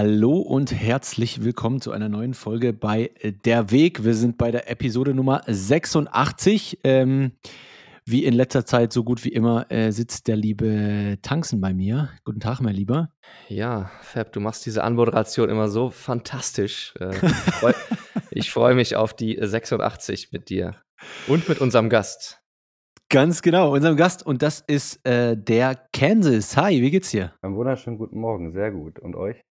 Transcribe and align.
Hallo 0.00 0.36
und 0.36 0.70
herzlich 0.70 1.42
willkommen 1.42 1.80
zu 1.80 1.90
einer 1.90 2.08
neuen 2.08 2.32
Folge 2.32 2.72
bei 2.72 3.10
äh, 3.18 3.32
Der 3.32 3.72
Weg. 3.72 4.04
Wir 4.04 4.14
sind 4.14 4.38
bei 4.38 4.52
der 4.52 4.70
Episode 4.70 5.12
Nummer 5.12 5.42
86. 5.44 6.78
Ähm, 6.84 7.32
wie 8.04 8.24
in 8.24 8.32
letzter 8.32 8.64
Zeit, 8.64 8.92
so 8.92 9.02
gut 9.02 9.24
wie 9.24 9.30
immer, 9.30 9.68
äh, 9.72 9.90
sitzt 9.90 10.28
der 10.28 10.36
liebe 10.36 11.18
Tanzen 11.22 11.60
bei 11.60 11.74
mir. 11.74 12.10
Guten 12.22 12.38
Tag, 12.38 12.60
mein 12.60 12.76
Lieber. 12.76 13.10
Ja, 13.48 13.90
Fab, 14.02 14.30
du 14.30 14.38
machst 14.38 14.64
diese 14.66 14.84
Anmoderation 14.84 15.48
immer 15.48 15.66
so 15.66 15.90
fantastisch. 15.90 16.94
Äh, 17.00 17.16
ich 18.30 18.52
freue 18.52 18.70
freu 18.70 18.74
mich 18.76 18.94
auf 18.94 19.14
die 19.14 19.36
86 19.40 20.30
mit 20.30 20.48
dir 20.48 20.76
und 21.26 21.48
mit 21.48 21.60
unserem 21.60 21.88
Gast. 21.88 22.40
Ganz 23.10 23.42
genau, 23.42 23.74
unserem 23.74 23.96
Gast. 23.96 24.24
Und 24.24 24.42
das 24.42 24.60
ist 24.60 25.04
äh, 25.04 25.36
der 25.36 25.74
Kansas. 25.92 26.56
Hi, 26.56 26.80
wie 26.82 26.92
geht's 26.92 27.10
dir? 27.10 27.32
Einen 27.42 27.56
wunderschönen 27.56 27.98
guten 27.98 28.20
Morgen, 28.20 28.52
sehr 28.52 28.70
gut. 28.70 29.00
Und 29.00 29.16
euch? 29.16 29.42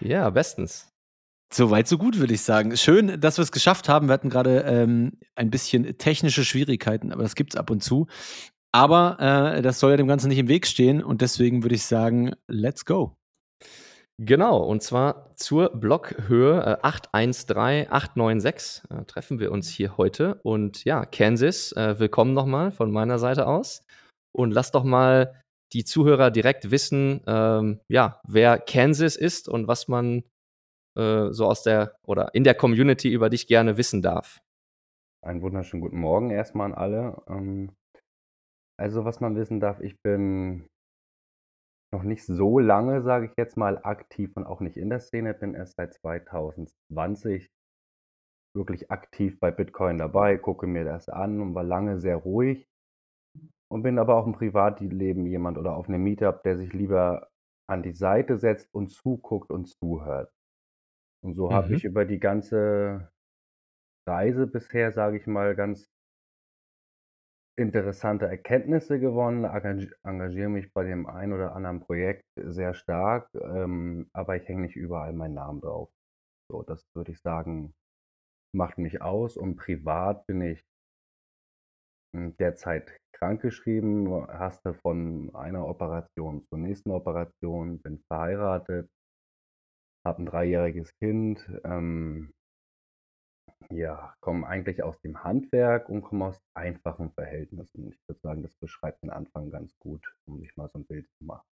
Ja, 0.00 0.30
bestens. 0.30 0.88
Soweit, 1.52 1.86
so 1.86 1.96
gut, 1.96 2.18
würde 2.18 2.34
ich 2.34 2.42
sagen. 2.42 2.76
Schön, 2.76 3.20
dass 3.20 3.38
wir 3.38 3.42
es 3.42 3.52
geschafft 3.52 3.88
haben. 3.88 4.08
Wir 4.08 4.14
hatten 4.14 4.30
gerade 4.30 4.62
ähm, 4.62 5.12
ein 5.36 5.50
bisschen 5.50 5.96
technische 5.96 6.44
Schwierigkeiten, 6.44 7.12
aber 7.12 7.22
das 7.22 7.36
gibt 7.36 7.54
es 7.54 7.60
ab 7.60 7.70
und 7.70 7.82
zu. 7.82 8.08
Aber 8.72 9.18
äh, 9.20 9.62
das 9.62 9.78
soll 9.78 9.92
ja 9.92 9.96
dem 9.96 10.08
Ganzen 10.08 10.28
nicht 10.28 10.38
im 10.38 10.48
Weg 10.48 10.66
stehen 10.66 11.02
und 11.02 11.22
deswegen 11.22 11.62
würde 11.62 11.76
ich 11.76 11.84
sagen, 11.84 12.32
let's 12.48 12.84
go. 12.84 13.16
Genau, 14.18 14.58
und 14.58 14.82
zwar 14.82 15.34
zur 15.36 15.70
Blockhöhe 15.70 16.60
äh, 16.60 16.78
813896 16.82 18.82
äh, 18.90 19.04
treffen 19.04 19.38
wir 19.38 19.52
uns 19.52 19.68
hier 19.68 19.96
heute. 19.98 20.40
Und 20.42 20.84
ja, 20.84 21.04
Kansas, 21.06 21.72
äh, 21.72 21.98
willkommen 21.98 22.32
nochmal 22.32 22.72
von 22.72 22.90
meiner 22.90 23.18
Seite 23.18 23.46
aus. 23.46 23.82
Und 24.32 24.52
lass 24.52 24.72
doch 24.72 24.84
mal 24.84 25.34
die 25.72 25.84
Zuhörer 25.84 26.30
direkt 26.30 26.70
wissen, 26.70 27.20
ähm, 27.26 27.80
ja, 27.88 28.20
wer 28.26 28.58
Kansas 28.58 29.16
ist 29.16 29.48
und 29.48 29.68
was 29.68 29.88
man 29.88 30.24
äh, 30.96 31.32
so 31.32 31.46
aus 31.46 31.62
der 31.62 31.96
oder 32.02 32.34
in 32.34 32.44
der 32.44 32.54
Community 32.54 33.12
über 33.12 33.30
dich 33.30 33.46
gerne 33.46 33.76
wissen 33.76 34.02
darf. 34.02 34.40
Einen 35.24 35.42
wunderschönen 35.42 35.80
guten 35.80 35.98
Morgen 35.98 36.30
erstmal 36.30 36.72
an 36.72 36.74
alle. 36.74 37.22
Ähm, 37.28 37.72
also, 38.78 39.04
was 39.04 39.20
man 39.20 39.36
wissen 39.36 39.58
darf, 39.60 39.80
ich 39.80 40.00
bin 40.02 40.68
noch 41.92 42.02
nicht 42.02 42.24
so 42.24 42.58
lange, 42.58 43.02
sage 43.02 43.26
ich 43.26 43.32
jetzt 43.36 43.56
mal, 43.56 43.78
aktiv 43.82 44.32
und 44.36 44.44
auch 44.44 44.60
nicht 44.60 44.76
in 44.76 44.90
der 44.90 45.00
Szene, 45.00 45.34
bin 45.34 45.54
erst 45.54 45.76
seit 45.76 45.94
2020 45.94 47.48
wirklich 48.54 48.90
aktiv 48.90 49.38
bei 49.40 49.50
Bitcoin 49.50 49.98
dabei, 49.98 50.36
gucke 50.38 50.66
mir 50.66 50.84
das 50.84 51.08
an 51.08 51.40
und 51.40 51.54
war 51.54 51.64
lange 51.64 51.98
sehr 51.98 52.16
ruhig 52.16 52.66
und 53.70 53.82
bin 53.82 53.98
aber 53.98 54.16
auch 54.16 54.26
im 54.26 54.32
Privatleben 54.32 55.26
jemand 55.26 55.58
oder 55.58 55.76
auf 55.76 55.88
einem 55.88 56.02
Meetup, 56.02 56.42
der 56.42 56.56
sich 56.56 56.72
lieber 56.72 57.28
an 57.68 57.82
die 57.82 57.92
Seite 57.94 58.38
setzt 58.38 58.72
und 58.74 58.90
zuguckt 58.90 59.50
und 59.50 59.66
zuhört. 59.68 60.30
Und 61.24 61.34
so 61.34 61.52
habe 61.52 61.72
Mhm. 61.72 61.74
ich 61.74 61.84
über 61.84 62.04
die 62.06 62.20
ganze 62.20 63.10
Reise 64.08 64.46
bisher, 64.48 64.92
sage 64.92 65.18
ich 65.18 65.26
mal, 65.28 65.54
ganz 65.56 65.86
interessante 67.58 68.26
Erkenntnisse 68.26 69.00
gewonnen, 69.00 69.44
engag 69.44 69.92
engagiere 70.04 70.48
mich 70.48 70.72
bei 70.72 70.84
dem 70.84 71.06
einen 71.06 71.32
oder 71.32 71.54
anderen 71.54 71.80
Projekt 71.80 72.24
sehr 72.36 72.74
stark, 72.74 73.28
ähm, 73.34 74.08
aber 74.12 74.36
ich 74.36 74.46
hänge 74.48 74.62
nicht 74.62 74.76
überall 74.76 75.12
meinen 75.14 75.34
Namen 75.34 75.60
drauf. 75.60 75.90
So, 76.50 76.62
das 76.62 76.84
würde 76.94 77.12
ich 77.12 77.20
sagen, 77.20 77.74
macht 78.54 78.78
mich 78.78 79.02
aus 79.02 79.36
und 79.36 79.56
privat 79.56 80.26
bin 80.26 80.42
ich 80.42 80.64
derzeit 82.12 82.98
krankgeschrieben, 83.12 84.26
hasste 84.28 84.74
von 84.74 85.34
einer 85.34 85.66
Operation 85.66 86.44
zur 86.48 86.58
nächsten 86.58 86.90
Operation, 86.90 87.80
bin 87.80 87.98
verheiratet, 88.08 88.90
habe 90.04 90.22
ein 90.22 90.26
dreijähriges 90.26 90.94
Kind, 90.98 91.48
ähm, 91.64 92.32
ja, 93.70 94.14
komme 94.20 94.46
eigentlich 94.46 94.82
aus 94.82 95.00
dem 95.00 95.24
Handwerk 95.24 95.88
und 95.88 96.02
komme 96.02 96.26
aus 96.26 96.40
einfachen 96.54 97.10
Verhältnissen. 97.12 97.88
Ich 97.88 97.98
würde 98.06 98.20
sagen, 98.20 98.42
das 98.42 98.54
beschreibt 98.56 99.02
den 99.02 99.10
Anfang 99.10 99.50
ganz 99.50 99.76
gut, 99.78 100.06
um 100.26 100.38
sich 100.38 100.56
mal 100.56 100.68
so 100.68 100.78
ein 100.78 100.86
Bild 100.86 101.08
zu 101.18 101.24
machen. 101.24 101.46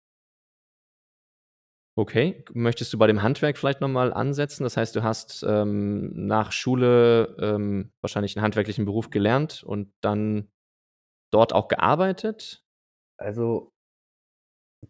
Okay, 1.96 2.44
möchtest 2.52 2.92
du 2.92 2.98
bei 2.98 3.06
dem 3.06 3.22
Handwerk 3.22 3.58
vielleicht 3.58 3.80
nochmal 3.80 4.12
ansetzen? 4.12 4.62
Das 4.62 4.76
heißt, 4.76 4.94
du 4.94 5.02
hast 5.02 5.44
ähm, 5.46 6.26
nach 6.26 6.52
Schule 6.52 7.36
ähm, 7.40 7.92
wahrscheinlich 8.00 8.36
einen 8.36 8.44
handwerklichen 8.44 8.84
Beruf 8.84 9.10
gelernt 9.10 9.62
und 9.64 9.92
dann 10.00 10.50
dort 11.32 11.52
auch 11.52 11.68
gearbeitet? 11.68 12.64
Also 13.18 13.72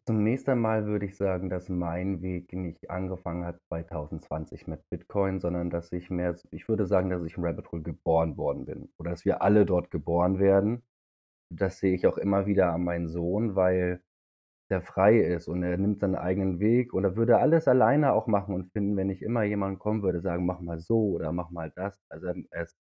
zunächst 0.07 0.49
einmal 0.49 0.87
würde 0.87 1.07
ich 1.07 1.17
sagen, 1.17 1.49
dass 1.49 1.69
mein 1.69 2.23
Weg 2.23 2.53
nicht 2.53 2.91
angefangen 2.91 3.45
hat 3.45 3.61
2020 3.69 4.67
mit 4.67 4.89
Bitcoin, 4.91 5.41
sondern 5.41 5.71
dass 5.71 5.91
ich 5.93 6.11
mehr, 6.11 6.37
ich 6.51 6.69
würde 6.69 6.87
sagen, 6.87 7.11
dass 7.11 7.25
ich 7.25 7.37
im 7.37 7.45
Rabbit 7.45 7.73
Hole 7.73 7.83
geboren 7.83 8.37
worden 8.37 8.67
bin 8.67 8.93
oder 8.99 9.11
dass 9.11 9.25
wir 9.25 9.43
alle 9.43 9.67
dort 9.67 9.91
geboren 9.91 10.39
werden. 10.39 10.83
Das 11.53 11.79
sehe 11.79 11.95
ich 11.95 12.07
auch 12.07 12.19
immer 12.19 12.47
wieder 12.47 12.73
an 12.73 12.85
meinen 12.85 13.09
Sohn, 13.09 13.57
weil 13.57 14.03
der 14.71 14.83
frei 14.83 15.19
ist 15.19 15.49
und 15.49 15.63
er 15.63 15.77
nimmt 15.79 16.01
seinen 16.01 16.15
eigenen 16.17 16.61
Weg 16.61 16.93
und 16.95 17.05
er 17.05 17.17
würde 17.17 17.39
alles 17.39 17.69
alleine 17.69 18.13
auch 18.13 18.27
machen 18.27 18.55
und 18.55 18.73
finden, 18.73 18.97
wenn 18.97 19.09
nicht 19.09 19.23
immer 19.23 19.43
jemand 19.45 19.79
kommen 19.79 20.03
würde, 20.03 20.21
sagen, 20.21 20.47
mach 20.47 20.61
mal 20.61 20.81
so 20.81 21.11
oder 21.11 21.33
mach 21.33 21.51
mal 21.51 21.73
das. 21.75 22.01
Also 22.09 22.29
er 22.29 22.63
ist 22.63 22.77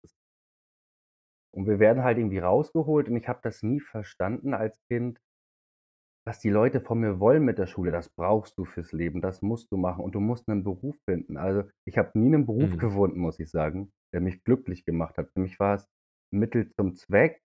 und 1.53 1.67
wir 1.69 1.78
werden 1.78 2.03
halt 2.03 2.19
irgendwie 2.19 2.39
rausgeholt 2.41 3.09
und 3.09 3.17
ich 3.17 3.28
habe 3.28 3.39
das 3.43 3.62
nie 3.62 3.78
verstanden 3.81 4.53
als 4.53 4.83
Kind, 4.89 5.21
was 6.27 6.39
die 6.41 6.51
Leute 6.51 6.81
von 6.81 7.01
mir 7.01 7.19
wollen 7.21 7.45
mit 7.45 7.59
der 7.59 7.67
Schule. 7.67 7.91
Das 7.93 8.11
brauchst 8.11 8.57
du 8.59 8.65
fürs 8.65 8.93
Leben, 8.93 9.21
das 9.21 9.43
musst 9.43 9.71
du 9.72 9.77
machen 9.77 10.05
und 10.05 10.15
du 10.15 10.21
musst 10.21 10.49
einen 10.49 10.65
Beruf 10.65 10.97
finden. 11.05 11.37
Also 11.37 11.65
ich 11.87 11.99
habe 11.99 12.19
nie 12.19 12.27
einen 12.34 12.47
Beruf 12.47 12.77
Mhm. 12.77 12.78
gefunden, 12.78 13.19
muss 13.21 13.39
ich 13.41 13.51
sagen, 13.51 13.93
der 14.12 14.21
mich 14.21 14.45
glücklich 14.45 14.84
gemacht 14.84 15.19
hat. 15.19 15.31
Für 15.33 15.41
mich 15.41 15.59
war 15.59 15.75
es 15.75 15.89
Mittel 16.33 16.71
zum 16.71 16.95
Zweck 16.95 17.43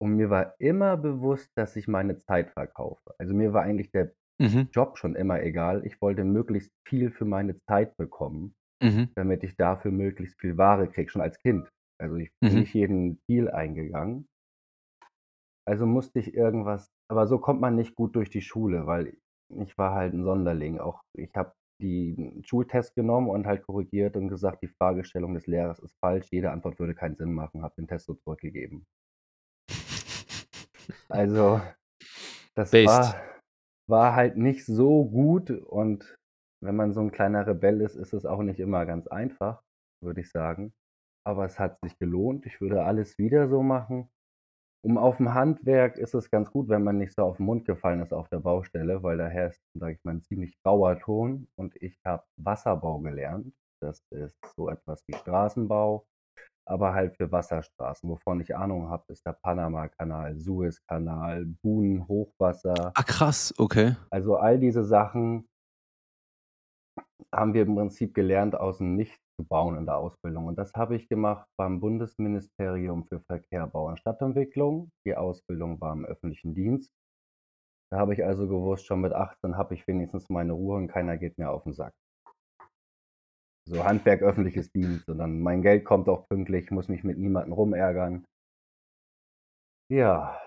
und 0.00 0.16
mir 0.16 0.30
war 0.30 0.54
immer 0.58 0.96
bewusst, 0.96 1.50
dass 1.56 1.76
ich 1.76 1.88
meine 1.88 2.18
Zeit 2.18 2.50
verkaufe. 2.52 3.14
Also 3.18 3.34
mir 3.34 3.52
war 3.52 3.62
eigentlich 3.62 3.90
der 3.92 4.12
Mhm. 4.40 4.68
Job 4.72 4.98
schon 4.98 5.16
immer 5.16 5.42
egal. 5.42 5.86
Ich 5.86 6.00
wollte 6.02 6.24
möglichst 6.24 6.72
viel 6.88 7.10
für 7.10 7.24
meine 7.26 7.58
Zeit 7.68 7.96
bekommen, 7.96 8.54
Mhm. 8.80 9.08
damit 9.16 9.44
ich 9.44 9.56
dafür 9.56 9.92
möglichst 9.92 10.40
viel 10.40 10.58
Ware 10.58 10.88
kriege, 10.88 11.10
schon 11.10 11.22
als 11.22 11.38
Kind. 11.40 11.70
Also 12.00 12.16
ich 12.16 12.30
bin 12.46 12.58
Mhm. 12.58 12.60
nicht 12.60 12.74
jeden 12.74 13.20
Deal 13.28 13.50
eingegangen. 13.50 14.26
Also 15.66 15.86
musste 15.86 16.18
ich 16.18 16.34
irgendwas, 16.34 16.90
aber 17.08 17.26
so 17.28 17.38
kommt 17.38 17.60
man 17.60 17.76
nicht 17.76 17.94
gut 17.94 18.16
durch 18.16 18.30
die 18.30 18.40
Schule, 18.42 18.86
weil 18.86 19.18
ich 19.54 19.76
war 19.78 19.94
halt 19.94 20.12
ein 20.14 20.24
Sonderling. 20.24 20.78
Auch 20.80 21.02
ich 21.16 21.30
habe 21.36 21.52
die 21.80 22.40
Schultest 22.44 22.94
genommen 22.96 23.28
und 23.30 23.46
halt 23.46 23.62
korrigiert 23.64 24.16
und 24.16 24.28
gesagt, 24.28 24.62
die 24.62 24.68
Fragestellung 24.68 25.34
des 25.34 25.46
Lehrers 25.46 25.78
ist 25.78 25.96
falsch, 26.00 26.28
jede 26.32 26.50
Antwort 26.50 26.78
würde 26.80 26.94
keinen 26.94 27.16
Sinn 27.16 27.32
machen, 27.34 27.62
habe 27.62 27.74
den 27.76 27.86
Test 27.86 28.06
so 28.06 28.14
zurückgegeben. 28.14 28.84
Also, 31.10 31.62
das 32.54 32.82
Based. 32.84 32.84
war 32.84 33.22
war 33.88 34.14
halt 34.16 34.36
nicht 34.38 34.66
so 34.66 35.06
gut 35.06 35.50
und 35.50 36.18
wenn 36.62 36.76
man 36.76 36.94
so 36.94 37.00
'n 37.00 37.12
kleiner 37.12 37.46
Rebell 37.46 37.80
ist, 37.82 37.96
ist 37.96 38.14
es 38.14 38.26
auch 38.26 38.42
nicht 38.42 38.60
immer 38.60 38.86
ganz 38.86 39.06
einfach, 39.08 39.62
würde 40.02 40.20
ich 40.22 40.30
sagen. 40.30 40.74
Aber 41.26 41.46
es 41.46 41.58
hat 41.60 41.80
sich 41.80 41.98
gelohnt. 41.98 42.46
Ich 42.46 42.60
würde 42.60 42.84
alles 42.84 43.18
wieder 43.18 43.48
so 43.48 43.62
machen. 43.62 44.10
Um 44.82 44.98
aufm 44.98 45.34
Handwerk 45.34 45.98
ist 45.98 46.14
es 46.14 46.30
ganz 46.30 46.50
gut, 46.52 46.68
wenn 46.70 46.84
man 46.84 46.98
nicht 46.98 47.14
so 47.14 47.22
auf 47.24 47.40
'n 47.40 47.44
Mund 47.46 47.66
gefallen 47.66 48.02
ist 48.02 48.14
auf 48.14 48.28
der 48.30 48.40
Baustelle, 48.40 49.02
weil 49.04 49.18
da 49.18 49.28
herrscht, 49.28 49.62
sage 49.74 49.94
ich 49.94 50.04
mal, 50.04 50.12
'n 50.16 50.22
ziemlich 50.22 50.58
rauer 50.66 50.98
Ton 51.00 51.48
und 51.56 51.76
ich 51.82 52.00
habe 52.06 52.24
Wasserbau 52.38 53.00
gelernt. 53.00 53.54
Das 53.82 54.04
ist 54.10 54.38
so 54.56 54.70
etwas 54.70 55.04
wie 55.08 55.14
Straßenbau, 55.16 56.06
aber 56.68 56.94
halt 56.94 57.16
für 57.16 57.30
Wasserstraßen. 57.32 58.08
Wovon 58.08 58.40
ich 58.40 58.54
Ahnung 58.56 58.88
habe, 58.88 59.04
ist 59.08 59.24
der 59.26 59.32
Panamakanal, 59.32 60.38
Suezkanal, 60.38 61.46
Buhnen, 61.62 62.06
Hochwasser. 62.06 62.92
Ah, 62.94 63.02
krass, 63.02 63.54
okay. 63.58 63.96
Also 64.10 64.36
all 64.36 64.58
diese 64.58 64.84
Sachen 64.84 65.48
haben 67.34 67.54
wir 67.54 67.62
im 67.62 67.74
Prinzip 67.74 68.14
gelernt, 68.14 68.54
aus 68.54 68.78
dem 68.78 68.96
Nichts 68.96 69.18
zu 69.36 69.46
bauen 69.46 69.76
in 69.76 69.86
der 69.86 69.96
Ausbildung. 69.96 70.46
Und 70.46 70.58
das 70.58 70.72
habe 70.74 70.96
ich 70.96 71.08
gemacht 71.08 71.46
beim 71.58 71.80
Bundesministerium 71.80 73.04
für 73.04 73.20
Verkehr, 73.20 73.66
Bau 73.66 73.88
und 73.88 73.98
Stadtentwicklung. 73.98 74.90
Die 75.06 75.16
Ausbildung 75.16 75.80
war 75.80 75.92
im 75.92 76.04
öffentlichen 76.04 76.54
Dienst. 76.54 76.92
Da 77.90 77.98
habe 77.98 78.12
ich 78.12 78.24
also 78.24 78.46
gewusst, 78.46 78.86
schon 78.86 79.00
mit 79.00 79.14
18 79.14 79.56
habe 79.56 79.74
ich 79.74 79.86
wenigstens 79.86 80.28
meine 80.28 80.52
Ruhe 80.52 80.76
und 80.76 80.88
keiner 80.88 81.16
geht 81.16 81.38
mir 81.38 81.50
auf 81.50 81.62
den 81.64 81.72
Sack. 81.72 81.94
So 83.68 83.84
Handwerk, 83.84 84.22
öffentliches 84.22 84.72
Dienst 84.72 85.08
und 85.08 85.18
dann 85.18 85.40
mein 85.40 85.62
Geld 85.62 85.84
kommt 85.84 86.08
auch 86.08 86.26
pünktlich, 86.28 86.72
muss 86.72 86.88
mich 86.88 87.04
mit 87.04 87.18
niemandem 87.18 87.52
rumärgern. 87.52 88.24
Ja, 89.90 90.40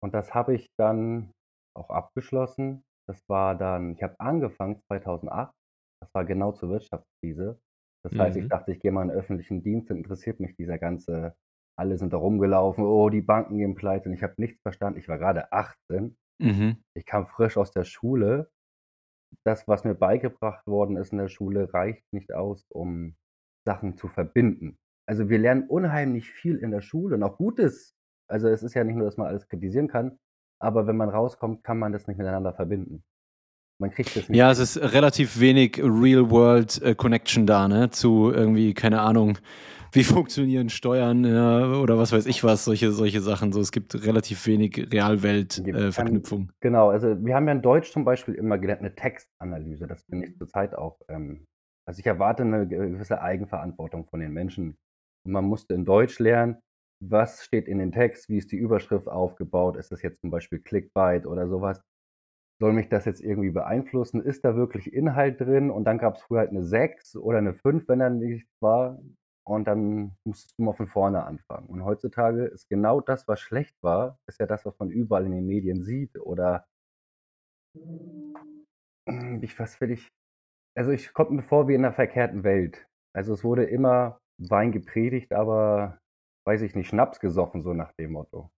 und 0.00 0.14
das 0.14 0.34
habe 0.34 0.54
ich 0.54 0.68
dann 0.78 1.32
auch 1.76 1.90
abgeschlossen 1.90 2.84
Das 3.08 3.20
war 3.28 3.56
dann 3.56 3.94
ich 3.94 4.02
habe 4.02 4.14
angefangen 4.20 4.80
2008. 4.88 5.54
Das 6.00 6.10
war 6.14 6.24
genau 6.24 6.52
zur 6.52 6.70
Wirtschaftskrise. 6.70 7.58
Das 8.04 8.18
heißt, 8.18 8.36
ich 8.36 8.46
Mhm. 8.46 8.48
dachte, 8.48 8.72
ich 8.72 8.80
gehe 8.80 8.92
mal 8.92 9.02
in 9.02 9.10
'n 9.10 9.16
öffentlichen 9.16 9.62
Dienst, 9.62 9.90
dann 9.90 9.96
interessiert 9.98 10.40
mich 10.40 10.56
dieser 10.56 10.78
ganze 10.78 11.34
alle 11.76 11.98
sind 11.98 12.12
da 12.12 12.18
rumgelaufen: 12.18 12.84
„Oh, 12.84 13.10
die 13.10 13.22
Banken 13.22 13.58
gehen 13.58 13.74
pleite.“ 13.74 14.08
Und 14.08 14.14
ich 14.14 14.22
habe 14.22 14.34
nichts 14.38 14.60
verstanden. 14.62 14.98
Ich 15.00 15.08
war 15.08 15.18
grade 15.18 15.52
18. 15.52 16.16
Mhm. 16.40 16.84
Ich 16.96 17.06
kam 17.06 17.26
frisch 17.28 17.56
aus 17.58 17.72
der 17.72 17.84
Schule. 17.84 18.50
Das, 19.44 19.66
was 19.68 19.84
mir 19.84 19.94
beigebracht 19.94 20.66
worden 20.66 20.96
ist 20.96 21.12
in 21.12 21.18
der 21.18 21.28
Schule, 21.28 21.72
reicht 21.74 22.04
nicht 22.12 22.32
aus, 22.34 22.66
um 22.70 23.16
Sachen 23.66 23.96
zu 23.96 24.08
verbinden. 24.08 24.78
Also, 25.06 25.28
wir 25.28 25.38
lernen 25.38 25.68
unheimlich 25.68 26.30
viel 26.30 26.56
in 26.58 26.70
der 26.70 26.80
Schule 26.80 27.16
und 27.16 27.22
auch 27.22 27.36
Gutes. 27.36 27.94
Also, 28.28 28.48
es 28.48 28.62
ist 28.62 28.74
ja 28.74 28.84
nicht 28.84 28.96
nur, 28.96 29.06
dass 29.06 29.16
man 29.16 29.26
alles 29.28 29.48
kritisieren 29.48 29.88
kann, 29.88 30.18
aber 30.60 30.86
wenn 30.86 30.96
man 30.96 31.08
rauskommt, 31.10 31.64
kann 31.64 31.78
man 31.78 31.92
das 31.92 32.06
nicht 32.06 32.18
miteinander 32.18 32.54
verbinden. 32.54 33.04
Man 33.80 33.90
kriegt 33.90 34.16
das 34.16 34.28
nicht 34.28 34.38
Ja, 34.38 34.50
es 34.50 34.58
ist 34.58 34.76
relativ 34.78 35.40
wenig 35.40 35.78
Real 35.82 36.30
World, 36.30 36.80
äh, 36.82 36.94
Connection 36.94 37.46
da, 37.46 37.68
ne, 37.68 37.90
zu 37.90 38.30
irgendwie, 38.32 38.74
keine 38.74 39.00
Ahnung, 39.00 39.38
wie 39.92 40.04
funktionieren 40.04 40.70
Steuern, 40.70 41.24
ja, 41.24 41.66
oder 41.80 41.98
was 41.98 42.12
weiß 42.12 42.26
ich 42.26 42.42
was, 42.44 42.64
solche 42.64 42.92
solche 42.92 43.20
Sachen 43.20 43.52
so. 43.52 43.60
Es 43.60 43.72
gibt 43.72 43.94
relativ 44.06 44.46
wenig 44.46 44.88
Realwelt, 44.92 45.62
Gibt 45.64 45.76
äh, 45.76 45.92
genau, 46.60 46.90
also, 46.90 47.24
wir 47.24 47.34
haben 47.34 47.46
ja 47.46 47.52
in 47.52 47.62
Deutsch 47.62 47.92
zum 47.92 48.04
Beispiel 48.04 48.34
immer 48.34 48.58
gelernt 48.58 48.82
'ne 48.82 48.94
Textanalyse. 48.94 49.86
Das 49.86 50.02
finde 50.04 50.26
ich 50.26 50.36
zurzeit 50.36 50.74
auch, 50.74 51.00
ähm 51.08 51.46
also, 51.86 52.00
ich 52.00 52.06
erwarte 52.06 52.44
'ne 52.44 52.66
gewisse 52.66 53.20
Eigenverantwortung 53.20 54.06
von 54.06 54.20
den 54.20 54.32
Menschen. 54.32 54.76
Und 55.24 55.32
man 55.32 55.44
musste 55.44 55.74
in 55.74 55.84
Deutsch 55.84 56.18
lernen, 56.18 56.56
was 57.00 57.44
steht 57.44 57.68
in 57.68 57.78
den 57.78 57.92
Text, 57.92 58.28
wie 58.28 58.38
ist 58.38 58.50
die 58.52 58.56
Überschrift 58.56 59.06
aufgebaut? 59.08 59.76
Ist 59.76 59.92
das 59.92 60.02
jetzt 60.02 60.20
zum 60.22 60.30
Beispiel 60.30 60.60
Clickbait 60.60 61.26
oder 61.26 61.48
so 61.48 61.60
was? 61.60 61.80
Soll 62.60 62.72
mich 62.72 62.88
das 62.88 63.04
jetzt 63.04 63.20
irgendwie 63.20 63.50
beeinflussen? 63.50 64.22
Ist 64.22 64.44
da 64.44 64.54
wirklich 64.54 64.92
Inhalt 64.92 65.40
drin? 65.40 65.70
Und 65.70 65.84
dann 65.84 65.98
gab's 65.98 66.22
früher 66.22 66.40
halt 66.40 66.52
'ne 66.52 66.62
6 66.62 67.16
oder 67.16 67.40
'ne 67.40 67.52
5, 67.54 67.88
wenn 67.88 67.98
da 67.98 68.10
nichts 68.10 68.48
war. 68.60 69.00
Und 69.44 69.66
dann 69.66 70.12
musstest 70.24 70.56
du 70.58 70.62
mal 70.62 70.72
von 70.72 70.86
vorne 70.86 71.24
anfangen. 71.24 71.66
Und 71.68 71.84
heutzutage 71.84 72.44
ist 72.44 72.68
genau 72.68 73.00
das, 73.00 73.26
was 73.28 73.40
schlecht 73.40 73.74
war, 73.82 74.18
ist 74.26 74.38
ja 74.40 74.46
das, 74.46 74.64
was 74.64 74.78
man 74.78 74.88
überall 74.90 75.26
in 75.26 75.32
den 75.32 75.46
Medien 75.46 75.82
sieht 75.82 76.16
oder 76.18 76.64
ich 79.42 79.58
was 79.58 79.80
will 79.80 79.90
ich 79.92 80.08
also, 80.76 80.92
ich 80.92 81.12
kommt 81.14 81.32
mir 81.32 81.42
vor 81.42 81.68
wie 81.68 81.74
in 81.74 81.82
'ner 81.82 81.92
verkehrten 81.94 82.44
Welt. 82.44 82.86
Also, 83.14 83.34
es 83.34 83.44
wurde 83.44 83.64
immer 83.64 84.20
Wein 84.38 84.72
gepredigt, 84.72 85.32
aber, 85.34 86.00
weiß 86.46 86.62
ich 86.62 86.74
nicht, 86.76 86.88
Schnaps 86.88 87.20
gesoffen, 87.20 87.62
so 87.62 87.74
nach 87.74 87.92
dem 87.94 88.12
Motto. 88.12 88.50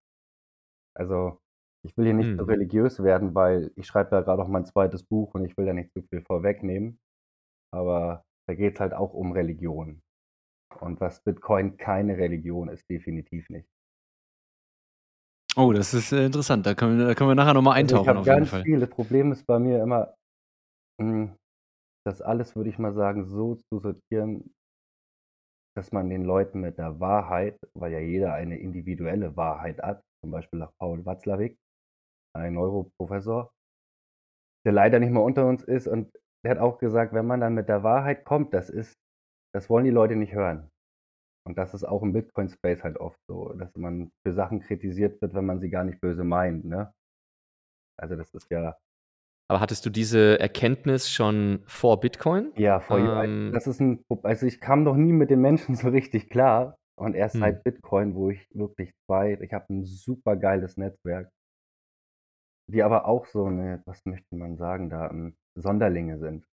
Also, 0.95 1.39
ich 1.87 1.97
will 1.97 2.05
hier 2.05 2.13
nicht 2.13 2.33
so 2.37 2.43
Mhm. 2.43 2.51
religiös 2.51 3.01
werden, 3.03 3.33
weil 3.35 3.71
ich 3.75 3.87
schreibe 3.87 4.15
ja 4.15 4.21
grad 4.21 4.39
auch 4.39 4.49
mein 4.49 4.65
2. 4.65 5.05
Buch 5.05 5.33
und 5.35 5.45
ich 5.45 5.57
will 5.57 5.65
da 5.65 5.73
nicht 5.73 5.91
zu 5.93 6.03
viel 6.03 6.21
vorwegnehmen. 6.21 6.99
Aber 7.73 8.23
da 8.47 8.55
geht's 8.55 8.79
halt 8.79 8.93
auch 8.93 9.13
um 9.13 9.31
Religion. 9.33 10.01
Und 10.81 11.01
was 11.01 11.21
Bitcoin 11.23 11.77
keine 11.77 12.17
Religion 12.17 12.69
ist, 12.69 12.89
definitiv 12.89 13.49
nicht. 13.49 13.67
Oh, 15.55 15.73
das 15.73 15.93
ist, 15.93 16.11
äh, 16.11 16.25
interessant. 16.25 16.65
Da 16.65 16.75
können 16.75 16.99
wir 16.99 17.07
da 17.07 17.15
können 17.15 17.29
wir 17.31 17.35
nachher 17.35 17.53
noch 17.55 17.61
mal 17.63 17.73
Also, 17.79 17.95
ich 17.95 18.07
eintauchen 18.07 18.07
habe 18.07 18.23
ganz 18.23 18.49
Fall. 18.49 18.63
viel 18.63 18.79
das 18.79 18.89
Problem 18.89 19.31
ist 19.31 19.45
bei 19.45 19.59
mir 19.59 19.81
immer, 19.81 20.13
hm, 21.01 21.35
das 22.05 22.21
alles, 22.21 22.55
würde 22.55 22.69
ich 22.69 22.79
mal 22.79 22.93
sagen, 22.93 23.25
so 23.27 23.55
zu 23.55 23.79
sortieren 23.79 24.53
dass 25.77 25.91
man 25.91 26.09
den 26.09 26.23
Leuten 26.23 26.59
mit 26.61 26.79
der 26.79 26.99
Wahrheit 26.99 27.59
weil 27.75 27.91
ja 27.91 27.99
jeder 27.99 28.33
eine 28.33 28.57
individuelle 28.57 29.37
Wahrheit 29.37 29.77
hat, 29.83 30.01
zum 30.23 30.31
Beispiel 30.31 30.57
nach 30.57 30.71
Paul 30.79 31.05
Watzlawick, 31.05 31.55
ein 32.37 32.53
Neuroprofessor 32.55 33.51
der 34.65 34.71
leider 34.73 34.99
nicht 34.99 35.11
mehr 35.11 35.21
unter 35.21 35.45
uns 35.47 35.63
ist 35.63 35.87
und 35.87 36.11
der 36.43 36.51
hat 36.51 36.57
auch 36.59 36.77
gesagt: 36.79 37.13
„Wenn 37.13 37.25
man 37.27 37.39
dann 37.41 37.53
mit 37.53 37.69
der 37.69 37.83
Wahrheit 37.83 38.25
kommt, 38.25 38.53
das 38.53 38.69
ist 38.69 38.93
das 39.53 39.69
wollen 39.69 39.85
die 39.85 39.91
Leute 39.91 40.15
nicht 40.15 40.33
hören.“ 40.33 40.69
Und 41.47 41.57
das 41.57 41.73
ist 41.73 41.83
auch 41.85 42.03
im 42.03 42.13
Bitcoin 42.13 42.49
Space 42.49 42.83
halt 42.83 42.97
oft 42.97 43.19
so, 43.27 43.53
dass 43.53 43.75
man 43.75 44.11
für 44.25 44.33
Sachen 44.33 44.61
kritisiert 44.61 45.21
wird, 45.21 45.33
wenn 45.35 45.45
man 45.45 45.59
sie 45.61 45.69
gar 45.71 45.83
nicht 45.85 46.01
böse 46.01 46.23
meint, 46.25 46.65
ne? 46.65 46.93
Also, 47.99 48.15
das 48.15 48.29
ist 48.33 48.49
ja 48.51 48.77
Aber 49.49 49.61
hattest 49.61 49.85
du 49.85 49.89
diese 49.89 50.39
Erkenntnis 50.39 51.09
schon 51.09 51.63
vor 51.65 51.99
Bitcoin? 52.01 52.51
Ja, 52.55 52.79
vor 52.79 52.99
Ähm 52.99 53.51
das 53.51 53.67
ist 53.67 53.79
'n 53.81 54.03
Pro 54.07 54.19
also, 54.23 54.45
ich 54.45 54.59
kam 54.59 54.83
noch 54.83 54.95
nie 54.95 55.13
mit 55.13 55.29
den 55.29 55.41
Menschen 55.41 55.75
so 55.75 55.89
richtig 55.89 56.29
klar 56.29 56.75
und 56.97 57.13
erst 57.15 57.35
Mhm. 57.35 57.39
seit 57.39 57.63
Bitcoin, 57.63 58.15
wo 58.15 58.29
ich 58.29 58.47
wirklich 58.53 58.93
zwei 59.05 59.33
ich 59.41 59.53
habe 59.53 59.65
'n 59.73 59.83
supergeiles 59.85 60.75
Netzwerk 60.77 61.29
die 62.69 62.83
aber 62.83 63.05
auch 63.05 63.25
so 63.27 63.49
'ne 63.49 63.81
was 63.85 64.05
möchte 64.05 64.35
man 64.35 64.57
sagen 64.57 64.89
da, 64.89 65.09
hm, 65.09 65.35
Sonderlinge 65.55 66.19
sind. 66.19 66.45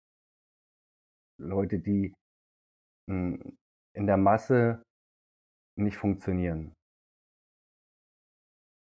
Leute, 1.40 1.78
die, 1.80 2.14
hm, 3.08 3.58
in 3.94 4.06
der 4.06 4.16
Masse 4.18 4.82
nicht 5.76 5.98
funktionieren. 5.98 6.74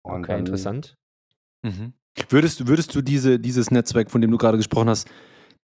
Und 0.05 0.27
Okay, 0.27 0.31
dann 0.31 0.41
interessant. 0.41 0.95
Mhm. 1.65 1.95
Würdest 2.31 2.61
du 2.61 2.69
würdest 2.69 2.95
du 2.95 3.03
diese 3.03 3.39
dieses 3.41 3.71
Netzwerk, 3.71 4.11
von 4.11 4.21
dem 4.21 4.31
du 4.31 4.39
grade 4.39 4.57
gesprochen 4.59 4.89
hast, 4.91 5.11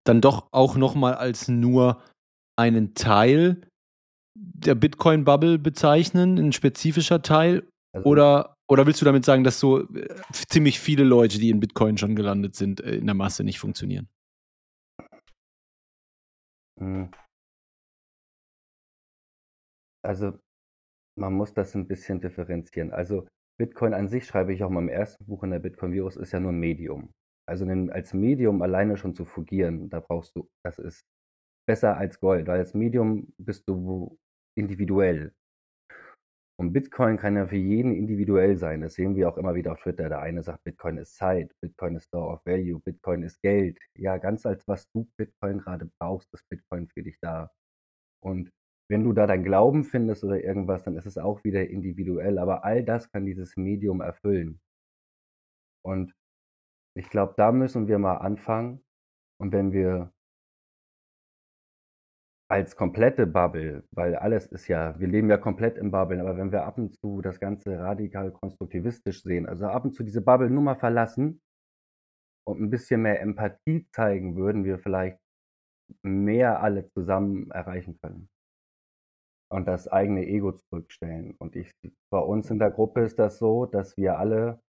dann 0.05 0.21
doch 0.21 0.49
auch 0.53 0.77
noch 0.77 0.95
mal 0.95 1.15
als 1.15 1.49
nur 1.49 2.03
einen 2.57 2.95
Teil 2.95 3.63
der 4.37 4.75
Bitcoin-Bubble 4.77 5.59
bezeichnen, 5.59 6.39
'n 6.39 6.53
spezifischer 6.53 7.23
Teil? 7.23 7.69
Also 7.95 8.07
Oder 8.07 8.55
oder 8.69 8.87
willst 8.87 9.01
du 9.01 9.05
damit 9.07 9.25
sagen, 9.25 9.45
dass 9.45 9.61
so, 9.61 9.81
äh, 9.95 10.09
ziemlich 10.49 10.81
viele 10.81 11.05
Leute, 11.05 11.39
die 11.39 11.51
in 11.51 11.61
Bitcoin 11.61 11.99
schon 11.99 12.17
gelandet 12.17 12.55
sind, 12.57 12.81
äh, 12.81 12.97
in 12.97 13.07
der 13.07 13.15
Masse 13.15 13.45
nicht 13.45 13.59
funktionieren? 13.61 14.09
Hm. 16.81 17.11
Also, 20.05 20.39
man 21.17 21.35
muss 21.35 21.55
das 21.55 21.75
'n 21.77 21.89
bisschen 21.89 22.21
differenzieren. 22.21 22.93
Also, 22.93 23.27
Bitcoin 23.59 23.95
an 23.95 24.09
sich, 24.09 24.27
schreibe 24.27 24.55
ich 24.55 24.65
auch 24.65 24.69
in 24.71 24.75
meinem 24.75 24.89
1. 24.91 25.25
Buch 25.27 25.45
in 25.45 25.51
der 25.53 25.61
Bitcoin 25.61 25.93
Virus, 25.93 26.17
ist 26.17 26.33
ja 26.33 26.41
nur 26.41 26.53
'n 26.53 26.61
Medium. 26.61 27.11
Also, 27.47 27.67
als 27.67 28.15
Medium 28.15 28.63
alleine 28.63 28.97
schon 28.97 29.15
zu 29.15 29.25
fungieren, 29.27 29.91
da 29.91 30.01
brauchst 30.01 30.37
du 30.37 30.49
das 30.65 30.79
ist 30.79 31.03
besser 31.67 31.97
als 31.99 32.21
Gold, 32.21 32.47
weil 32.49 32.61
als 32.61 32.75
Medium 32.75 33.33
bist 33.39 33.69
du 33.69 34.19
individuell. 34.57 35.35
Und 36.61 36.73
Bitcoin 36.73 37.17
kann 37.17 37.37
ja 37.37 37.47
für 37.47 37.57
jeden 37.57 37.95
individuell 37.95 38.57
sein. 38.57 38.81
Das 38.81 38.95
sehen 38.95 39.15
wir 39.15 39.29
auch 39.29 39.37
immer 39.37 39.55
wieder 39.55 39.73
auf 39.73 39.81
Twitter. 39.81 40.09
Der 40.09 40.21
eine 40.21 40.43
sagt, 40.43 40.65
Bitcoin 40.65 40.99
ist 40.99 41.15
Zeit, 41.15 41.55
Bitcoin 41.61 41.95
ist 41.95 42.07
Store 42.07 42.35
of 42.35 42.45
Value, 42.45 42.81
Bitcoin 42.81 43.23
ist 43.23 43.41
Geld. 43.43 43.79
Ja, 43.95 44.17
ganz 44.19 44.45
als 44.45 44.67
was 44.67 44.91
du 44.91 45.09
Bitcoin 45.17 45.61
grade 45.61 45.89
brauchst, 46.01 46.33
ist 46.35 46.49
Bitcoin 46.49 46.89
für 46.89 47.05
dich 47.05 47.17
da. 47.21 47.51
Und 48.21 48.51
wenn 48.91 49.05
du 49.05 49.13
da 49.13 49.27
deinen 49.27 49.45
Glauben 49.45 49.85
findest 49.85 50.25
oder 50.25 50.43
irgendwas, 50.43 50.83
dann 50.83 50.97
ist 50.97 51.07
es 51.07 51.19
auch 51.19 51.45
wieder 51.45 51.69
individuell, 51.69 52.39
aber 52.39 52.65
all 52.65 52.83
das 52.85 53.11
kann 53.11 53.27
dieses 53.27 53.57
Medium 53.57 54.01
erfüllen. 54.01 54.61
Und 55.85 56.15
ich 56.97 57.09
glaube, 57.11 57.35
da 57.37 57.53
müssen 57.53 57.87
wir 57.87 57.99
mal 57.99 58.17
anfangen. 58.17 58.83
Und 59.41 59.53
wenn 59.53 59.73
wir 59.73 60.13
als 62.51 62.77
komplette 62.77 63.27
Bubble, 63.27 63.85
weil 63.93 64.17
alles 64.17 64.47
ist 64.47 64.69
ja 64.69 64.99
wir 64.99 65.07
leben 65.09 65.29
ja 65.29 65.37
komplett 65.37 65.77
in 65.77 65.91
Bubblen, 65.91 66.21
aber 66.21 66.39
wenn 66.39 66.51
wir 66.51 66.65
ab 66.65 66.79
und 66.79 66.95
zu 66.97 67.21
das 67.21 67.41
Ganze 67.41 67.79
radikal 67.79 68.33
konstruktivistisch 68.33 69.23
sehen, 69.23 69.47
also, 69.47 69.67
ab 69.67 69.85
und 69.85 69.95
zu 69.95 70.03
diese 70.03 70.23
Bubble 70.23 70.49
nur 70.51 70.63
mal 70.63 70.77
verlassen 70.77 71.41
und 72.49 72.61
'n 72.61 72.71
bisschen 72.71 73.03
mehr 73.03 73.21
Empathie 73.21 73.87
zeigen, 73.93 74.37
würden 74.37 74.65
wir 74.65 74.79
vielleicht 74.79 75.19
mehr 76.03 76.63
alle 76.63 76.89
zusammen 76.91 77.51
erreichen 77.53 77.99
können. 78.03 78.29
Und 79.53 79.67
das 79.67 79.89
eigene 79.89 80.27
Ego 80.27 80.53
zurückstellen. 80.53 81.35
Und 81.39 81.57
ich 81.57 81.73
bei 82.11 82.19
uns 82.19 82.51
in 82.51 82.59
der 82.59 82.71
Gruppe 82.71 83.01
ist 83.03 83.19
das 83.19 83.39
so, 83.39 83.65
dass 83.67 83.97
wir 83.97 84.19
alle 84.19 84.61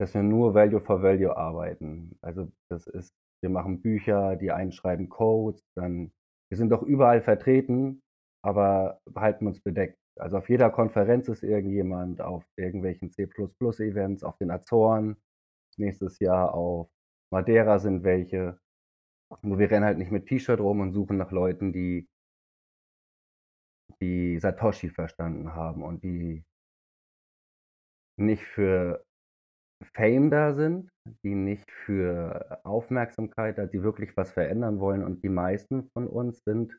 dass 0.00 0.14
wir 0.14 0.22
nur 0.24 0.54
Value 0.54 0.80
for 0.80 1.02
Value 1.02 1.36
arbeiten. 1.36 2.18
Also, 2.22 2.52
das 2.70 2.86
ist 2.88 3.14
wir 3.42 3.50
machen 3.50 3.82
Bücher, 3.82 4.36
die 4.36 4.52
einen 4.52 4.72
schreiben 4.72 5.08
Codes, 5.10 5.62
dann 5.76 6.12
wir 6.54 6.58
sind 6.58 6.70
doch 6.70 6.82
überall 6.84 7.20
vertreten, 7.20 8.00
aber 8.40 9.00
halten 9.16 9.48
uns 9.48 9.60
bedeckt. 9.60 9.98
Also, 10.16 10.38
auf 10.38 10.48
jeder 10.48 10.70
Konferenz 10.70 11.26
ist 11.26 11.42
irgendjemand, 11.42 12.20
auf 12.20 12.44
irgendwelchen 12.56 13.10
C++-Events, 13.10 14.22
auf 14.22 14.36
den 14.38 14.52
Azoren. 14.52 15.16
Nächstes 15.76 16.20
Jahr 16.20 16.54
auf 16.54 16.88
Madeira 17.32 17.80
sind 17.80 18.04
welche. 18.04 18.60
Nur 19.42 19.58
wir 19.58 19.68
rennen 19.68 19.84
halt 19.84 19.98
nicht 19.98 20.12
mit 20.12 20.26
T-Shirt 20.26 20.60
rum 20.60 20.78
und 20.78 20.92
suchen 20.92 21.16
nach 21.16 21.32
Leuten, 21.32 21.72
die 21.72 22.08
die 24.00 24.38
Satoshi 24.38 24.90
verstanden 24.90 25.54
haben 25.54 25.82
und 25.82 26.04
die 26.04 26.44
nicht 28.16 28.44
für 28.44 29.03
Fame 29.84 30.30
da 30.30 30.54
sind, 30.54 30.90
die 31.22 31.34
nicht 31.34 31.70
für 31.70 32.60
Aufmerksamkeit 32.64 33.58
da 33.58 33.66
die 33.66 33.82
wirklich 33.82 34.16
was 34.16 34.32
verändern 34.32 34.80
wollen. 34.80 35.04
Und 35.04 35.22
die 35.22 35.28
meisten 35.28 35.88
von 35.92 36.06
uns 36.06 36.42
sind 36.44 36.78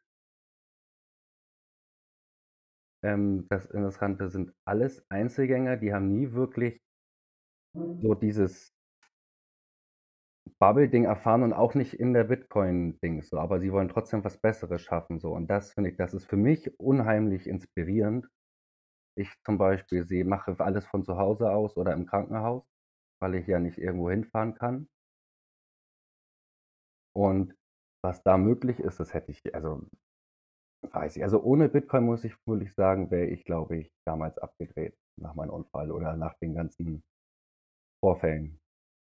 ähm, 3.03 3.47
das 3.50 3.67
Interessante 3.67 4.29
sind 4.29 4.53
alles 4.65 5.05
Einzelgänger, 5.09 5.77
die 5.77 5.93
haben 5.93 6.12
nie 6.12 6.31
wirklich 6.33 6.81
so 7.74 8.15
dieses 8.15 8.71
Bubble-Ding 10.59 11.05
erfahren 11.05 11.43
und 11.43 11.53
auch 11.53 11.74
nicht 11.75 11.93
in 11.93 12.13
der 12.13 12.24
Bitcoin-Ding 12.24 13.24
so, 13.24 13.38
aber 13.39 13.59
sie 13.59 13.71
wollen 13.71 13.89
trotzdem 13.89 14.24
was 14.24 14.38
Besseres 14.38 14.81
schaffen 14.81 15.19
so. 15.19 15.33
Und 15.33 15.47
das 15.47 15.74
finde 15.74 15.89
ich, 15.89 15.97
das 15.97 16.13
ist 16.13 16.25
für 16.25 16.38
mich 16.38 16.79
unheimlich 16.79 17.47
inspirierend. 17.47 18.27
Ich 19.17 19.29
zum 19.45 19.57
Beispiel 19.57 20.05
sehe, 20.05 20.25
mache 20.25 20.55
alles 20.59 20.85
von 20.85 21.03
zu 21.03 21.17
Hause 21.17 21.51
aus 21.51 21.77
oder 21.77 21.93
im 21.93 22.05
Krankenhaus, 22.05 22.63
weil 23.25 23.36
ich 23.36 23.48
ja 23.48 23.60
nicht 23.60 23.79
irgendwo 23.79 24.12
hinfahren 24.12 24.53
kann. 24.53 24.88
Und 27.15 27.55
was 28.03 28.22
da 28.22 28.38
möglich 28.38 28.79
ist, 28.79 29.00
das 29.00 29.15
hätte 29.15 29.32
ich, 29.32 29.55
also 29.55 29.82
weiß 30.91 31.17
ich, 31.17 31.24
also 31.24 31.41
ohne 31.41 31.67
Bitcoin 31.67 32.05
muss 32.05 32.24
ich 32.24 32.36
wirklich 32.46 32.75
sagen, 32.75 33.10
wäre 33.10 33.25
ich, 33.25 33.44
glaube 33.44 33.77
ich, 33.77 33.91
damals 34.05 34.38
abgedreht 34.38 34.96
nach 35.20 35.34
meinem 35.34 35.50
Unfall 35.50 35.91
oder 35.91 36.15
nach 36.15 36.36
den 36.36 36.53
ganzen 36.53 37.03
Vorfällen. 38.00 38.60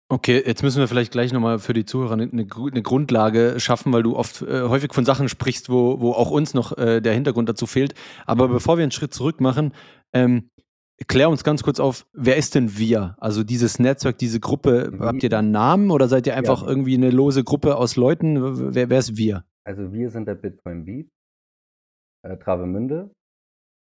Okay, 0.08 0.40
jetzt 0.46 0.62
müssen 0.62 0.78
wir 0.78 0.86
vielleicht 0.86 1.10
gleich 1.10 1.32
nochmal 1.32 1.58
für 1.58 1.72
die 1.72 1.84
Zuhörer 1.84 2.12
eine, 2.12 2.30
eine 2.30 2.46
Grundlage 2.82 3.58
schaffen, 3.58 3.92
weil 3.92 4.04
du 4.04 4.14
oft 4.14 4.42
äh, 4.42 4.62
häufig 4.68 4.94
von 4.94 5.04
Sachen 5.04 5.28
sprichst, 5.28 5.68
wo, 5.68 6.00
wo 6.00 6.12
auch 6.12 6.30
uns 6.30 6.54
noch 6.54 6.78
äh, 6.78 7.00
der 7.00 7.12
Hintergrund 7.12 7.48
dazu 7.48 7.66
fehlt. 7.66 7.94
Aber 8.24 8.46
bevor 8.46 8.76
wir 8.76 8.84
einen 8.84 8.92
Schritt 8.92 9.12
zurück 9.12 9.40
machen, 9.40 9.74
ähm, 10.12 10.50
klär 11.08 11.28
uns 11.28 11.44
ganz 11.44 11.62
kurz 11.62 11.78
auf, 11.80 12.06
wer 12.12 12.36
ist 12.36 12.54
denn 12.54 12.78
wir? 12.78 13.16
Also 13.18 13.44
dieses 13.44 13.78
Netzwerk, 13.78 14.18
diese 14.18 14.40
Gruppe, 14.40 14.90
Mhm. 14.92 15.00
habt 15.02 15.22
ihr 15.22 15.28
da 15.28 15.40
einen 15.40 15.50
Namen 15.50 15.90
oder 15.90 16.08
seid 16.08 16.26
ihr 16.26 16.36
einfach 16.36 16.62
Ja. 16.62 16.68
irgendwie 16.68 16.94
eine 16.94 17.10
lose 17.10 17.44
Gruppe 17.44 17.76
aus 17.76 17.96
Leuten? 17.96 18.74
Wer, 18.74 18.88
wer 18.90 18.98
ist 18.98 19.16
wir? 19.16 19.44
Also 19.64 19.92
wir 19.92 20.10
sind 20.10 20.26
der 20.26 20.36
Bitcoin 20.36 20.84
Beat, 20.84 21.08
äh, 22.24 22.36
Travemünde. 22.38 23.10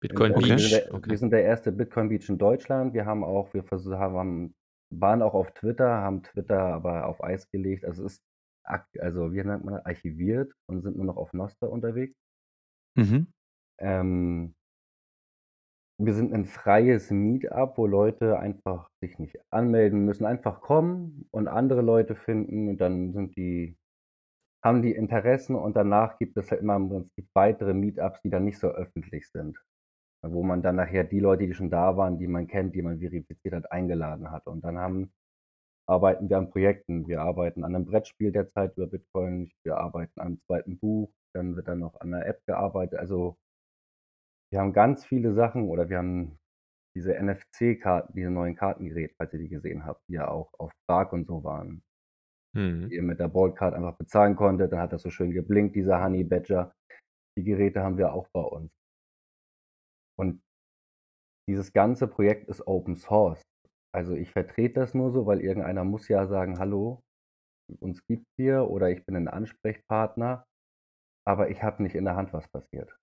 Bitcoin 0.01 0.33
Also 0.35 0.39
Okay. 0.47 0.49
Wir 0.51 0.57
Beach. 0.57 0.71
sind, 0.71 0.73
der, 0.87 0.95
Okay. 0.95 1.11
wir 1.11 1.19
sind 1.19 1.31
der 1.31 1.43
erste 1.45 1.73
Bitcoin 1.73 2.09
Beach 2.09 2.29
in 2.29 2.39
Deutschland. 2.39 2.95
Wir 2.95 3.05
haben 3.07 3.25
auch, 3.25 3.53
wir 3.55 3.65
versuch, 3.65 3.93
haben, 3.93 4.55
waren 4.93 5.21
auch 5.23 5.35
auf 5.35 5.53
Twitter, 5.53 5.89
haben 5.89 6.23
Twitter 6.23 6.59
aber 6.61 7.07
auf 7.07 7.23
Eis 7.23 7.49
gelegt. 7.51 7.85
Also 7.85 8.05
es 8.05 8.15
ist, 8.15 8.23
also 9.01 9.33
wie 9.33 9.43
nennt 9.43 9.65
man 9.65 9.75
das, 9.75 9.87
archiviert 9.87 10.53
und 10.69 10.83
sind 10.83 10.97
nur 10.97 11.07
noch 11.07 11.17
auf 11.17 11.33
Noster 11.33 11.71
unterwegs. 11.71 12.15
Mhm. 12.97 13.27
Ähm, 13.79 14.55
wir 16.03 16.15
sind 16.15 16.33
ein 16.33 16.47
freies 16.47 17.11
Meetup, 17.11 17.77
wo 17.77 17.87
Leute 17.87 18.39
einfach 18.39 18.89
sich 19.03 19.19
nicht 19.19 19.39
anmelden 19.51 20.07
müssen, 20.07 20.25
einfach 20.25 20.63
kommen 20.63 21.27
und 21.31 21.47
andere 21.47 21.83
Leute 21.83 22.15
finden 22.15 22.69
und 22.69 22.79
dann 22.79 23.13
sind 23.13 23.37
die, 23.37 23.77
haben 24.65 24.83
die 24.83 24.93
Interessen 24.93 25.57
und 25.57 25.77
danach 25.77 26.19
gibt 26.19 26.39
es 26.39 26.51
halt 26.51 26.63
immer 26.63 26.77
im 26.77 26.89
Prinzip 26.89 27.29
weitere 27.35 27.75
Meetups, 27.75 28.23
die 28.23 28.31
dann 28.31 28.47
nicht 28.47 28.59
so 28.59 28.69
öffentlich 28.69 29.29
sind. 29.29 29.59
Wo 30.23 30.43
man 30.43 30.63
dann 30.63 30.77
nachher 30.77 31.05
die 31.05 31.21
Leute, 31.21 31.47
die 31.47 31.55
schon 31.55 31.71
da 31.71 31.97
waren, 31.97 32.19
die 32.19 32.27
man 32.27 32.47
kennt, 32.47 32.75
die 32.75 32.83
man 32.83 32.99
verifiziert 32.99 33.55
hat, 33.55 33.73
eingeladen 33.73 34.31
hat. 34.31 34.47
Und 34.47 34.63
dann 34.65 34.79
haben, 34.79 35.13
arbeiten 35.87 36.29
wir 36.31 36.39
an 36.39 36.51
Projekten. 36.51 37.09
Wir 37.09 37.23
arbeiten 37.23 37.65
an 37.65 37.75
einem 37.75 37.87
Brettspiel 37.87 38.33
derzeit 38.33 38.77
über 38.77 38.87
Bitcoin, 38.87 39.51
wir 39.65 39.79
arbeiten 39.79 40.21
an 40.21 40.27
einem 40.29 40.41
zweiten 40.43 40.79
Buch, 40.79 41.11
dann 41.35 41.57
wird 41.57 41.69
dann 41.69 41.81
noch 41.81 42.01
an 42.01 42.15
einer 42.15 42.27
App 42.27 42.45
gearbeitet. 42.47 42.99
Also 42.99 43.39
wir 44.53 44.61
haben 44.61 44.73
ganz 44.73 45.05
viele 45.05 45.33
Sachen 45.33 45.69
oder 45.69 45.89
wir 45.89 45.99
haben 45.99 46.39
diese 46.97 47.15
NFC-Karten, 47.15 48.13
diese 48.15 48.31
neuen 48.31 48.57
Kartengeräte, 48.57 49.15
falls 49.17 49.33
ihr 49.33 49.39
die 49.39 49.49
gesehen 49.49 49.85
habt, 49.85 50.03
die 50.09 50.15
ja 50.15 50.29
auch 50.29 50.53
auf 50.59 50.73
Prag 50.89 51.13
und 51.13 51.27
so 51.27 51.45
waren. 51.45 51.83
Mhm. 52.55 52.89
Die 52.89 52.97
ihr 52.97 53.03
mit 53.03 53.21
der 53.21 53.29
Boldcard 53.29 53.75
einfach 53.75 53.97
bezahlen 53.97 54.35
konntet, 54.35 54.73
dann 54.73 54.81
hat 54.81 54.93
das 54.93 55.03
so 55.03 55.11
schön 55.11 55.31
geblinkt, 55.31 55.77
dieser 55.77 56.03
Honey 56.03 56.25
Badger. 56.25 56.75
Die 57.39 57.45
Geräte 57.45 57.83
haben 57.83 57.97
wir 57.97 58.13
auch 58.13 58.27
bei 58.33 58.43
uns. 58.43 58.73
Und 60.19 60.43
dieses 61.49 61.73
ganze 61.73 62.09
Projekt 62.09 62.49
ist 62.49 62.67
Open 62.67 62.97
Source. 62.97 63.43
Also 63.95 64.15
ich 64.15 64.31
vertrete 64.33 64.81
das 64.81 64.95
nur 64.95 65.13
so, 65.13 65.27
weil 65.27 65.41
irgendeiner 65.41 65.85
muss 65.85 66.09
ja 66.09 66.27
sagen, 66.27 66.59
hallo, 66.59 67.03
uns 67.79 68.05
gibt's 68.07 68.31
hier 68.37 68.69
oder 68.69 68.91
ich 68.91 69.05
bin 69.07 69.17
ein 69.17 69.29
Ansprechpartner, 69.29 70.45
aber 71.27 71.51
ich 71.51 71.63
habe 71.63 71.83
nicht 71.83 71.95
in 71.95 72.05
der 72.05 72.17
Hand, 72.17 72.33
was 72.33 72.49
passiert. 72.49 73.00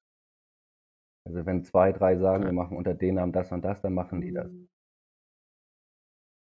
Also 1.28 1.46
wenn 1.46 1.64
zwei, 1.64 1.92
drei 1.92 2.18
sagen, 2.18 2.44
Okay. 2.44 2.52
wir 2.52 2.54
machen 2.54 2.78
unter 2.78 2.94
den 2.94 3.16
Namen 3.16 3.34
das 3.34 3.52
und 3.52 3.64
das, 3.66 3.82
dann 3.82 3.94
machen 3.94 4.22
die 4.22 4.32
das. 4.32 4.50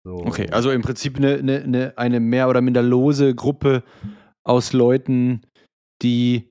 So. 0.05 0.17
Okay, 0.25 0.49
also 0.51 0.71
im 0.71 0.83
Prinzip 0.83 1.17
eine, 1.17 1.39
eine, 1.39 1.63
eine, 1.63 1.99
eine 1.99 2.21
mehr 2.21 2.49
oder 2.49 2.61
minder 2.61 2.83
lose 2.83 3.35
Gruppe 3.35 3.83
aus 4.45 4.73
Leuten, 4.73 5.43
die, 6.03 6.51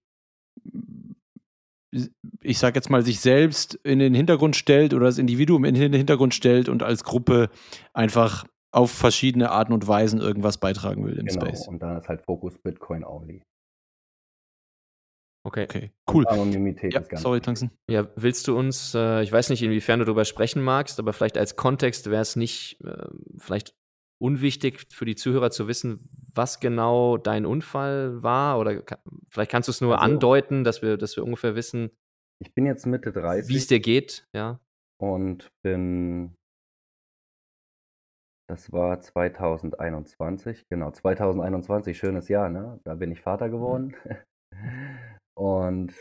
ich 2.41 2.59
sag 2.59 2.75
jetzt 2.75 2.89
mal, 2.89 3.03
sich 3.03 3.19
selbst 3.19 3.75
in 3.83 3.99
den 3.99 4.13
Hintergrund 4.13 4.55
stellt 4.55 4.93
oder 4.93 5.05
das 5.05 5.17
Individuum 5.17 5.63
in 5.65 5.75
den 5.75 5.93
Hintergrund 5.93 6.33
stellt 6.33 6.69
und 6.69 6.83
als 6.83 7.03
Gruppe 7.03 7.49
einfach 7.93 8.45
auf 8.71 8.91
verschiedene 8.91 9.49
Arten 9.51 9.73
und 9.73 9.87
Weisen 9.87 10.19
irgendwas 10.19 10.57
beitragen 10.57 11.05
will 11.05 11.17
im 11.17 11.25
genau. 11.25 11.45
Space. 11.45 11.67
Und 11.67 11.81
dann 11.81 11.97
ist 11.97 12.09
halt 12.09 12.21
Fokus 12.23 12.57
Bitcoin 12.59 13.03
only. 13.03 13.41
Okay. 15.47 15.63
Okay, 15.63 15.91
cool. 16.13 16.27
Anonymität 16.27 16.93
Ja, 16.93 16.99
ist 16.99 17.07
ganz 17.09 17.21
sorry. 17.21 17.39
Tangsen. 17.39 17.71
Ja, 17.89 18.05
willst 18.17 18.49
du 18.49 18.57
uns, 18.57 18.93
äh, 18.93 19.23
ich 19.23 19.31
weiß 19.31 19.49
nicht, 19.49 19.63
inwiefern 19.63 19.99
du 19.99 20.05
darüber 20.05 20.25
sprechen 20.25 20.61
magst, 20.61 20.99
aber 20.99 21.13
vielleicht 21.13 21.37
als 21.37 21.55
Kontext 21.55 22.09
wäre 22.09 22.21
es 22.21 22.35
nicht 22.35 22.81
äh, 22.83 23.07
vielleicht 23.37 23.73
unwichtig 24.21 24.85
für 24.91 25.05
die 25.05 25.15
Zuhörer 25.15 25.49
zu 25.49 25.69
wissen, 25.69 26.09
was 26.33 26.59
genau 26.59 27.15
dein 27.17 27.45
Unfall 27.45 28.21
war 28.21 28.59
oder 28.59 28.81
ka 28.81 28.97
vielleicht 29.29 29.49
kannst 29.51 29.69
du 29.69 29.71
es 29.71 29.79
nur 29.79 30.01
Also- 30.01 30.11
andeuten, 30.13 30.63
dass 30.65 30.81
wir, 30.81 30.97
dass 30.97 31.15
wir 31.15 31.23
ungefähr 31.23 31.55
wissen, 31.55 31.91
Ich 32.43 32.53
bin 32.53 32.65
jetzt 32.65 32.85
Mitte 32.85 33.11
30. 33.13 33.47
wie 33.47 33.57
es 33.57 33.67
dir 33.67 33.79
geht, 33.79 34.27
ja. 34.35 34.59
und 35.01 35.49
bin, 35.63 36.35
das 38.49 38.71
war 38.73 38.99
2021, 38.99 40.65
genau, 40.69 40.91
2021, 40.91 41.97
schönes 41.97 42.27
Jahr, 42.27 42.49
ne? 42.49 42.79
Da 42.83 42.95
bin 42.95 43.11
ich 43.11 43.21
Vater 43.21 43.49
geworden. 43.49 43.95
Und 45.37 45.93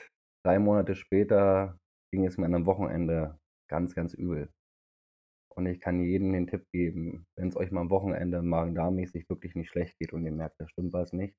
drei 0.44 0.58
Monate 0.58 0.94
später 0.94 1.78
ging 2.10 2.24
es 2.24 2.38
mir 2.38 2.46
an 2.46 2.54
einem 2.54 2.66
Wochenende 2.66 3.38
ganz, 3.68 3.94
ganz 3.94 4.14
übel. 4.14 4.50
Und 5.54 5.66
ich 5.66 5.80
kann 5.80 6.02
jedem 6.02 6.32
den 6.32 6.46
Tipp 6.46 6.64
geben, 6.72 7.26
wenn 7.36 7.48
es 7.48 7.56
euch 7.56 7.70
mal 7.70 7.82
am 7.82 7.90
Wochenende 7.90 8.40
magen-darm-mäßig 8.40 9.28
wirklich 9.28 9.54
nicht 9.54 9.68
schlecht 9.68 9.98
geht 9.98 10.14
und 10.14 10.24
ihr 10.24 10.32
merkt, 10.32 10.58
da 10.58 10.66
stimmt 10.68 10.94
was 10.94 11.12
nicht, 11.12 11.36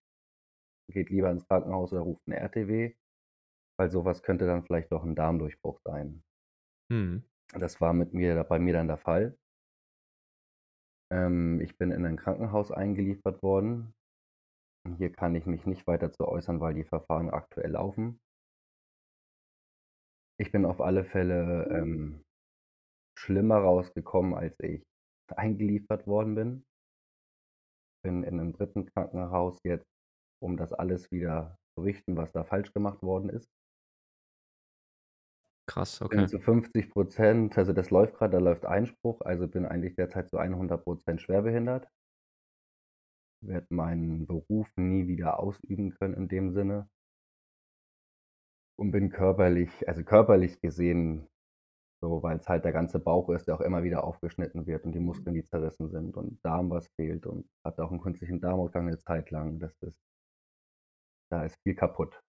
geht 0.92 1.10
lieber 1.10 1.32
ins 1.32 1.48
Krankenhaus 1.48 1.92
oder 1.92 2.01
ruft 2.01 2.22
eine 2.27 2.38
RTW, 2.38 2.96
weil 3.80 3.89
sowas 3.89 4.22
könnte 4.22 4.46
dann 4.46 4.63
vielleicht 4.63 4.92
doch 4.92 5.04
ein 5.04 5.16
Darmdurchbruch 5.16 5.80
sein. 5.84 6.24
Hm. 6.92 7.24
Das 7.54 7.82
war 7.82 7.94
mit 7.94 8.13
mir, 8.13 8.44
bei 8.44 8.60
mir 8.60 8.74
dann 8.74 8.88
der 8.88 8.98
Fall. 8.98 9.38
Ähm, 11.12 11.62
ich 11.62 11.77
bin 11.77 11.92
in 11.92 12.06
ein 12.06 12.18
Krankenhaus 12.18 12.72
eingeliefert 12.72 13.42
worden. 13.42 13.96
Hier 14.96 15.12
kann 15.12 15.36
ich 15.36 15.46
mich 15.46 15.65
nicht 15.65 15.86
weiter 15.88 16.12
zu 16.12 16.27
äußern, 16.27 16.60
weil 16.60 16.74
die 16.74 16.84
Verfahren 16.84 17.29
aktuell 17.29 17.72
laufen. 17.72 18.20
Ich 20.39 20.51
bin 20.51 20.65
auf 20.65 20.82
alle 20.82 21.03
Fälle 21.03 21.67
ähm, 21.72 22.24
schlimmer 23.17 23.58
rausgekommen, 23.58 24.36
als 24.36 24.56
ich 24.60 24.84
eingeliefert 25.36 26.08
worden 26.08 26.36
bin. 26.36 26.65
Bin 28.03 28.24
in 28.24 28.39
einem 28.39 28.53
dritten 28.53 28.86
Krankenhaus 28.86 29.60
jetzt, 29.63 29.88
um 30.41 30.56
das 30.56 30.72
alles 30.74 31.12
wieder 31.12 31.58
zu 31.75 31.82
richten, 31.82 32.15
was 32.15 32.32
da 32.32 32.44
falsch 32.44 32.72
gemacht 32.74 33.01
worden 33.01 33.29
ist. 33.29 33.50
Krass, 35.67 36.00
Bin 36.00 36.20
okay. 36.20 36.27
zu 36.27 36.39
50 36.39 36.89
Prozent, 36.91 37.58
also 37.58 37.74
das 37.74 37.89
läuft 37.89 38.15
gerade, 38.15 38.34
da 38.34 38.39
läuft 38.39 38.65
Einspruch, 38.65 39.20
also 39.22 39.48
bin 39.50 39.65
eigentlich 39.65 39.96
derzeit 39.96 40.29
zu 40.29 40.38
100 40.38 40.82
Prozent 40.82 41.22
schwerbehindert. 41.22 41.89
Werde 43.41 43.67
meinen 43.70 44.25
Beruf 44.25 44.72
nie 44.77 45.08
wieder 45.08 45.39
ausüben 45.39 45.91
können 45.91 46.13
in 46.15 46.27
dem 46.27 46.51
Sinne. 46.51 46.89
Und 48.79 48.91
bin 48.91 49.10
körperlich, 49.10 49.88
also 49.88 50.03
körperlich 50.03 50.62
gesehen, 50.62 51.27
so, 52.01 52.22
weil 52.22 52.38
es 52.38 52.48
halt 52.48 52.63
der 52.63 52.72
ganze 52.74 53.00
Bauch 53.00 53.29
ist, 53.29 53.48
der 53.48 53.56
auch 53.56 53.62
immer 53.62 53.84
wieder 53.84 54.03
aufgeschnitten 54.03 54.67
wird 54.67 54.86
und 54.86 54.94
die 54.94 55.00
Muskeln, 55.00 55.34
die 55.34 55.44
zerrissen 55.44 55.89
sind 55.89 56.15
und 56.15 56.44
Darm, 56.46 56.70
was 56.70 56.88
fehlt 56.96 57.25
und 57.25 57.50
hatte 57.63 57.84
auch 57.84 57.89
einen 57.91 58.01
künstlichen 58.01 58.39
Darmausgang 58.39 58.88
eine 58.88 59.00
Zeit 59.00 59.32
lang. 59.32 59.60
Das 59.60 59.74
ist, 59.82 60.00
da 61.32 61.44
ist 61.46 61.58
viel 61.63 61.75
kaputt. 61.75 62.22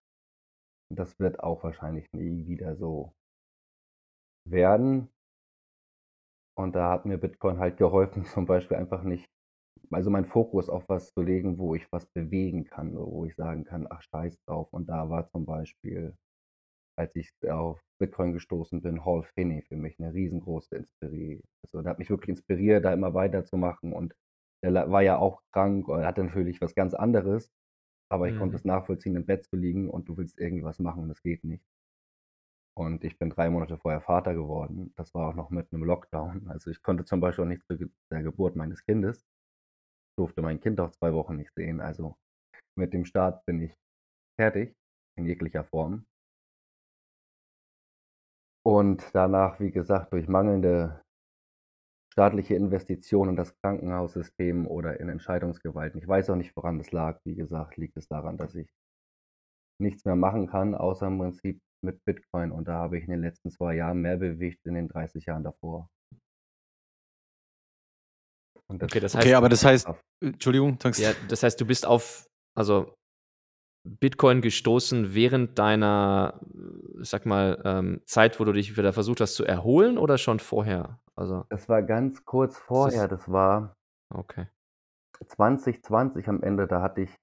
Und 0.89 0.97
das 0.97 1.19
wird 1.19 1.39
auch 1.41 1.63
wahrscheinlich 1.63 2.11
nie 2.13 2.47
wieder 2.47 2.75
so 2.75 3.13
werden. 4.45 5.09
Und 6.57 6.75
da 6.75 6.91
hat 6.91 7.05
mir 7.05 7.17
Bitcoin 7.17 7.59
halt 7.59 7.77
geholfen, 7.77 8.25
zum 8.25 8.45
Beispiel 8.45 8.77
einfach 8.77 9.03
nicht, 9.03 9.29
also 9.91 10.09
meinen 10.09 10.25
Fokus 10.25 10.69
auf 10.69 10.87
was 10.89 11.13
zu 11.13 11.21
legen, 11.21 11.57
wo 11.59 11.75
ich 11.75 11.91
was 11.91 12.05
bewegen 12.07 12.65
kann, 12.65 12.95
wo 12.97 13.25
ich 13.25 13.35
sagen 13.35 13.63
kann, 13.65 13.87
ach 13.89 14.01
scheiß 14.03 14.37
drauf. 14.45 14.69
Und 14.71 14.87
da 14.89 15.09
war 15.09 15.27
zum 15.29 15.45
Beispiel, 15.45 16.15
als 16.97 17.15
ich 17.15 17.31
auf 17.49 17.81
Bitcoin 17.99 18.33
gestoßen 18.33 18.81
bin, 18.81 19.05
Hall 19.05 19.23
Finney 19.23 19.61
für 19.63 19.77
mich 19.77 19.99
eine 19.99 20.13
riesengroße 20.13 20.75
Inspirie. 20.77 21.41
Also 21.63 21.81
der 21.81 21.91
hat 21.91 21.99
mich 21.99 22.09
wirklich 22.09 22.29
inspiriert, 22.29 22.85
da 22.85 22.93
immer 22.93 23.13
weiterzumachen. 23.13 23.93
Und 23.93 24.15
der 24.63 24.91
war 24.91 25.01
ja 25.03 25.17
auch 25.17 25.41
krank 25.53 25.87
und 25.87 26.05
hatte 26.05 26.23
natürlich 26.23 26.61
was 26.61 26.75
ganz 26.75 26.93
anderes. 26.93 27.51
Aber 28.11 28.27
ich 28.29 28.35
Mhm. 28.35 28.35
konnte 28.35 28.57
es 28.57 28.65
nachvollziehen, 28.65 29.15
im 29.15 29.25
Bett 29.25 29.45
zu 29.45 29.55
liegen 29.57 29.89
und 29.89 30.09
du 30.09 30.17
willst 30.17 30.39
irgendwas 30.39 30.79
machen 30.79 31.03
und 31.03 31.11
es 31.11 31.23
geht 31.23 31.43
nicht. 31.43 31.65
Und 32.75 33.03
ich 33.03 33.19
bin 33.19 33.29
drei 33.29 33.49
Monate 33.49 33.77
vorher 33.77 34.01
Vater 34.01 34.33
geworden. 34.33 34.91
Das 34.95 35.13
war 35.13 35.29
auch 35.29 35.35
noch 35.35 35.49
mit 35.51 35.71
einem 35.71 35.83
Lockdown. 35.83 36.47
Also 36.49 36.71
ich 36.71 36.81
konnte 36.81 37.05
zum 37.05 37.19
Beispiel 37.19 37.43
auch 37.43 37.47
nicht 37.49 37.63
zu 37.65 37.91
der 38.11 38.23
Geburt 38.23 38.55
meines 38.55 38.83
Kindes. 38.83 39.25
Durfte 40.19 40.41
mein 40.41 40.59
Kind 40.59 40.79
auch 40.79 40.91
zwei 40.91 41.13
Wochen 41.13 41.37
nicht 41.37 41.53
sehen. 41.55 41.79
Also 41.79 42.15
mit 42.77 42.93
dem 42.93 43.05
Start 43.05 43.45
bin 43.45 43.61
ich 43.61 43.73
fertig 44.39 44.75
in 45.17 45.25
jeglicher 45.25 45.63
Form. 45.63 46.05
Und 48.65 49.03
danach, 49.13 49.59
wie 49.59 49.71
gesagt, 49.71 50.13
durch 50.13 50.27
mangelnde 50.27 51.01
staatliche 52.11 52.55
Investitionen 52.55 53.31
in 53.31 53.35
das 53.37 53.55
Krankenhaussystem 53.61 54.67
oder 54.67 54.99
in 54.99 55.09
Entscheidungsgewalten. 55.09 56.01
Ich 56.01 56.07
weiß 56.07 56.29
auch 56.29 56.35
nicht, 56.35 56.55
woran 56.55 56.77
das 56.77 56.91
lag. 56.91 57.19
Wie 57.23 57.35
gesagt, 57.35 57.77
liegt 57.77 57.95
es 57.97 58.07
daran, 58.07 58.37
dass 58.37 58.55
ich 58.55 58.69
nichts 59.81 60.03
mehr 60.03 60.17
machen 60.17 60.47
kann, 60.47 60.75
außer 60.75 61.07
im 61.07 61.17
Prinzip 61.17 61.61
mit 61.81 62.03
Bitcoin. 62.03 62.51
Und 62.51 62.67
da 62.67 62.73
habe 62.73 62.97
ich 62.97 63.05
in 63.05 63.11
den 63.11 63.21
letzten 63.21 63.51
zwei 63.51 63.75
Jahren 63.75 64.01
mehr 64.01 64.17
bewegt 64.17 64.65
in 64.65 64.73
den 64.73 64.89
30 64.89 65.25
Jahren 65.25 65.43
davor. 65.43 65.89
Und 68.69 68.81
das 68.81 68.91
okay, 68.91 68.99
das 68.99 69.15
heißt, 69.15 69.25
okay, 69.25 69.33
aber 69.35 69.49
das 69.49 69.65
heißt, 69.65 69.87
Entschuldigung, 70.21 70.77
danke. 70.77 71.01
Ja, 71.01 71.11
das 71.27 71.43
heißt, 71.43 71.59
du 71.59 71.65
bist 71.65 71.85
auf, 71.85 72.27
also 72.55 72.93
Bitcoin 73.83 74.41
gestoßen 74.41 75.13
während 75.15 75.57
deiner, 75.57 76.39
sag 76.99 77.25
mal, 77.25 77.61
ähm, 77.65 78.01
Zeit, 78.05 78.39
wo 78.39 78.45
du 78.45 78.51
dich 78.51 78.77
wieder 78.77 78.93
versucht 78.93 79.21
hast 79.21 79.35
zu 79.35 79.45
erholen 79.45 79.97
oder 79.97 80.17
schon 80.17 80.39
vorher? 80.39 80.99
Also, 81.15 81.45
das 81.49 81.67
war 81.67 81.81
ganz 81.81 82.23
kurz 82.25 82.57
vorher, 82.57 83.07
das, 83.07 83.21
das 83.21 83.31
war 83.31 83.75
okay. 84.13 84.47
2020 85.25 86.27
am 86.27 86.43
Ende, 86.43 86.67
da 86.67 86.81
hatte 86.81 87.01
ich 87.01 87.15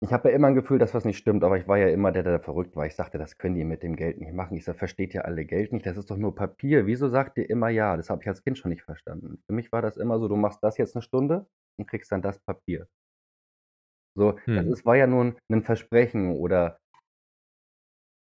ich 0.00 0.12
habe 0.12 0.28
ja 0.28 0.34
immer 0.34 0.48
ein 0.48 0.54
Gefühl, 0.54 0.78
dass 0.78 0.92
was 0.94 1.04
nicht 1.04 1.16
stimmt, 1.16 1.42
aber 1.42 1.56
ich 1.56 1.66
war 1.66 1.78
ja 1.78 1.88
immer 1.88 2.12
der, 2.12 2.22
der 2.22 2.40
verrückt 2.40 2.76
war. 2.76 2.86
Ich 2.86 2.94
sagte, 2.94 3.16
das 3.16 3.38
können 3.38 3.54
die 3.54 3.64
mit 3.64 3.82
dem 3.82 3.96
Geld 3.96 4.18
nicht 4.18 4.32
machen. 4.32 4.56
Ich 4.56 4.64
sage, 4.64 4.78
versteht 4.78 5.14
ihr 5.14 5.24
alle 5.24 5.46
Geld 5.46 5.72
nicht? 5.72 5.86
Das 5.86 5.96
ist 5.96 6.10
doch 6.10 6.18
nur 6.18 6.34
Papier. 6.34 6.86
Wieso 6.86 7.08
sagt 7.08 7.38
ihr 7.38 7.48
immer 7.48 7.70
ja? 7.70 7.96
Das 7.96 8.10
habe 8.10 8.22
ich 8.22 8.28
als 8.28 8.42
Kind 8.42 8.58
schon 8.58 8.70
nicht 8.70 8.82
verstanden. 8.82 9.42
Für 9.46 9.54
mich 9.54 9.72
war 9.72 9.80
das 9.80 9.96
immer 9.96 10.18
so, 10.18 10.28
du 10.28 10.36
machst 10.36 10.62
das 10.62 10.76
jetzt 10.76 10.94
eine 10.96 11.02
Stunde 11.02 11.46
und 11.78 11.86
kriegst 11.88 12.12
dann 12.12 12.20
das 12.20 12.38
Papier. 12.38 12.86
So, 14.16 14.38
das 14.46 14.66
ist, 14.66 14.86
war 14.86 14.96
ja 14.96 15.06
nur 15.06 15.36
ein 15.50 15.62
Versprechen 15.62 16.36
oder 16.36 16.78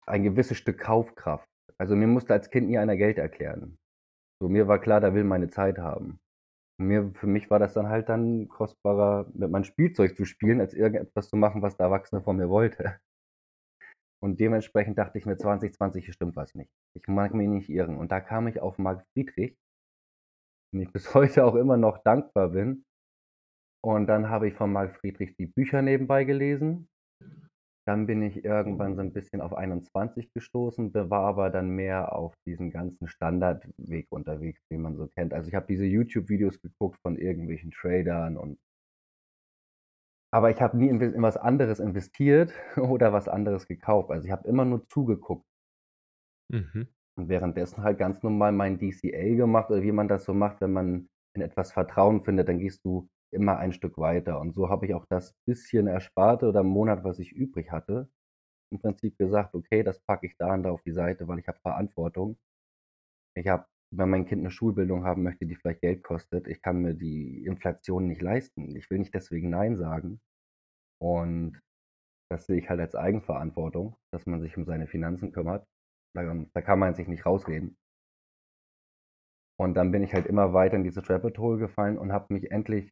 ein 0.05 0.23
gewisses 0.23 0.57
Stück 0.57 0.79
Kaufkraft. 0.79 1.47
Also 1.77 1.95
mir 1.95 2.07
musste 2.07 2.33
als 2.33 2.49
Kind 2.49 2.67
nie 2.69 2.77
einer 2.77 2.95
Geld 2.95 3.17
erklären. 3.17 3.77
So, 4.41 4.49
mir 4.49 4.67
war 4.67 4.79
klar, 4.79 5.01
der 5.01 5.13
will 5.13 5.23
meine 5.23 5.49
Zeit 5.49 5.77
haben. 5.77 6.19
Mir, 6.77 7.11
für 7.15 7.27
mich 7.27 7.49
war 7.49 7.59
das 7.59 7.73
dann 7.73 7.89
halt 7.89 8.09
dann 8.09 8.47
kostbarer, 8.47 9.27
mit 9.33 9.49
meinem 9.51 9.63
Spielzeug 9.63 10.15
zu 10.15 10.25
spielen, 10.25 10.59
als 10.59 10.73
irgendetwas 10.73 11.29
zu 11.29 11.35
machen, 11.37 11.61
was 11.61 11.77
der 11.77 11.85
Erwachsene 11.85 12.21
von 12.21 12.37
mir 12.37 12.49
wollte. 12.49 12.99
Und 14.23 14.39
dementsprechend 14.39 14.97
dachte 14.97 15.17
ich 15.17 15.25
mir, 15.25 15.37
2020 15.37 16.13
stimmt 16.13 16.37
was 16.37 16.55
nicht. 16.55 16.71
Ich 16.95 17.07
mag 17.07 17.33
mich 17.33 17.49
nicht 17.49 17.69
irren. 17.69 17.97
Und 17.97 18.11
da 18.11 18.21
kam 18.21 18.47
ich 18.47 18.61
auf 18.61 18.77
Marc 18.77 19.05
Friedrich, 19.11 19.57
dem 20.73 20.81
ich 20.81 20.91
bis 20.93 21.13
heute 21.13 21.45
auch 21.45 21.55
immer 21.55 21.77
noch 21.77 21.97
dankbar 22.03 22.49
bin. 22.49 22.85
Und 23.83 24.07
dann 24.07 24.29
habe 24.29 24.47
ich 24.47 24.53
von 24.53 24.71
Marc 24.71 24.95
Friedrich 24.95 25.35
die 25.35 25.47
Bücher 25.47 25.81
nebenbei 25.81 26.23
gelesen. 26.23 26.87
Dann 27.85 28.05
bin 28.07 28.21
ich 28.23 28.45
irgendwann 28.45 28.95
so 28.95 29.01
ein 29.01 29.11
bisschen 29.11 29.41
auf 29.41 29.53
21 29.53 30.31
gestoßen, 30.33 30.93
war 30.93 31.25
aber 31.25 31.49
dann 31.49 31.69
mehr 31.69 32.13
auf 32.13 32.33
diesen 32.45 32.71
ganzen 32.71 33.07
Standardweg 33.07 34.07
unterwegs, 34.09 34.61
den 34.69 34.81
man 34.81 34.95
so 34.95 35.07
kennt. 35.07 35.33
Also 35.33 35.49
ich 35.49 35.55
habe 35.55 35.67
diese 35.67 35.85
YouTube-Videos 35.85 36.61
geguckt 36.61 36.97
von 37.01 37.17
irgendwelchen 37.17 37.71
Tradern 37.71 38.37
und 38.37 38.57
aber 40.33 40.49
ich 40.49 40.59
habe 40.61 40.75
nie 40.77 40.87
in, 40.87 40.99
in 40.99 41.21
was 41.21 41.37
anderes 41.37 41.79
investiert 41.79 42.53
oder 42.77 43.13
was 43.13 43.27
anderes 43.27 43.67
gekauft. 43.67 44.09
Also 44.09 44.25
ich 44.25 44.31
habe 44.31 44.47
immer 44.47 44.65
nur 44.65 44.87
zugeguckt. 44.87 45.45
Mhm. 46.51 46.87
Und 47.15 47.29
währenddessen 47.29 47.83
halt 47.83 47.99
ganz 47.99 48.23
normal 48.23 48.51
mein 48.51 48.79
DCA 48.79 49.35
gemacht 49.35 49.69
oder 49.69 49.83
wie 49.83 49.91
man 49.91 50.07
das 50.07 50.23
so 50.23 50.33
macht, 50.33 50.59
wenn 50.61 50.73
man 50.73 51.09
in 51.35 51.43
etwas 51.43 51.71
Vertrauen 51.71 52.23
findet, 52.23 52.49
dann 52.49 52.57
gehst 52.57 52.83
du 52.83 53.07
immer 53.33 53.57
ein 53.57 53.73
Stück 53.73 53.97
weiter. 53.97 54.39
Und 54.39 54.53
so 54.53 54.69
habe 54.69 54.85
ich 54.85 54.93
auch 54.93 55.05
das 55.09 55.33
bisschen 55.45 55.87
Ersparte 55.87 56.47
oder 56.47 56.63
Monat, 56.63 57.03
was 57.03 57.19
ich 57.19 57.31
übrig 57.31 57.71
hatte, 57.71 58.09
im 58.71 58.79
Prinzip 58.79 59.17
gesagt, 59.17 59.55
okay, 59.55 59.83
das 59.83 59.99
packe 59.99 60.27
ich 60.27 60.37
da 60.37 60.53
und 60.53 60.63
da 60.63 60.71
auf 60.71 60.81
die 60.83 60.93
Seite, 60.93 61.27
weil 61.27 61.39
ich 61.39 61.47
habe 61.47 61.59
Verantwortung. 61.59 62.37
Ich 63.35 63.47
habe, 63.47 63.65
wenn 63.91 64.09
mein 64.09 64.25
Kind 64.25 64.41
eine 64.41 64.51
Schulbildung 64.51 65.05
haben 65.05 65.23
möchte, 65.23 65.45
die 65.45 65.55
vielleicht 65.55 65.81
Geld 65.81 66.03
kostet, 66.03 66.47
ich 66.47 66.61
kann 66.61 66.81
mir 66.81 66.95
die 66.95 67.45
Inflation 67.45 68.07
nicht 68.07 68.21
leisten. 68.21 68.75
Ich 68.75 68.89
will 68.89 68.99
nicht 68.99 69.13
deswegen 69.13 69.49
Nein 69.49 69.77
sagen. 69.77 70.21
Und 71.01 71.61
das 72.31 72.45
sehe 72.47 72.59
ich 72.59 72.69
halt 72.69 72.79
als 72.79 72.95
Eigenverantwortung, 72.95 73.97
dass 74.11 74.25
man 74.25 74.41
sich 74.41 74.57
um 74.57 74.65
seine 74.65 74.87
Finanzen 74.87 75.31
kümmert. 75.31 75.67
Da, 76.15 76.23
da 76.53 76.61
kann 76.61 76.79
man 76.79 76.95
sich 76.95 77.07
nicht 77.07 77.25
rausreden. 77.25 77.77
Und 79.59 79.75
dann 79.75 79.91
bin 79.91 80.03
ich 80.03 80.13
halt 80.13 80.25
immer 80.25 80.53
weiter 80.53 80.75
in 80.75 80.83
diese 80.83 81.07
Rabbit 81.07 81.37
Hole 81.37 81.59
gefallen 81.59 81.97
und 81.97 82.11
habe 82.11 82.33
mich 82.33 82.51
endlich 82.51 82.91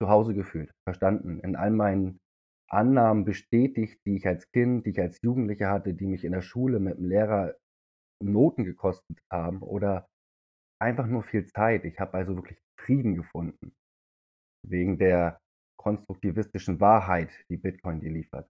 zu 0.00 0.08
Hause 0.08 0.34
gefühlt, 0.34 0.70
verstanden, 0.86 1.40
in 1.40 1.56
all 1.56 1.70
meinen 1.70 2.18
Annahmen 2.68 3.24
bestätigt, 3.24 4.00
die 4.06 4.16
ich 4.16 4.26
als 4.26 4.50
Kind, 4.52 4.86
die 4.86 4.90
ich 4.90 5.00
als 5.00 5.20
Jugendlicher 5.22 5.70
hatte, 5.70 5.94
die 5.94 6.06
mich 6.06 6.24
in 6.24 6.32
der 6.32 6.42
Schule 6.42 6.80
mit 6.80 6.98
dem 6.98 7.04
Lehrer 7.04 7.54
Noten 8.22 8.64
gekostet 8.64 9.18
haben 9.30 9.62
oder 9.62 10.08
einfach 10.80 11.06
nur 11.06 11.22
viel 11.22 11.46
Zeit. 11.46 11.84
Ich 11.84 12.00
habe 12.00 12.14
also 12.14 12.36
wirklich 12.36 12.58
Frieden 12.80 13.14
gefunden 13.14 13.72
wegen 14.66 14.98
der 14.98 15.40
konstruktivistischen 15.78 16.80
Wahrheit, 16.80 17.30
die 17.48 17.56
Bitcoin 17.56 18.00
dir 18.00 18.10
liefert. 18.10 18.48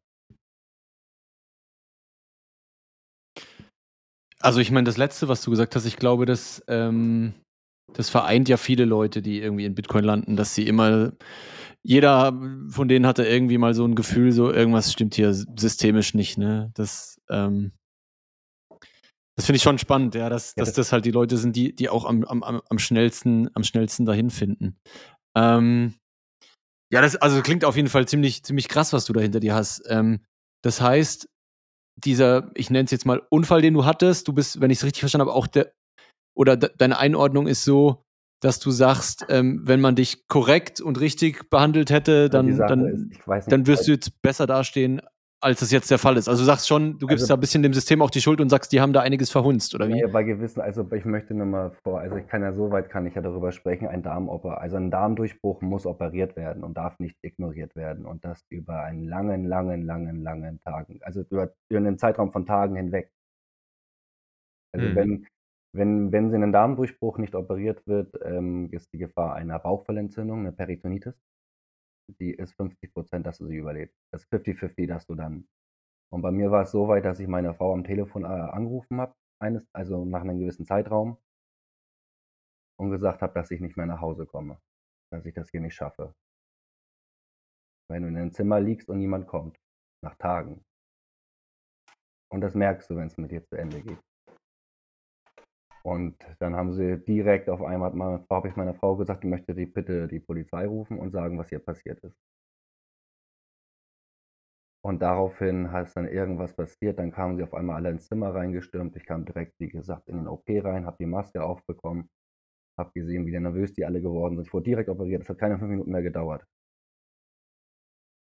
Also 4.41 4.61
ich 4.61 4.71
meine, 4.71 4.85
das 4.85 4.97
Letzte, 4.97 5.29
was 5.29 5.43
du 5.43 5.51
gesagt 5.51 5.75
hast, 5.75 5.87
ich 5.87 5.97
glaube, 5.97 6.25
dass 6.25 6.63
ähm, 6.69 7.35
das 7.93 8.11
vereint 8.11 8.49
ja 8.49 8.57
viele 8.57 8.85
Leute, 8.85 9.23
die 9.23 9.41
irgendwie 9.41 9.65
in 9.65 9.75
Bitcoin 9.75 10.05
landen, 10.05 10.37
dass 10.37 10.55
sie 10.55 10.67
immer, 10.67 11.13
jeder 11.83 12.33
von 12.69 12.89
denen 12.89 13.07
hatte 13.07 13.25
irgendwie 13.25 13.59
mal 13.59 13.75
so 13.75 13.85
ein 13.85 13.95
Gefühl, 13.95 14.33
so 14.33 14.53
irgendwas 14.53 14.93
stimmt 14.93 15.15
hier 15.15 15.33
systemisch 15.33 16.15
nicht, 16.15 16.39
ne? 16.39 16.71
Das, 16.75 17.21
ähm, 17.31 17.73
das 19.37 19.47
finde 19.47 19.57
ich 19.59 19.63
schon 19.63 19.79
spannend, 19.79 20.15
ja, 20.15 20.29
dass, 20.29 20.55
ja, 20.57 20.65
dass 20.65 20.73
das 20.73 20.93
halt 20.93 21.05
die 21.05 21.11
Leute 21.11 21.37
sind, 21.37 21.55
die, 21.57 21.75
die 21.75 21.89
auch 21.89 22.05
am, 22.05 22.25
am, 22.25 22.43
am 22.43 22.79
schnellsten, 22.79 23.51
am 23.55 23.65
schnellsten 23.65 24.07
dahin 24.07 24.31
finden. 24.31 24.79
Ähm, 25.37 25.95
ja, 26.91 27.03
das 27.03 27.17
also 27.17 27.43
klingt 27.43 27.65
auf 27.65 27.77
jeden 27.77 27.89
Fall 27.89 28.07
ziemlich, 28.09 28.43
ziemlich 28.45 28.69
krass, 28.69 28.93
was 28.93 29.05
du 29.05 29.13
da 29.13 29.21
hinter 29.21 29.41
dir 29.41 29.55
hast. 29.55 29.83
Ähm, 29.89 30.25
das 30.63 30.81
heißt, 30.81 31.29
dieser, 31.97 32.51
ich 32.55 32.71
nenne 32.71 32.85
es 32.85 32.91
jetzt 32.91 33.07
mal 33.07 33.23
Unfall, 33.31 33.61
den 33.61 33.75
du 33.75 33.85
hattest, 33.85 34.29
du 34.29 34.33
bist, 34.33 34.61
wenn 34.61 34.71
ich 34.71 34.79
es 34.79 34.85
richtig 34.85 35.01
verstanden 35.01 35.29
habe, 35.29 35.37
auch 35.37 35.47
der 35.47 35.73
oder 36.37 36.57
de 36.57 36.71
deine 36.77 36.99
Einordnung 36.99 37.47
ist 37.47 37.65
so, 37.65 38.03
dass 38.41 38.61
du 38.61 38.71
sagst, 38.71 39.27
ähm, 39.29 39.63
wenn 39.65 39.81
man 39.81 39.97
dich 39.97 40.29
korrekt 40.29 40.81
und 40.81 41.01
richtig 41.01 41.49
behandelt 41.51 41.91
hätte, 41.91 42.29
dann, 42.29 42.57
dann, 42.57 42.87
ist, 42.87 43.51
dann 43.51 43.67
wirst 43.67 43.89
du 43.89 43.93
jetzt 43.93 44.21
besser 44.23 44.47
dastehen, 44.47 45.01
als 45.41 45.63
es 45.63 45.71
jetzt 45.71 45.91
der 45.91 45.99
Fall 45.99 46.17
ist. 46.17 46.29
Also 46.29 46.43
du 46.43 46.47
sagst 46.47 46.69
schon, 46.69 46.99
du 46.99 47.07
gibst 47.07 47.25
also, 47.25 47.35
da 47.35 47.37
ein 47.37 47.41
bisschen 47.41 47.63
dem 47.63 47.73
System 47.73 48.03
auch 48.03 48.11
die 48.11 48.21
Schuld 48.21 48.41
und 48.41 48.49
sagst, 48.49 48.73
die 48.73 48.81
haben 48.81 48.93
da 48.93 49.01
einiges 49.01 49.31
verhunzt, 49.31 49.75
oder 49.75 49.89
wie? 49.89 50.01
Ja, 50.01 50.09
bei 50.09 50.23
gewissen, 50.23 50.61
also 50.61 50.87
ich 50.93 51.05
möchte 51.05 51.35
nur 51.35 51.47
mal 51.47 51.73
vor, 51.83 52.01
also 52.01 52.17
ich 52.17 52.27
kann 52.27 52.43
ja 52.43 52.53
so 52.53 52.71
weit 52.71 52.91
kann 52.91 53.07
ich 53.07 53.15
ja 53.15 53.23
darüber 53.23 53.53
sprechen, 53.53 53.87
ein 53.87 54.03
Darmoper, 54.03 54.61
also 54.61 54.77
ein 54.77 54.91
Darmdurchbruch 54.91 55.63
muss 55.63 55.87
operiert 55.87 56.37
werden 56.37 56.65
und 56.65 56.77
darf 56.77 56.99
nicht 56.99 57.17
ignoriert 57.23 57.75
werden 57.77 58.07
und 58.07 58.25
das 58.25 58.45
über 58.51 58.83
einen 58.83 59.05
langen, 59.05 59.45
langen, 59.45 59.85
langen, 59.85 60.23
langen 60.23 60.61
Tagen, 60.63 61.01
also 61.03 61.23
über, 61.31 61.53
über 61.71 61.79
einen 61.79 61.99
Zeitraum 61.99 62.33
von 62.33 62.45
Tagen 62.47 62.77
hinweg. 62.77 63.11
Also 64.73 64.89
mhm. 64.89 64.95
wenn, 64.95 65.27
wenn, 65.77 66.13
wenn 66.13 66.31
sie 66.31 66.37
einen 66.37 66.53
Darmdurchbruch 66.53 67.19
nicht 67.19 67.35
operiert 67.35 67.87
wird, 67.87 68.19
ähm, 68.25 68.71
ist 68.73 68.93
die 68.93 68.99
Gefahr 68.99 69.35
einer 69.35 69.59
Bauchfellentzündung, 69.59 70.41
eine 70.41 70.53
Peritonitis. 70.53 71.15
Die 72.21 72.33
ist 72.33 72.55
50 72.55 72.93
Prozent, 72.93 73.27
dass 73.27 73.39
du 73.39 73.47
sie 73.47 73.57
überlebst. 73.57 73.97
Das 74.13 74.23
ist 74.23 74.33
50-50, 74.33 74.87
dass 74.87 75.07
du 75.07 75.15
dann. 75.15 75.49
Und 76.13 76.23
bei 76.23 76.31
mir 76.31 76.51
war 76.51 76.63
es 76.63 76.71
so 76.71 76.89
weit, 76.89 77.05
dass 77.05 77.21
ich 77.21 77.27
meine 77.29 77.55
Frau 77.55 77.73
am 77.73 77.85
Telefon 77.85 78.25
äh, 78.25 78.27
angerufen 78.27 79.01
habe, 79.01 79.15
eines, 79.41 79.67
also 79.73 80.05
nach 80.05 80.23
einem 80.23 80.39
gewissen 80.39 80.67
Zeitraum, 80.67 81.19
und 82.79 82.91
gesagt 82.91 83.23
habe, 83.23 83.35
dass 83.35 83.51
ich 83.51 83.61
nicht 83.61 83.77
mehr 83.77 83.87
nach 83.87 84.01
Hause 84.01 84.27
komme, 84.27 84.61
dass 85.11 85.27
ich 85.27 85.35
das 85.35 85.51
hier 85.51 85.61
nicht 85.61 85.75
schaffe. 85.75 86.15
Wenn 87.91 88.03
du 88.03 88.09
in 88.09 88.17
einem 88.17 88.33
Zimmer 88.33 88.61
liegst 88.61 88.89
und 88.89 88.99
niemand 88.99 89.27
kommt, 89.27 89.59
nach 90.03 90.17
Tagen. 90.17 90.65
Und 92.31 92.41
das 92.41 92.55
merkst 92.55 92.91
du, 92.91 92.97
wenn 92.97 93.07
es 93.07 93.17
mit 93.17 93.31
dir 93.31 93.45
zu 93.45 93.57
Ende 93.57 93.81
geht. 93.81 94.06
Und 95.87 96.17
dann 96.41 96.57
haben 96.57 96.73
sie 96.73 96.99
direkt 96.99 97.49
auf 97.49 97.63
einmal, 97.63 97.93
habe 98.29 98.49
ich 98.49 98.57
meiner 98.57 98.75
Frau 98.75 98.97
gesagt, 98.97 99.23
ich 99.23 99.31
möchte 99.31 99.55
die 99.55 99.67
bitte 99.67 100.09
die 100.09 100.19
Polizei 100.19 100.67
rufen 100.67 100.99
und 100.99 101.13
sagen, 101.13 101.39
was 101.39 101.49
hier 101.49 101.61
passiert 101.61 102.01
ist. 102.01 102.17
Und 104.85 105.01
daraufhin 105.01 105.67
ist 105.67 105.97
dann 105.97 106.09
irgendwas 106.09 106.57
passiert, 106.57 106.99
dann 106.99 107.13
kamen 107.13 107.37
sie 107.37 107.45
auf 107.45 107.55
einmal 107.55 107.77
alle 107.77 107.91
ins 107.91 108.09
Zimmer 108.09 108.35
reingestürmt. 108.35 108.97
Ich 108.97 109.07
kam 109.07 109.25
direkt, 109.27 109.55
wie 109.61 109.69
gesagt, 109.69 110.09
in 110.09 110.17
den 110.17 110.27
OP 110.27 110.49
rein, 110.49 110.87
habe 110.87 110.97
die 110.99 111.07
Maske 111.07 111.45
aufbekommen, 111.45 112.09
habe 112.77 112.91
gesehen, 112.93 113.25
wie 113.27 113.39
nervös 113.39 113.73
die 113.73 113.85
alle 113.85 114.03
geworden 114.03 114.35
sind. 114.35 114.49
Ich 114.49 114.53
wurde 114.53 114.65
direkt 114.65 114.89
operiert, 114.89 115.23
es 115.23 115.29
hat 115.29 115.39
keine 115.39 115.57
fünf 115.57 115.71
Minuten 115.71 115.93
mehr 115.93 116.03
gedauert. 116.03 116.45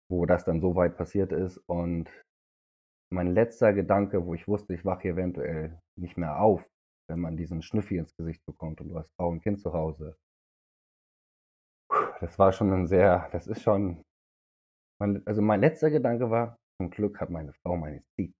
Wo 0.07 0.27
das 0.27 0.45
dann 0.45 0.61
so 0.61 0.75
weit 0.75 0.97
passiert 0.97 1.31
ist 1.31 1.57
und 1.67 2.09
mein 3.11 3.33
letzter 3.33 3.73
Gedanke, 3.73 4.23
wo 4.23 4.35
ich 4.35 4.47
wusste, 4.47 4.75
ich 4.75 4.85
wache 4.85 5.07
eventuell 5.07 5.79
nicht 5.97 6.15
mehr 6.15 6.39
auf, 6.39 6.63
wenn 7.09 7.19
man 7.19 7.35
diesen 7.35 7.61
Schnüffi 7.61 7.97
ins 7.97 8.15
Gesicht 8.15 8.45
bekommt 8.45 8.79
und 8.81 8.89
du 8.89 8.97
hast 8.97 9.11
Frau 9.15 9.29
und 9.29 9.41
Kind 9.41 9.59
zu 9.59 9.73
Hause. 9.73 10.15
das 12.21 12.37
war 12.37 12.51
schon 12.51 12.71
ein 12.71 12.87
sehr, 12.87 13.29
das 13.31 13.47
ist 13.47 13.61
schon, 13.61 14.03
mein, 14.99 15.25
also 15.25 15.41
mein 15.41 15.61
letzter 15.61 15.89
Gedanke 15.89 16.29
war, 16.29 16.57
zum 16.77 16.89
Glück 16.89 17.19
hat 17.19 17.29
meine 17.29 17.53
Frau 17.53 17.77
meine 17.77 18.03
Seed 18.15 18.33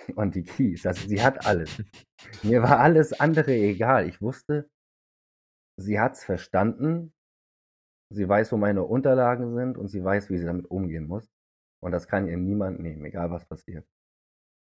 und 0.16 0.34
die 0.34 0.44
Keys. 0.44 0.86
Also 0.86 1.08
sie 1.08 1.22
hat 1.22 1.46
alles. 1.46 1.82
Mir 2.42 2.62
war 2.62 2.78
alles 2.78 3.18
andere 3.18 3.52
egal. 3.52 4.08
Ich 4.08 4.20
wusste, 4.20 4.68
sie 5.76 5.98
hat 5.98 6.12
es 6.14 6.24
verstanden. 6.24 7.12
Sie 8.10 8.28
weiß, 8.28 8.52
wo 8.52 8.56
meine 8.56 8.84
Unterlagen 8.84 9.54
sind 9.54 9.76
und 9.76 9.88
sie 9.88 10.02
weiß, 10.02 10.30
wie 10.30 10.38
sie 10.38 10.46
damit 10.46 10.70
umgehen 10.70 11.06
muss. 11.06 11.28
Und 11.82 11.92
das 11.92 12.08
kann 12.08 12.26
ihr 12.26 12.36
niemand 12.36 12.80
nehmen, 12.80 13.04
egal 13.04 13.30
was 13.30 13.44
passiert. 13.44 13.86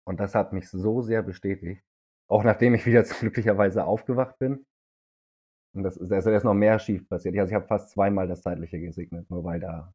Und 0.08 0.20
das 0.20 0.36
hat 0.36 0.54
mich 0.54 0.70
so 0.70 1.02
sehr 1.02 1.22
bestätigt. 1.22 1.84
Auch 2.30 2.44
nachdem 2.44 2.74
ich 2.74 2.86
wieder 2.86 3.04
glücklicherweise 3.20 3.86
aufgewacht 3.86 4.38
bin. 4.40 4.66
Und 5.76 5.84
das, 5.84 6.00
also 6.00 6.30
da 6.30 6.38
ist 6.38 6.44
noch 6.44 6.54
mehr 6.54 6.80
schief 6.80 7.08
passiert. 7.10 7.38
Also 7.38 7.50
ich 7.52 7.56
habe 7.56 7.68
fast 7.68 7.90
zweimal 7.90 8.28
das 8.28 8.42
Zeitliche 8.42 8.80
gesegnet, 8.80 9.30
nur 9.30 9.44
weil 9.44 9.60
da, 9.60 9.94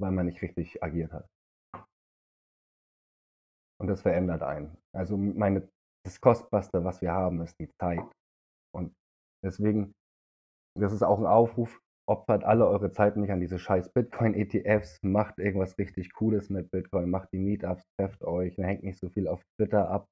weil 0.00 0.12
man 0.12 0.26
nicht 0.26 0.40
richtig 0.40 0.82
agiert 0.82 1.12
hat. 1.12 1.28
Und 3.80 3.88
das 3.88 4.02
verändert 4.02 4.42
einen. 4.42 4.76
Also 4.94 5.16
meine, 5.16 5.68
das 6.06 6.20
Kostbarste, 6.20 6.84
was 6.84 7.02
wir 7.02 7.12
haben, 7.12 7.40
ist 7.42 7.58
die 7.58 7.68
Zeit. 7.80 8.04
Und 8.72 8.94
deswegen, 9.44 9.92
das 10.78 10.92
ist 10.92 11.02
auch 11.02 11.18
ein 11.18 11.26
Aufruf, 11.26 11.80
opfert 12.06 12.44
alle 12.44 12.66
eure 12.66 12.92
Zeit 12.92 13.16
nicht 13.16 13.30
an 13.30 13.40
diese 13.40 13.58
scheiß 13.58 13.92
Bitcoin-ETFs, 13.92 15.02
macht 15.02 15.38
irgendwas 15.38 15.76
richtig 15.78 16.12
Cooles 16.12 16.50
mit 16.50 16.70
Bitcoin, 16.70 17.10
macht 17.10 17.32
die 17.32 17.38
Meetups, 17.38 17.84
trefft 17.98 18.22
euch, 18.22 18.56
hängt 18.58 18.84
nicht 18.84 18.98
so 18.98 19.08
viel 19.08 19.26
auf 19.26 19.42
Twitter 19.56 19.88
ab. 19.90 20.06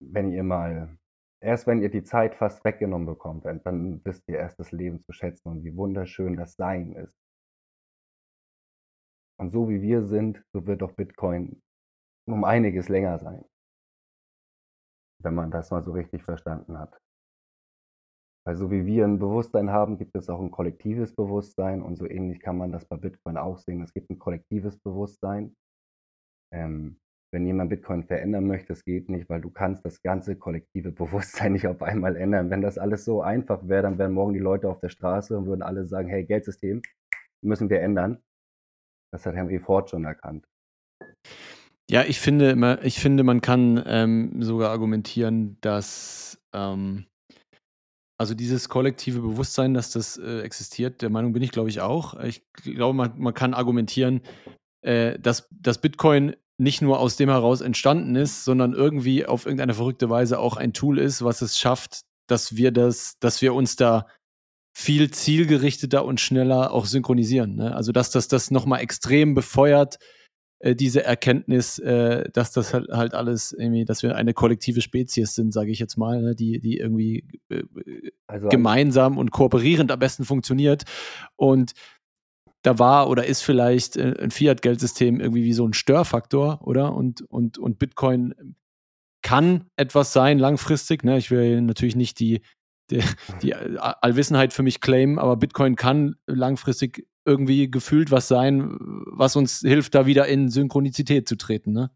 Wenn 0.00 0.32
ihr 0.32 0.42
mal, 0.42 0.96
erst 1.40 1.66
wenn 1.66 1.82
ihr 1.82 1.90
die 1.90 2.02
Zeit 2.02 2.34
fast 2.34 2.64
weggenommen 2.64 3.06
bekommt, 3.06 3.44
dann 3.44 4.04
wisst 4.04 4.28
ihr 4.28 4.38
erst 4.38 4.58
das 4.58 4.72
Leben 4.72 5.00
zu 5.02 5.12
schätzen 5.12 5.48
und 5.48 5.64
wie 5.64 5.76
wunderschön 5.76 6.36
das 6.36 6.54
Sein 6.54 6.92
ist. 6.92 7.16
Und 9.38 9.50
so 9.50 9.68
wie 9.68 9.82
wir 9.82 10.02
sind, 10.04 10.44
so 10.52 10.66
wird 10.66 10.82
auch 10.82 10.92
Bitcoin 10.92 11.60
um 12.26 12.44
einiges 12.44 12.88
länger 12.88 13.18
sein. 13.18 13.44
Wenn 15.22 15.34
man 15.34 15.50
das 15.50 15.70
mal 15.70 15.82
so 15.82 15.92
richtig 15.92 16.22
verstanden 16.22 16.78
hat. 16.78 16.98
Weil 18.46 18.56
so 18.56 18.70
wie 18.70 18.84
wir 18.84 19.04
ein 19.04 19.18
Bewusstsein 19.18 19.70
haben, 19.70 19.96
gibt 19.96 20.14
es 20.16 20.28
auch 20.28 20.40
ein 20.40 20.50
kollektives 20.50 21.14
Bewusstsein 21.14 21.82
und 21.82 21.96
so 21.96 22.06
ähnlich 22.06 22.40
kann 22.40 22.58
man 22.58 22.72
das 22.72 22.84
bei 22.86 22.96
Bitcoin 22.96 23.38
auch 23.38 23.58
sehen. 23.58 23.82
Es 23.82 23.94
gibt 23.94 24.10
ein 24.10 24.18
kollektives 24.18 24.78
Bewusstsein. 24.78 25.56
Ähm, 26.52 27.00
wenn 27.34 27.44
jemand 27.44 27.68
Bitcoin 27.68 28.04
verändern 28.04 28.46
möchte, 28.46 28.72
es 28.72 28.84
geht 28.84 29.10
nicht, 29.10 29.28
weil 29.28 29.40
du 29.40 29.50
kannst 29.50 29.84
das 29.84 30.00
ganze 30.02 30.36
kollektive 30.36 30.92
Bewusstsein 30.92 31.52
nicht 31.54 31.66
auf 31.66 31.82
einmal 31.82 32.16
ändern. 32.16 32.48
Wenn 32.48 32.62
das 32.62 32.78
alles 32.78 33.04
so 33.04 33.20
einfach 33.20 33.68
wäre, 33.68 33.82
dann 33.82 33.98
wären 33.98 34.12
morgen 34.12 34.32
die 34.32 34.40
Leute 34.40 34.68
auf 34.70 34.80
der 34.80 34.88
Straße 34.88 35.36
und 35.36 35.46
würden 35.46 35.62
alle 35.62 35.84
sagen, 35.84 36.08
hey, 36.08 36.24
Geldsystem 36.24 36.80
müssen 37.42 37.68
wir 37.68 37.82
ändern. 37.82 38.22
Das 39.12 39.26
hat 39.26 39.34
Henry 39.34 39.58
Ford 39.58 39.90
schon 39.90 40.04
erkannt. 40.04 40.46
Ja, 41.90 42.02
ich 42.02 42.18
finde 42.18 42.80
ich 42.82 42.98
finde, 42.98 43.24
man 43.24 43.42
kann 43.42 43.82
ähm, 43.86 44.40
sogar 44.40 44.70
argumentieren, 44.70 45.58
dass 45.60 46.40
ähm, 46.54 47.04
also 48.18 48.34
dieses 48.34 48.68
kollektive 48.68 49.20
Bewusstsein, 49.20 49.74
dass 49.74 49.90
das 49.90 50.16
äh, 50.16 50.40
existiert, 50.40 51.02
der 51.02 51.10
Meinung 51.10 51.32
bin 51.32 51.42
ich, 51.42 51.50
glaube 51.50 51.68
ich, 51.68 51.80
auch. 51.80 52.14
Ich 52.20 52.42
glaube, 52.62 52.96
man, 52.96 53.18
man 53.18 53.34
kann 53.34 53.54
argumentieren, 53.54 54.22
äh, 54.82 55.18
dass, 55.18 55.48
dass 55.50 55.80
Bitcoin 55.80 56.36
nicht 56.56 56.82
nur 56.82 57.00
aus 57.00 57.16
dem 57.16 57.28
heraus 57.28 57.60
entstanden 57.60 58.16
ist, 58.16 58.44
sondern 58.44 58.72
irgendwie 58.72 59.26
auf 59.26 59.44
irgendeine 59.46 59.74
verrückte 59.74 60.08
Weise 60.08 60.38
auch 60.38 60.56
ein 60.56 60.72
Tool 60.72 60.98
ist, 60.98 61.24
was 61.24 61.42
es 61.42 61.58
schafft, 61.58 62.02
dass 62.26 62.56
wir 62.56 62.70
das, 62.70 63.18
dass 63.18 63.42
wir 63.42 63.54
uns 63.54 63.76
da 63.76 64.06
viel 64.72 65.10
zielgerichteter 65.10 66.04
und 66.04 66.20
schneller 66.20 66.72
auch 66.72 66.86
synchronisieren. 66.86 67.56
Ne? 67.56 67.74
Also 67.74 67.92
dass 67.92 68.10
das 68.10 68.28
das 68.28 68.50
nochmal 68.50 68.80
extrem 68.80 69.34
befeuert, 69.34 69.98
äh, 70.64 70.74
diese 70.74 71.04
Erkenntnis, 71.04 71.78
äh, 71.78 72.28
dass 72.32 72.50
das 72.50 72.72
halt, 72.72 72.88
halt, 72.90 73.14
alles 73.14 73.52
irgendwie, 73.52 73.84
dass 73.84 74.02
wir 74.02 74.16
eine 74.16 74.32
kollektive 74.34 74.80
Spezies 74.80 75.34
sind, 75.34 75.52
sage 75.52 75.70
ich 75.70 75.78
jetzt 75.78 75.96
mal, 75.96 76.22
ne? 76.22 76.34
die, 76.34 76.58
die 76.58 76.78
irgendwie 76.78 77.24
äh, 77.50 77.64
also 78.26 78.48
gemeinsam 78.48 79.18
und 79.18 79.30
kooperierend 79.30 79.92
am 79.92 79.98
besten 79.98 80.24
funktioniert. 80.24 80.84
Und 81.36 81.72
da 82.64 82.78
war 82.78 83.08
oder 83.08 83.26
ist 83.26 83.42
vielleicht 83.42 83.96
äh, 83.96 84.14
ein 84.20 84.30
Fiat-Geldsystem 84.30 85.20
irgendwie 85.20 85.44
wie 85.44 85.52
so 85.52 85.66
ein 85.66 85.74
Störfaktor, 85.74 86.66
oder? 86.66 86.94
Und, 86.94 87.22
und, 87.22 87.58
und 87.58 87.78
Bitcoin 87.78 88.56
kann 89.22 89.66
etwas 89.76 90.12
sein 90.12 90.38
langfristig. 90.38 91.04
Ne? 91.04 91.18
Ich 91.18 91.30
will 91.30 91.60
natürlich 91.60 91.94
nicht 91.94 92.18
die, 92.18 92.40
die, 92.90 93.02
die 93.42 93.54
Allwissenheit 93.54 94.52
für 94.52 94.62
mich 94.62 94.80
claimen, 94.80 95.18
aber 95.18 95.36
Bitcoin 95.36 95.76
kann 95.76 96.16
langfristig 96.26 97.06
irgendwie 97.26 97.70
gefühlt 97.70 98.10
was 98.10 98.28
sein, 98.28 98.76
was 99.06 99.36
uns 99.36 99.60
hilft, 99.60 99.94
da 99.94 100.06
wieder 100.06 100.26
in 100.26 100.48
Synchronizität 100.50 101.28
zu 101.28 101.36
treten, 101.36 101.72
ne? 101.72 101.90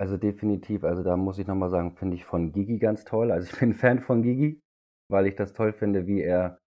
Also 0.00 0.16
definitiv, 0.16 0.82
also 0.82 1.04
da 1.04 1.16
muss 1.16 1.38
ich 1.38 1.46
nochmal 1.46 1.70
sagen, 1.70 1.96
finde 1.96 2.16
ich 2.16 2.24
von 2.24 2.50
Gigi 2.50 2.78
ganz 2.78 3.04
toll. 3.04 3.30
Also 3.30 3.48
ich 3.52 3.60
bin 3.60 3.74
Fan 3.74 4.00
von 4.00 4.24
Gigi, 4.24 4.60
weil 5.08 5.28
ich 5.28 5.36
das 5.36 5.52
toll 5.52 5.72
finde, 5.72 6.08
wie 6.08 6.20
er 6.20 6.58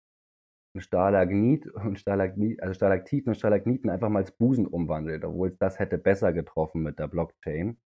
ein 0.77 0.81
Stalagnit 0.81 1.67
und 1.67 1.99
Stalagnit, 1.99 2.63
also 2.63 2.75
Stalaktiten 2.75 3.31
und 3.31 3.35
Stalagniten 3.35 3.91
einfach 3.91 4.09
mal 4.09 4.21
als 4.21 4.33
Busen 4.33 4.67
umwandelt, 4.67 5.25
obwohl 5.25 5.49
es 5.49 5.59
das 5.59 5.79
hätte 5.79 5.99
besser 5.99 6.33
getroffen 6.33 6.83
mit 6.83 6.99
der 6.99 7.09
Blockchain. 7.09 7.79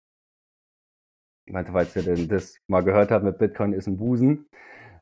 Ich 1.47 1.53
meinte, 1.53 1.73
falls 1.73 1.97
ihr 1.97 2.03
denn 2.03 2.29
das 2.29 2.59
mal 2.69 2.83
gehört 2.83 3.11
habt, 3.11 3.25
mit 3.25 3.39
Bitcoin 3.39 3.73
ist 3.73 3.87
ein 3.87 3.97
Busen. 3.97 4.49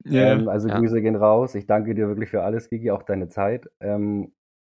Ja, 0.04 0.32
ähm, 0.32 0.48
also 0.48 0.68
ja. 0.68 0.78
Grüße 0.78 1.02
gehen 1.02 1.16
raus. 1.16 1.54
Ich 1.54 1.66
danke 1.66 1.94
dir 1.94 2.08
wirklich 2.08 2.30
für 2.30 2.42
alles, 2.42 2.70
Gigi, 2.70 2.90
auch 2.90 3.02
deine 3.02 3.28
Zeit. 3.28 3.68
Ähm, 3.80 4.34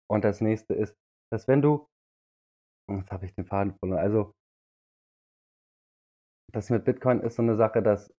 und 0.09 0.25
das 0.25 0.40
nächste 0.40 0.75
ist, 0.75 0.96
dass 1.31 1.46
wenn 1.46 1.62
du, 1.62 1.87
jetzt 2.90 3.12
habe 3.12 3.27
ich 3.27 3.35
den 3.35 3.44
Faden 3.44 3.75
verloren, 3.75 4.01
also 4.01 4.33
das 6.53 6.70
mit 6.70 6.85
Bitcoin 6.85 7.20
ist 7.20 7.37
so 7.37 7.42
eine 7.42 7.55
Sache, 7.55 7.83
dass 7.83 8.12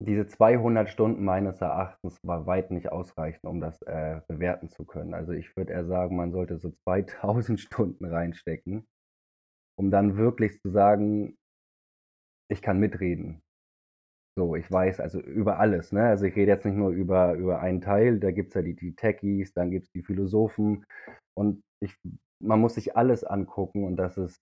diese 0.00 0.26
200 0.26 0.88
Stunden 0.88 1.24
meines 1.24 1.60
Erachtens 1.60 2.18
war 2.22 2.46
weit 2.46 2.70
nicht 2.70 2.90
ausreichen, 2.90 3.46
um 3.46 3.60
das 3.60 3.80
äh, 3.82 4.20
bewerten 4.28 4.68
zu 4.68 4.84
können. 4.84 5.14
Also 5.14 5.32
ich 5.32 5.56
würde 5.56 5.72
eher 5.72 5.86
sagen, 5.86 6.16
man 6.16 6.32
sollte 6.32 6.58
so 6.58 6.70
2000 6.84 7.60
Stunden 7.60 8.04
reinstecken, 8.04 8.86
um 9.78 9.90
dann 9.90 10.16
wirklich 10.16 10.60
zu 10.60 10.70
sagen, 10.70 11.36
ich 12.50 12.60
kann 12.60 12.78
mitreden. 12.78 13.40
So, 14.36 14.56
ich 14.56 14.70
weiß 14.70 14.98
also 14.98 15.20
über 15.20 15.60
alles, 15.60 15.92
ne? 15.92 16.06
Also 16.06 16.24
ich 16.24 16.34
rede 16.34 16.50
jetzt 16.50 16.64
nicht 16.64 16.74
nur 16.74 16.90
über, 16.90 17.34
über 17.34 17.60
einen 17.60 17.80
Teil, 17.80 18.18
da 18.18 18.32
gibt 18.32 18.48
es 18.48 18.54
ja 18.54 18.62
die, 18.62 18.74
die 18.74 18.94
Techies, 18.96 19.52
dann 19.54 19.70
gibt 19.70 19.86
es 19.86 19.92
die 19.92 20.02
Philosophen 20.02 20.84
und 21.36 21.62
ich, 21.80 21.96
man 22.42 22.60
muss 22.60 22.74
sich 22.74 22.96
alles 22.96 23.22
angucken 23.22 23.84
und 23.84 23.96
das 23.96 24.18
ist, 24.18 24.40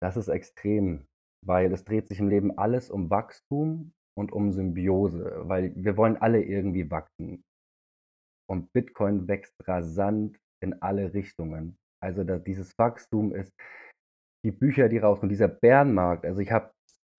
das 0.00 0.16
ist 0.16 0.28
extrem, 0.28 1.06
weil 1.44 1.72
es 1.72 1.84
dreht 1.84 2.08
sich 2.08 2.20
im 2.20 2.28
Leben 2.28 2.56
alles 2.58 2.90
um 2.90 3.10
Wachstum 3.10 3.92
und 4.16 4.32
um 4.32 4.52
Symbiose, 4.52 5.42
weil 5.48 5.72
wir 5.76 5.96
wollen 5.96 6.16
alle 6.16 6.42
irgendwie 6.42 6.90
wachsen. 6.90 7.44
Und 8.48 8.72
Bitcoin 8.72 9.28
wächst 9.28 9.54
rasant 9.66 10.38
in 10.62 10.80
alle 10.82 11.14
Richtungen. 11.14 11.76
Also 12.02 12.24
da, 12.24 12.38
dieses 12.38 12.76
Wachstum 12.78 13.34
ist, 13.34 13.52
die 14.44 14.50
Bücher, 14.50 14.88
die 14.88 14.98
rauskommen, 14.98 15.30
dieser 15.30 15.48
Bärenmarkt, 15.48 16.24
also 16.24 16.40
ich 16.40 16.50
habe 16.50 16.72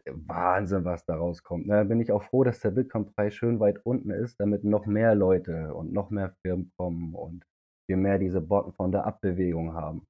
Wahnsinn, 0.05 0.83
was 0.83 1.05
da 1.05 1.15
rauskommt. 1.15 1.69
Da 1.69 1.83
bin 1.85 2.01
ich 2.01 2.11
auch 2.11 2.23
froh, 2.23 2.43
dass 2.43 2.59
der 2.59 2.71
Bitcoin-Preis 2.71 3.33
schön 3.33 3.59
weit 3.59 3.79
unten 3.85 4.11
ist, 4.11 4.39
damit 4.39 4.63
noch 4.63 4.85
mehr 4.85 5.15
Leute 5.15 5.73
und 5.73 5.93
noch 5.93 6.09
mehr 6.09 6.35
Firmen 6.41 6.71
kommen 6.77 7.15
und 7.15 7.45
wir 7.87 7.97
mehr 7.97 8.19
diese 8.19 8.41
Bottom 8.41 8.73
von 8.73 8.91
der 8.91 9.05
Abbewegung 9.05 9.73
haben. 9.73 10.05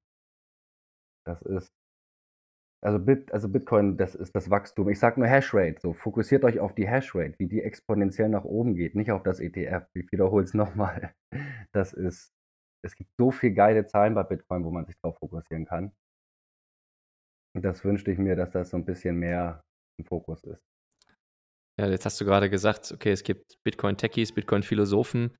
Das 1.26 1.40
ist, 1.42 1.72
also, 2.84 2.98
Bit, 2.98 3.32
also 3.32 3.48
Bitcoin, 3.48 3.96
das 3.96 4.14
ist 4.14 4.34
das 4.34 4.50
Wachstum. 4.50 4.88
Ich 4.90 4.98
sage 4.98 5.18
nur 5.18 5.28
Hashrate. 5.28 5.80
So, 5.80 5.94
fokussiert 5.94 6.44
euch 6.44 6.60
auf 6.60 6.74
die 6.74 6.86
Hashrate, 6.86 7.38
wie 7.38 7.46
die 7.46 7.62
exponentiell 7.62 8.28
nach 8.28 8.44
oben 8.44 8.74
geht, 8.74 8.94
nicht 8.94 9.10
auf 9.10 9.22
das 9.22 9.40
ETF. 9.40 9.86
Ich 9.94 10.12
wiederhole 10.12 10.44
es 10.44 10.54
nochmal. 10.54 11.14
Das 11.72 11.92
ist, 11.92 12.32
es 12.84 12.94
gibt 12.94 13.10
so 13.18 13.30
viel 13.30 13.52
geile 13.52 13.86
Zahlen 13.86 14.14
bei 14.14 14.22
Bitcoin, 14.22 14.64
wo 14.64 14.70
man 14.70 14.84
sich 14.84 14.96
drauf 14.98 15.18
fokussieren 15.18 15.64
kann. 15.64 15.92
Und 17.56 17.64
das 17.64 17.84
wünschte 17.84 18.12
ich 18.12 18.18
mir, 18.18 18.36
dass 18.36 18.50
das 18.50 18.70
so 18.70 18.76
ein 18.76 18.84
bisschen 18.84 19.16
mehr 19.16 19.64
im 19.98 20.04
Fokus 20.04 20.44
ist. 20.44 20.62
Ja, 21.80 21.88
jetzt 21.88 22.04
hast 22.04 22.20
du 22.20 22.24
gerade 22.24 22.50
gesagt, 22.50 22.92
okay, 22.92 23.10
es 23.10 23.24
gibt 23.24 23.58
Bitcoin-Techies, 23.64 24.32
Bitcoin-Philosophen. 24.32 25.36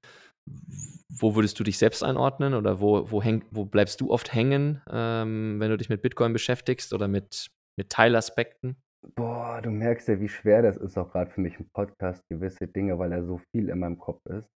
Wo 0.46 1.34
würdest 1.34 1.58
du 1.58 1.64
dich 1.64 1.78
selbst 1.78 2.02
einordnen 2.02 2.54
oder 2.54 2.80
wo, 2.80 3.10
wo, 3.10 3.22
häng, 3.22 3.44
wo 3.50 3.64
bleibst 3.64 4.00
du 4.00 4.10
oft 4.10 4.34
hängen, 4.34 4.82
ähm, 4.90 5.60
wenn 5.60 5.70
du 5.70 5.78
dich 5.78 5.88
mit 5.88 6.02
Bitcoin 6.02 6.32
beschäftigst 6.32 6.92
oder 6.92 7.08
mit, 7.08 7.50
mit 7.78 7.90
Teilaspekten? 7.90 8.76
Boah, 9.14 9.60
du 9.62 9.70
merkst 9.70 10.08
ja, 10.08 10.20
wie 10.20 10.28
schwer 10.28 10.62
das 10.62 10.76
ist, 10.76 10.96
auch 10.96 11.12
gerade 11.12 11.30
für 11.30 11.40
mich 11.40 11.58
im 11.58 11.68
Podcast, 11.70 12.22
gewisse 12.30 12.66
Dinge, 12.66 12.98
weil 12.98 13.12
er 13.12 13.24
so 13.24 13.38
viel 13.52 13.68
in 13.68 13.78
meinem 13.78 13.98
Kopf 13.98 14.24
ist. 14.26 14.48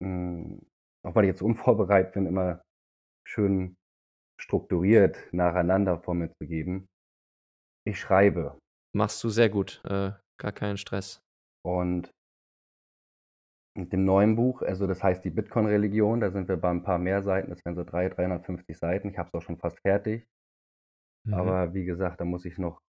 Mhm. 0.00 0.60
Auch 1.04 1.14
weil 1.14 1.24
ich 1.24 1.28
jetzt 1.28 1.42
unvorbereitet 1.42 2.12
bin, 2.14 2.26
immer 2.26 2.60
schön 3.26 3.76
strukturiert 4.40 5.18
nacheinander 5.32 5.98
vor 5.98 6.14
mir 6.14 6.30
zu 6.32 6.46
geben. 6.46 6.86
Ich 7.86 7.98
schreibe. 7.98 8.58
Machst 8.94 9.22
du 9.24 9.28
sehr 9.28 9.48
gut, 9.48 9.80
äh, 9.84 10.12
gar 10.38 10.52
keinen 10.52 10.76
Stress. 10.76 11.20
Und 11.64 12.10
mit 13.76 13.92
dem 13.92 14.04
neuen 14.04 14.36
Buch, 14.36 14.62
also 14.62 14.86
das 14.86 15.02
heißt 15.02 15.24
die 15.24 15.30
Bitcoin-Religion, 15.30 16.20
da 16.20 16.30
sind 16.30 16.48
wir 16.48 16.56
bei 16.56 16.70
ein 16.70 16.82
paar 16.82 16.98
mehr 16.98 17.22
Seiten, 17.22 17.50
das 17.50 17.64
wären 17.64 17.76
so 17.76 17.84
3, 17.84 18.08
350 18.10 18.76
Seiten. 18.76 19.08
Ich 19.08 19.18
habe 19.18 19.28
es 19.28 19.34
auch 19.34 19.42
schon 19.42 19.58
fast 19.58 19.80
fertig. 19.80 20.26
Mhm. 21.24 21.34
Aber 21.34 21.74
wie 21.74 21.84
gesagt, 21.84 22.20
da 22.20 22.24
muss 22.24 22.44
ich 22.44 22.58
noch 22.58 22.80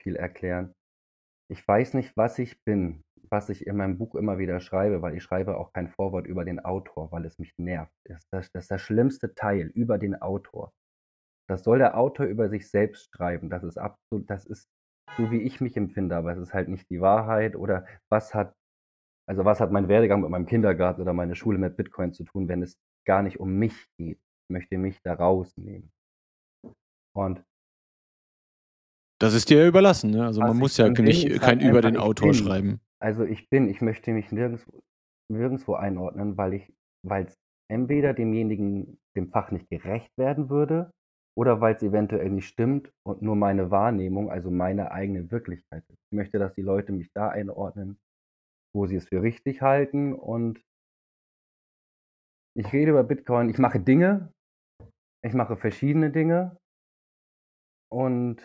viel 0.00 0.16
erklären. 0.16 0.74
Ich 1.50 1.66
weiß 1.66 1.94
nicht, 1.94 2.16
was 2.16 2.38
ich 2.38 2.62
bin, 2.64 3.02
was 3.30 3.48
ich 3.48 3.66
in 3.66 3.76
meinem 3.76 3.98
Buch 3.98 4.14
immer 4.14 4.38
wieder 4.38 4.60
schreibe, 4.60 5.02
weil 5.02 5.16
ich 5.16 5.22
schreibe 5.22 5.56
auch 5.56 5.72
kein 5.72 5.88
Vorwort 5.88 6.26
über 6.26 6.44
den 6.44 6.60
Autor, 6.60 7.12
weil 7.12 7.24
es 7.24 7.38
mich 7.38 7.52
nervt. 7.58 7.92
Das 8.04 8.18
ist 8.18 8.28
das, 8.32 8.52
das, 8.52 8.64
ist 8.64 8.70
das 8.70 8.80
schlimmste 8.80 9.34
Teil 9.34 9.66
über 9.74 9.98
den 9.98 10.20
Autor. 10.20 10.72
Das 11.48 11.64
soll 11.64 11.78
der 11.78 11.98
Autor 11.98 12.26
über 12.26 12.48
sich 12.48 12.70
selbst 12.70 13.10
schreiben. 13.14 13.50
Das 13.50 13.62
ist 13.64 13.78
absolut, 13.78 14.30
das 14.30 14.46
ist 14.46 14.68
so, 15.16 15.30
wie 15.30 15.42
ich 15.42 15.60
mich 15.60 15.76
empfinde, 15.76 16.16
aber 16.16 16.32
es 16.32 16.38
ist 16.38 16.54
halt 16.54 16.68
nicht 16.68 16.88
die 16.88 17.00
Wahrheit 17.00 17.56
oder 17.56 17.86
was 18.08 18.34
hat, 18.34 18.54
also 19.26 19.44
was 19.44 19.60
hat 19.60 19.72
mein 19.72 19.88
Werdegang 19.88 20.20
mit 20.20 20.30
meinem 20.30 20.46
Kindergarten 20.46 21.00
oder 21.00 21.12
meine 21.12 21.34
Schule 21.34 21.58
mit 21.58 21.76
Bitcoin 21.76 22.12
zu 22.12 22.24
tun, 22.24 22.48
wenn 22.48 22.62
es 22.62 22.78
gar 23.06 23.22
nicht 23.22 23.40
um 23.40 23.58
mich 23.58 23.74
geht. 23.96 24.18
Ich 24.18 24.52
möchte 24.52 24.78
mich 24.78 25.00
da 25.02 25.14
rausnehmen. 25.14 25.90
Und 27.14 27.44
Das 29.18 29.34
ist 29.34 29.50
dir 29.50 29.66
überlassen, 29.66 30.10
ne? 30.10 30.24
Also 30.26 30.40
man 30.40 30.52
ich 30.52 30.58
muss 30.58 30.76
ja 30.76 30.88
nicht 30.88 31.40
kein 31.40 31.60
über 31.60 31.80
den 31.80 31.96
Autor 31.96 32.28
bin. 32.28 32.34
schreiben. 32.34 32.80
Also 33.00 33.24
ich 33.24 33.48
bin, 33.50 33.68
ich 33.68 33.80
möchte 33.80 34.12
mich 34.12 34.30
nirgendwo, 34.32 34.80
nirgendwo 35.30 35.74
einordnen, 35.74 36.36
weil 36.36 36.54
ich, 36.54 36.72
weil 37.04 37.26
es 37.26 37.36
entweder 37.68 38.14
demjenigen, 38.14 38.98
dem 39.16 39.28
Fach 39.30 39.50
nicht 39.50 39.68
gerecht 39.68 40.10
werden 40.16 40.50
würde, 40.50 40.90
oder 41.36 41.60
weil 41.60 41.74
es 41.74 41.82
eventuell 41.82 42.30
nicht 42.30 42.46
stimmt 42.46 42.92
und 43.04 43.22
nur 43.22 43.36
meine 43.36 43.70
Wahrnehmung, 43.70 44.30
also 44.30 44.50
meine 44.50 44.92
eigene 44.92 45.30
Wirklichkeit 45.30 45.82
ist. 45.88 45.98
Ich 46.10 46.16
möchte, 46.16 46.38
dass 46.38 46.54
die 46.54 46.62
Leute 46.62 46.92
mich 46.92 47.10
da 47.12 47.28
einordnen, 47.28 47.98
wo 48.74 48.86
sie 48.86 48.96
es 48.96 49.08
für 49.08 49.22
richtig 49.22 49.62
halten 49.62 50.14
und 50.14 50.62
ich 52.54 52.72
rede 52.72 52.90
über 52.90 53.04
Bitcoin, 53.04 53.48
ich 53.48 53.58
mache 53.58 53.80
Dinge, 53.80 54.32
ich 55.24 55.34
mache 55.34 55.56
verschiedene 55.56 56.10
Dinge 56.10 56.58
und 57.90 58.42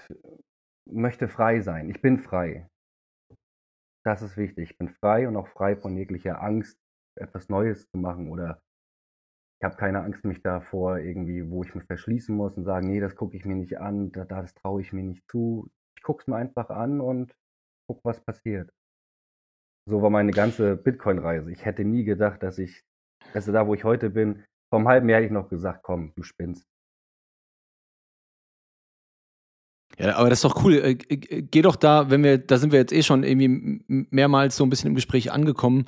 möchte 0.86 1.28
frei 1.28 1.62
sein. 1.62 1.90
Ich 1.90 2.02
bin 2.02 2.20
frei. 2.20 2.70
Das 4.06 4.22
ist 4.22 4.38
wichtig. 4.38 4.72
Ich 4.72 4.78
bin 4.78 4.90
frei 4.90 5.28
und 5.28 5.36
auch 5.36 5.48
frei 5.50 5.76
von 5.76 5.98
jeglicher 5.98 6.42
Angst, 6.42 6.78
etwas 7.16 7.50
Neues 7.50 7.90
zu 7.90 7.98
machen 7.98 8.30
oder 8.30 8.62
ich 9.60 9.66
habe 9.66 9.76
keine 9.76 10.04
Angst, 10.04 10.24
mich 10.24 10.44
davor 10.44 11.00
irgendwie, 11.00 11.50
wo 11.50 11.64
ich 11.64 11.74
mich 11.74 11.84
verschließen 11.86 12.36
muss 12.36 12.56
und 12.58 12.66
sagen, 12.66 12.88
nee, 12.88 13.00
das 13.00 13.16
gucke 13.16 13.36
ich 13.36 13.44
mir 13.44 13.56
nicht 13.56 13.80
an, 13.80 14.12
da, 14.12 14.24
das 14.26 14.54
traue 14.54 14.82
ich 14.82 14.94
mir 14.94 15.04
nicht 15.04 15.24
zu. 15.32 15.68
Ich 15.98 16.04
gucke 16.04 16.22
es 16.22 16.28
mir 16.28 16.36
einfach 16.36 16.70
an 16.70 17.02
und 17.02 17.36
gucke, 17.88 18.02
was 18.04 18.24
passiert. 18.24 18.72
So 19.88 20.02
war 20.02 20.10
meine 20.10 20.32
ganze 20.32 20.76
Bitcoin-Reise. 20.76 21.50
Ich 21.52 21.64
hätte 21.64 21.86
nie 21.86 22.04
gedacht, 22.04 22.44
dass 22.44 22.60
ich, 22.60 22.84
also 23.34 23.54
da, 23.54 23.68
wo 23.68 23.74
ich 23.74 23.86
heute 23.86 24.10
bin, 24.10 24.44
einem 24.70 24.88
halben 24.88 25.08
Jahr 25.08 25.20
hätte 25.20 25.28
ich 25.28 25.32
noch 25.32 25.48
gesagt, 25.48 25.82
komm, 25.82 26.12
du 26.16 26.24
spinnst. 26.24 26.68
Ja, 29.98 30.18
aber 30.18 30.30
das 30.30 30.40
ist 30.40 30.44
doch 30.44 30.64
cool. 30.66 30.74
Äh, 30.76 30.96
Geh 30.96 31.62
doch 31.62 31.78
da, 31.78 32.10
wenn 32.10 32.22
wir, 32.22 32.38
da 32.38 32.58
sind 32.58 32.74
wir 32.74 32.80
jetzt 32.80 32.92
eh 32.92 33.02
schon 33.02 33.24
irgendwie 33.24 33.82
mehrmals 33.88 34.58
so 34.58 34.66
ein 34.66 34.70
bisschen 34.70 34.90
im 34.90 34.96
Gespräch 34.96 35.32
angekommen, 35.32 35.86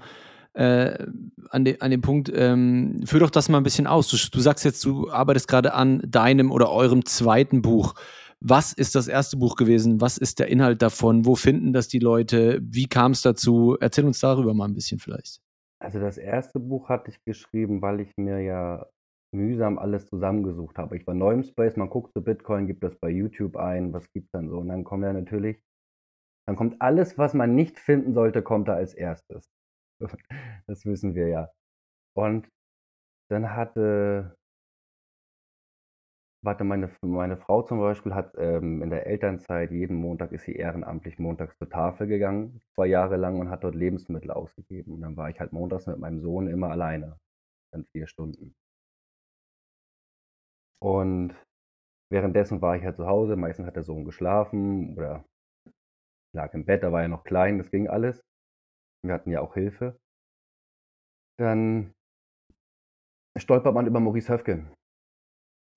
äh, 0.53 1.05
an, 1.49 1.65
de, 1.65 1.81
an 1.81 1.91
dem 1.91 2.01
Punkt, 2.01 2.31
ähm, 2.33 3.01
führ 3.05 3.19
doch 3.19 3.29
das 3.29 3.49
mal 3.49 3.57
ein 3.57 3.63
bisschen 3.63 3.85
aus. 3.85 4.07
Du, 4.07 4.17
du 4.31 4.39
sagst 4.39 4.63
jetzt, 4.63 4.83
du 4.85 5.12
arbeitest 5.12 5.49
gerade 5.49 5.73
an 5.73 6.01
deinem 6.07 6.51
oder 6.51 6.71
eurem 6.71 7.05
zweiten 7.05 7.62
Buch. 7.62 7.95
Was 8.41 8.71
ist 8.73 8.95
das 8.95 9.08
erste 9.08 9.38
Buch 9.38 9.56
gewesen? 9.56 9.99
Was 9.99 10.17
ist 10.17 10.39
der 10.39 10.47
Inhalt 10.47 10.82
davon? 10.82 11.25
Wo 11.25 11.36
finden 11.36 11.73
das 11.73 11.89
die 11.89 11.99
Leute? 11.99 12.60
Wie 12.62 12.88
kam 12.88 13.12
es 13.12 13.21
dazu? 13.21 13.78
Erzähl 13.80 14.06
uns 14.06 14.19
darüber 14.19 14.54
mal 14.54 14.65
ein 14.65 14.75
bisschen 14.75 14.99
vielleicht. 14.99 15.41
Also 15.82 15.99
das 15.99 16.17
erste 16.17 16.60
Buch 16.60 16.89
hatte 16.89 17.12
ich 17.12 17.23
geschrieben, 17.23 17.82
weil 17.82 17.99
ich 18.02 18.15
mir 18.17 18.39
ja 18.41 18.86
mühsam 19.32 19.78
alles 19.78 20.08
zusammengesucht 20.08 20.78
habe. 20.78 20.97
Ich 20.97 21.06
war 21.06 21.13
neu 21.13 21.34
im 21.34 21.43
Space, 21.43 21.78
man 21.78 21.89
guckt 21.89 22.13
so 22.13 22.21
Bitcoin, 22.21 22.67
gibt 22.67 22.84
das 22.84 22.97
bei 22.97 23.10
YouTube 23.10 23.56
ein, 23.58 23.93
was 23.93 24.10
gibt's 24.12 24.32
dann 24.32 24.49
so? 24.49 24.58
Und 24.60 24.69
dann 24.69 24.84
kommt 24.84 25.04
ja 25.04 25.13
natürlich, 25.13 25.62
dann 26.47 26.56
kommt 26.56 26.82
alles, 26.82 27.17
was 27.17 27.34
man 27.34 27.56
nicht 27.56 27.80
finden 27.80 28.13
sollte, 28.13 28.41
kommt 28.41 28.67
da 28.67 28.75
als 28.75 28.93
erstes. 28.93 29.49
Das 30.67 30.86
wissen 30.86 31.15
wir 31.15 31.28
ja. 31.28 31.49
Und 32.15 32.47
dann 33.30 33.56
hatte, 33.56 34.38
warte, 36.41 36.63
meine, 36.63 36.89
meine 37.02 37.38
Frau 37.38 37.62
zum 37.63 37.80
Beispiel 37.80 38.13
hat 38.15 38.34
ähm, 38.38 38.82
in 38.82 38.89
der 38.89 39.08
Elternzeit 39.08 39.71
jeden 39.71 39.97
Montag 39.97 40.32
ist 40.32 40.45
sie 40.45 40.56
ehrenamtlich 40.56 41.19
montags 41.19 41.58
zur 41.58 41.69
Tafel 41.69 42.08
gegangen, 42.08 42.62
zwei 42.75 42.88
Jahre 42.88 43.17
lang 43.17 43.39
und 43.39 43.49
hat 43.49 43.63
dort 43.63 43.75
Lebensmittel 43.75 44.32
ausgegeben. 44.32 44.93
Und 44.93 45.02
dann 45.02 45.17
war 45.17 45.30
ich 45.30 45.39
halt 45.39 45.52
montags 45.54 45.88
mit 45.88 45.99
meinem 45.99 46.21
Sohn 46.21 46.47
immer 46.47 46.69
alleine, 46.71 47.19
dann 47.73 47.86
vier 47.86 48.08
Stunden. 48.08 48.56
Und 50.82 51.36
währenddessen 52.10 52.62
war 52.62 52.78
ich 52.78 52.84
halt 52.84 52.95
zu 52.95 53.06
Hause, 53.06 53.36
meistens 53.36 53.67
hat 53.67 53.75
der 53.75 53.84
Sohn 53.84 54.06
geschlafen 54.06 54.95
oder 54.95 55.25
lag 56.34 56.54
im 56.54 56.65
Bett, 56.65 56.84
da 56.84 56.91
war 56.91 57.02
er 57.02 57.10
noch 57.10 57.23
klein, 57.25 57.58
das 57.58 57.71
ging 57.71 57.89
alles. 57.89 58.21
Wir 59.04 59.13
hatten 59.13 59.32
ja 59.32 59.41
auch 59.41 59.56
Hilfe. 59.56 59.99
Dann 61.38 61.93
stolpert 63.38 63.73
man 63.73 63.88
über 63.88 63.99
Maurice 63.99 64.34
Höfgen 64.34 64.73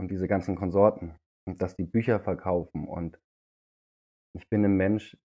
und 0.02 0.10
diese 0.10 0.26
ganzen 0.26 0.56
Konsorten 0.56 1.14
und 1.46 1.62
dass 1.62 1.76
die 1.76 1.84
Bücher 1.84 2.18
verkaufen 2.18 2.88
und 2.88 3.20
ich 4.36 4.48
bin 4.48 4.64
ein 4.64 4.76
Mensch, 4.76 5.16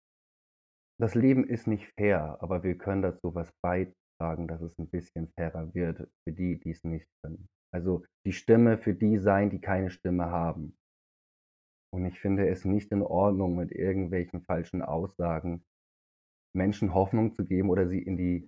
das 1.00 1.14
Leben 1.14 1.48
ist 1.48 1.66
nicht 1.66 1.90
fair, 1.94 2.36
aber 2.40 2.62
wir 2.62 2.76
können 2.76 3.00
dazu 3.00 3.34
was 3.34 3.50
beitragen, 3.62 4.46
dass 4.48 4.60
es 4.60 4.78
ein 4.78 4.90
bisschen 4.90 5.28
fairer 5.32 5.72
wird 5.74 6.10
für 6.24 6.32
die, 6.32 6.60
die 6.60 6.70
es 6.70 6.84
nicht 6.84 7.08
können. 7.22 7.48
Also 7.72 8.04
die 8.26 8.32
Stimme 8.32 8.76
für 8.76 8.94
die 8.94 9.16
sein, 9.16 9.48
die 9.48 9.60
keine 9.60 9.88
Stimme 9.88 10.26
haben. 10.26 10.76
Und 11.90 12.04
ich 12.04 12.20
finde 12.20 12.46
es 12.48 12.66
nicht 12.66 12.92
in 12.92 13.02
Ordnung, 13.02 13.56
mit 13.56 13.72
irgendwelchen 13.72 14.42
falschen 14.42 14.82
Aussagen 14.82 15.64
Menschen 16.54 16.92
Hoffnung 16.92 17.34
zu 17.34 17.46
geben 17.46 17.70
oder 17.70 17.88
sie 17.88 18.02
in 18.02 18.18
die, 18.18 18.46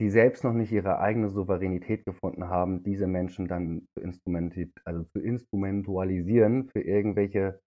die 0.00 0.10
selbst 0.10 0.44
noch 0.44 0.52
nicht 0.52 0.72
ihre 0.72 0.98
eigene 0.98 1.30
Souveränität 1.30 2.04
gefunden 2.04 2.48
haben, 2.48 2.82
diese 2.82 3.06
Menschen 3.06 3.48
dann 3.48 3.86
zu, 3.94 4.72
also 4.84 5.04
zu 5.04 5.20
instrumentualisieren 5.20 6.68
für 6.68 6.80
irgendwelche 6.80 7.60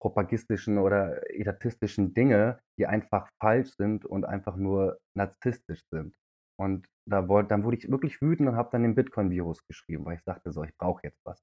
propagistischen 0.00 0.78
oder 0.78 1.22
etatistischen 1.30 2.12
Dinge, 2.12 2.58
die 2.78 2.86
einfach 2.86 3.28
falsch 3.40 3.70
sind 3.76 4.04
und 4.04 4.24
einfach 4.24 4.56
nur 4.56 4.98
narzisstisch 5.16 5.82
sind. 5.92 6.14
Und 6.58 6.86
da 7.08 7.28
wollt, 7.28 7.50
dann 7.50 7.64
wurde 7.64 7.76
ich 7.76 7.90
wirklich 7.90 8.20
wütend 8.20 8.48
und 8.48 8.56
habe 8.56 8.70
dann 8.72 8.82
den 8.82 8.94
Bitcoin-Virus 8.94 9.64
geschrieben, 9.66 10.04
weil 10.04 10.16
ich 10.16 10.24
sagte 10.24 10.50
so, 10.52 10.64
ich 10.64 10.76
brauche 10.76 11.00
jetzt 11.04 11.20
was. 11.24 11.40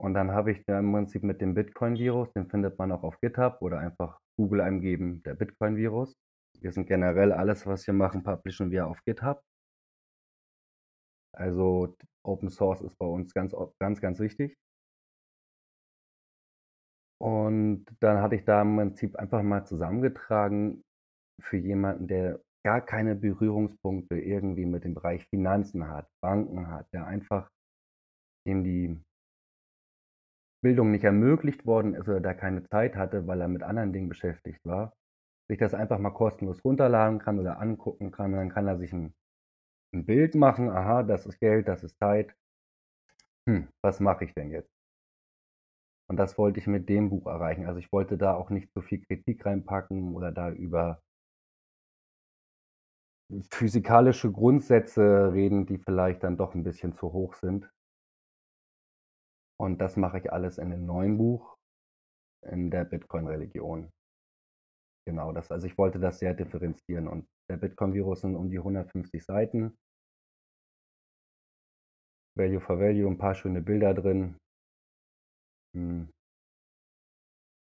Und 0.00 0.14
dann 0.14 0.30
habe 0.32 0.52
ich 0.52 0.64
da 0.64 0.78
im 0.78 0.92
Prinzip 0.92 1.22
mit 1.22 1.42
dem 1.42 1.52
Bitcoin-Virus, 1.52 2.32
den 2.32 2.48
findet 2.48 2.78
man 2.78 2.90
auch 2.90 3.02
auf 3.02 3.20
GitHub 3.20 3.58
oder 3.60 3.78
einfach 3.78 4.18
Google 4.38 4.62
eingeben, 4.62 5.22
der 5.24 5.34
Bitcoin-Virus. 5.34 6.16
Wir 6.60 6.72
sind 6.72 6.86
generell 6.86 7.32
alles, 7.32 7.66
was 7.66 7.86
wir 7.86 7.94
machen, 7.94 8.22
publishen 8.22 8.70
wir 8.70 8.86
auf 8.86 9.02
GitHub. 9.04 9.42
Also 11.34 11.96
Open 12.22 12.50
Source 12.50 12.82
ist 12.82 12.98
bei 12.98 13.06
uns 13.06 13.32
ganz, 13.32 13.54
ganz, 13.78 14.00
ganz 14.00 14.18
wichtig. 14.20 14.56
Und 17.20 17.84
dann 18.00 18.22
hatte 18.22 18.34
ich 18.36 18.44
da 18.44 18.62
im 18.62 18.76
Prinzip 18.76 19.16
einfach 19.16 19.42
mal 19.42 19.64
zusammengetragen 19.66 20.82
für 21.40 21.56
jemanden, 21.56 22.08
der 22.08 22.40
gar 22.64 22.80
keine 22.80 23.14
Berührungspunkte 23.14 24.18
irgendwie 24.18 24.66
mit 24.66 24.84
dem 24.84 24.94
Bereich 24.94 25.26
Finanzen 25.28 25.88
hat, 25.88 26.08
Banken 26.22 26.68
hat, 26.68 26.86
der 26.92 27.06
einfach 27.06 27.50
dem 28.46 28.64
die 28.64 29.02
Bildung 30.62 30.90
nicht 30.90 31.04
ermöglicht 31.04 31.64
worden 31.64 31.94
ist 31.94 32.08
oder 32.08 32.20
der 32.20 32.34
keine 32.34 32.64
Zeit 32.68 32.96
hatte, 32.96 33.26
weil 33.26 33.40
er 33.40 33.48
mit 33.48 33.62
anderen 33.62 33.92
Dingen 33.92 34.08
beschäftigt 34.08 34.60
war, 34.64 34.92
sich 35.50 35.58
das 35.58 35.74
einfach 35.74 35.98
mal 35.98 36.10
kostenlos 36.10 36.64
runterladen 36.64 37.18
kann 37.18 37.40
oder 37.40 37.60
angucken 37.60 38.12
kann. 38.12 38.32
Dann 38.32 38.50
kann 38.50 38.68
er 38.68 38.78
sich 38.78 38.92
ein, 38.92 39.14
ein 39.92 40.06
Bild 40.06 40.36
machen. 40.36 40.70
Aha, 40.70 41.02
das 41.02 41.26
ist 41.26 41.40
Geld, 41.40 41.66
das 41.68 41.82
ist 41.82 41.98
Zeit. 41.98 42.34
Hm, 43.48 43.68
was 43.82 43.98
mache 43.98 44.24
ich 44.24 44.34
denn 44.34 44.50
jetzt? 44.52 44.70
Und 46.08 46.16
das 46.16 46.38
wollte 46.38 46.60
ich 46.60 46.66
mit 46.68 46.88
dem 46.88 47.10
Buch 47.10 47.26
erreichen. 47.26 47.66
Also 47.66 47.80
ich 47.80 47.90
wollte 47.92 48.16
da 48.16 48.34
auch 48.34 48.50
nicht 48.50 48.72
so 48.72 48.80
viel 48.80 49.00
Kritik 49.00 49.44
reinpacken 49.44 50.14
oder 50.14 50.30
da 50.30 50.50
über 50.50 51.02
physikalische 53.50 54.30
Grundsätze 54.30 55.32
reden, 55.32 55.66
die 55.66 55.78
vielleicht 55.78 56.22
dann 56.22 56.36
doch 56.36 56.54
ein 56.54 56.64
bisschen 56.64 56.92
zu 56.94 57.12
hoch 57.12 57.34
sind. 57.34 57.68
Und 59.56 59.78
das 59.80 59.96
mache 59.96 60.18
ich 60.18 60.32
alles 60.32 60.58
in 60.58 60.70
dem 60.70 60.86
neuen 60.86 61.18
Buch, 61.18 61.56
in 62.42 62.70
der 62.70 62.84
Bitcoin-Religion. 62.84 63.90
Genau, 65.06 65.32
das, 65.32 65.50
also 65.50 65.66
ich 65.66 65.76
wollte 65.78 65.98
das 65.98 66.18
sehr 66.18 66.34
differenzieren. 66.34 67.08
Und 67.08 67.26
der 67.50 67.56
Bitcoin-Virus 67.56 68.20
sind 68.20 68.36
um 68.36 68.50
die 68.50 68.58
150 68.58 69.24
Seiten. 69.24 69.76
Value 72.36 72.60
for 72.60 72.78
Value, 72.78 73.08
ein 73.08 73.18
paar 73.18 73.34
schöne 73.34 73.60
Bilder 73.60 73.94
drin. 73.94 74.36
Hm. 75.76 76.10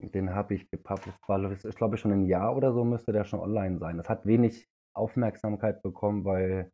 Den 0.00 0.34
habe 0.34 0.54
ich 0.54 0.68
gepublished. 0.70 1.18
War, 1.26 1.50
ist, 1.50 1.76
glaube 1.76 1.96
ich, 1.96 2.00
schon 2.00 2.12
ein 2.12 2.26
Jahr 2.26 2.56
oder 2.56 2.72
so 2.72 2.84
müsste 2.84 3.12
der 3.12 3.24
schon 3.24 3.40
online 3.40 3.78
sein. 3.78 3.96
Das 3.96 4.08
hat 4.08 4.26
wenig 4.26 4.66
Aufmerksamkeit 4.94 5.82
bekommen, 5.82 6.24
weil 6.24 6.70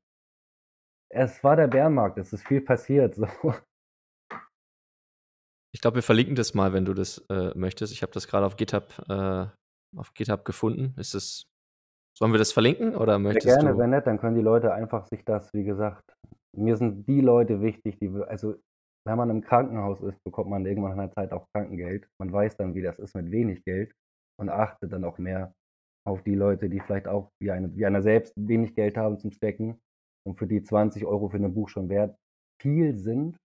es 1.12 1.42
war 1.42 1.56
der 1.56 1.68
Bärenmarkt. 1.68 2.18
Es 2.18 2.32
ist 2.32 2.46
viel 2.46 2.60
passiert. 2.60 3.16
So. 3.42 3.54
Ich 5.72 5.80
glaube, 5.80 5.96
wir 5.96 6.02
verlinken 6.02 6.34
das 6.34 6.52
mal, 6.52 6.72
wenn 6.72 6.84
du 6.84 6.94
das 6.94 7.18
äh, 7.28 7.56
möchtest. 7.56 7.92
Ich 7.92 8.02
habe 8.02 8.12
das 8.12 8.26
gerade 8.26 8.44
auf 8.44 8.56
GitHub, 8.56 8.92
äh, 9.08 9.46
auf 9.96 10.14
GitHub 10.14 10.44
gefunden. 10.44 10.94
Ist 10.98 11.14
es, 11.14 11.46
sollen 12.16 12.33
wir 12.33 12.38
das 12.38 12.53
verlinken 12.53 12.94
oder 12.96 13.18
möchtest 13.18 13.46
Sehr 13.46 13.57
gerne, 13.57 13.72
du? 13.72 13.79
wenn 13.79 13.90
nicht, 13.90 14.07
dann 14.07 14.18
können 14.18 14.37
die 14.37 14.42
Leute 14.42 14.72
einfach 14.72 15.07
sich 15.07 15.24
das, 15.24 15.53
wie 15.55 15.64
gesagt, 15.64 16.14
mir 16.57 16.76
sind 16.76 17.07
die 17.07 17.20
Leute 17.20 17.61
wichtig, 17.61 17.98
die, 18.00 18.11
also 18.26 18.57
wenn 19.07 19.16
man 19.16 19.31
im 19.31 19.40
Krankenhaus 19.40 20.00
ist, 20.03 20.22
bekommt 20.24 20.50
man 20.50 20.66
irgendwann 20.66 20.92
nach 20.92 21.05
einer 21.05 21.12
Zeit 21.12 21.33
auch 21.33 21.46
Krankengeld. 21.55 22.07
Man 22.18 22.33
weiß 22.33 22.57
dann, 22.57 22.74
wie 22.74 22.83
das 22.83 22.98
ist 22.98 23.14
mit 23.14 23.31
wenig 23.31 23.64
Geld 23.64 23.92
und 24.38 24.50
achtet 24.50 24.92
dann 24.92 25.05
auch 25.05 25.18
mehr 25.18 25.55
auf 26.07 26.22
die 26.22 26.35
Leute, 26.35 26.68
die 26.68 26.81
vielleicht 26.81 27.09
auch 27.09 27.31
wie, 27.40 27.50
eine, 27.50 27.74
wie 27.74 27.87
einer 27.87 28.03
selbst 28.03 28.35
wenig 28.37 28.74
Geld 28.74 28.96
haben 28.96 29.18
zum 29.18 29.33
Stecken 29.33 29.81
und 30.26 30.38
für 30.38 30.46
die 30.46 30.62
20 30.62 31.07
Euro 31.07 31.29
für 31.29 31.38
ein 31.38 31.55
Buch 31.55 31.68
schon 31.68 31.88
wert 31.88 32.16
viel 32.61 32.96
sind. 32.96 33.37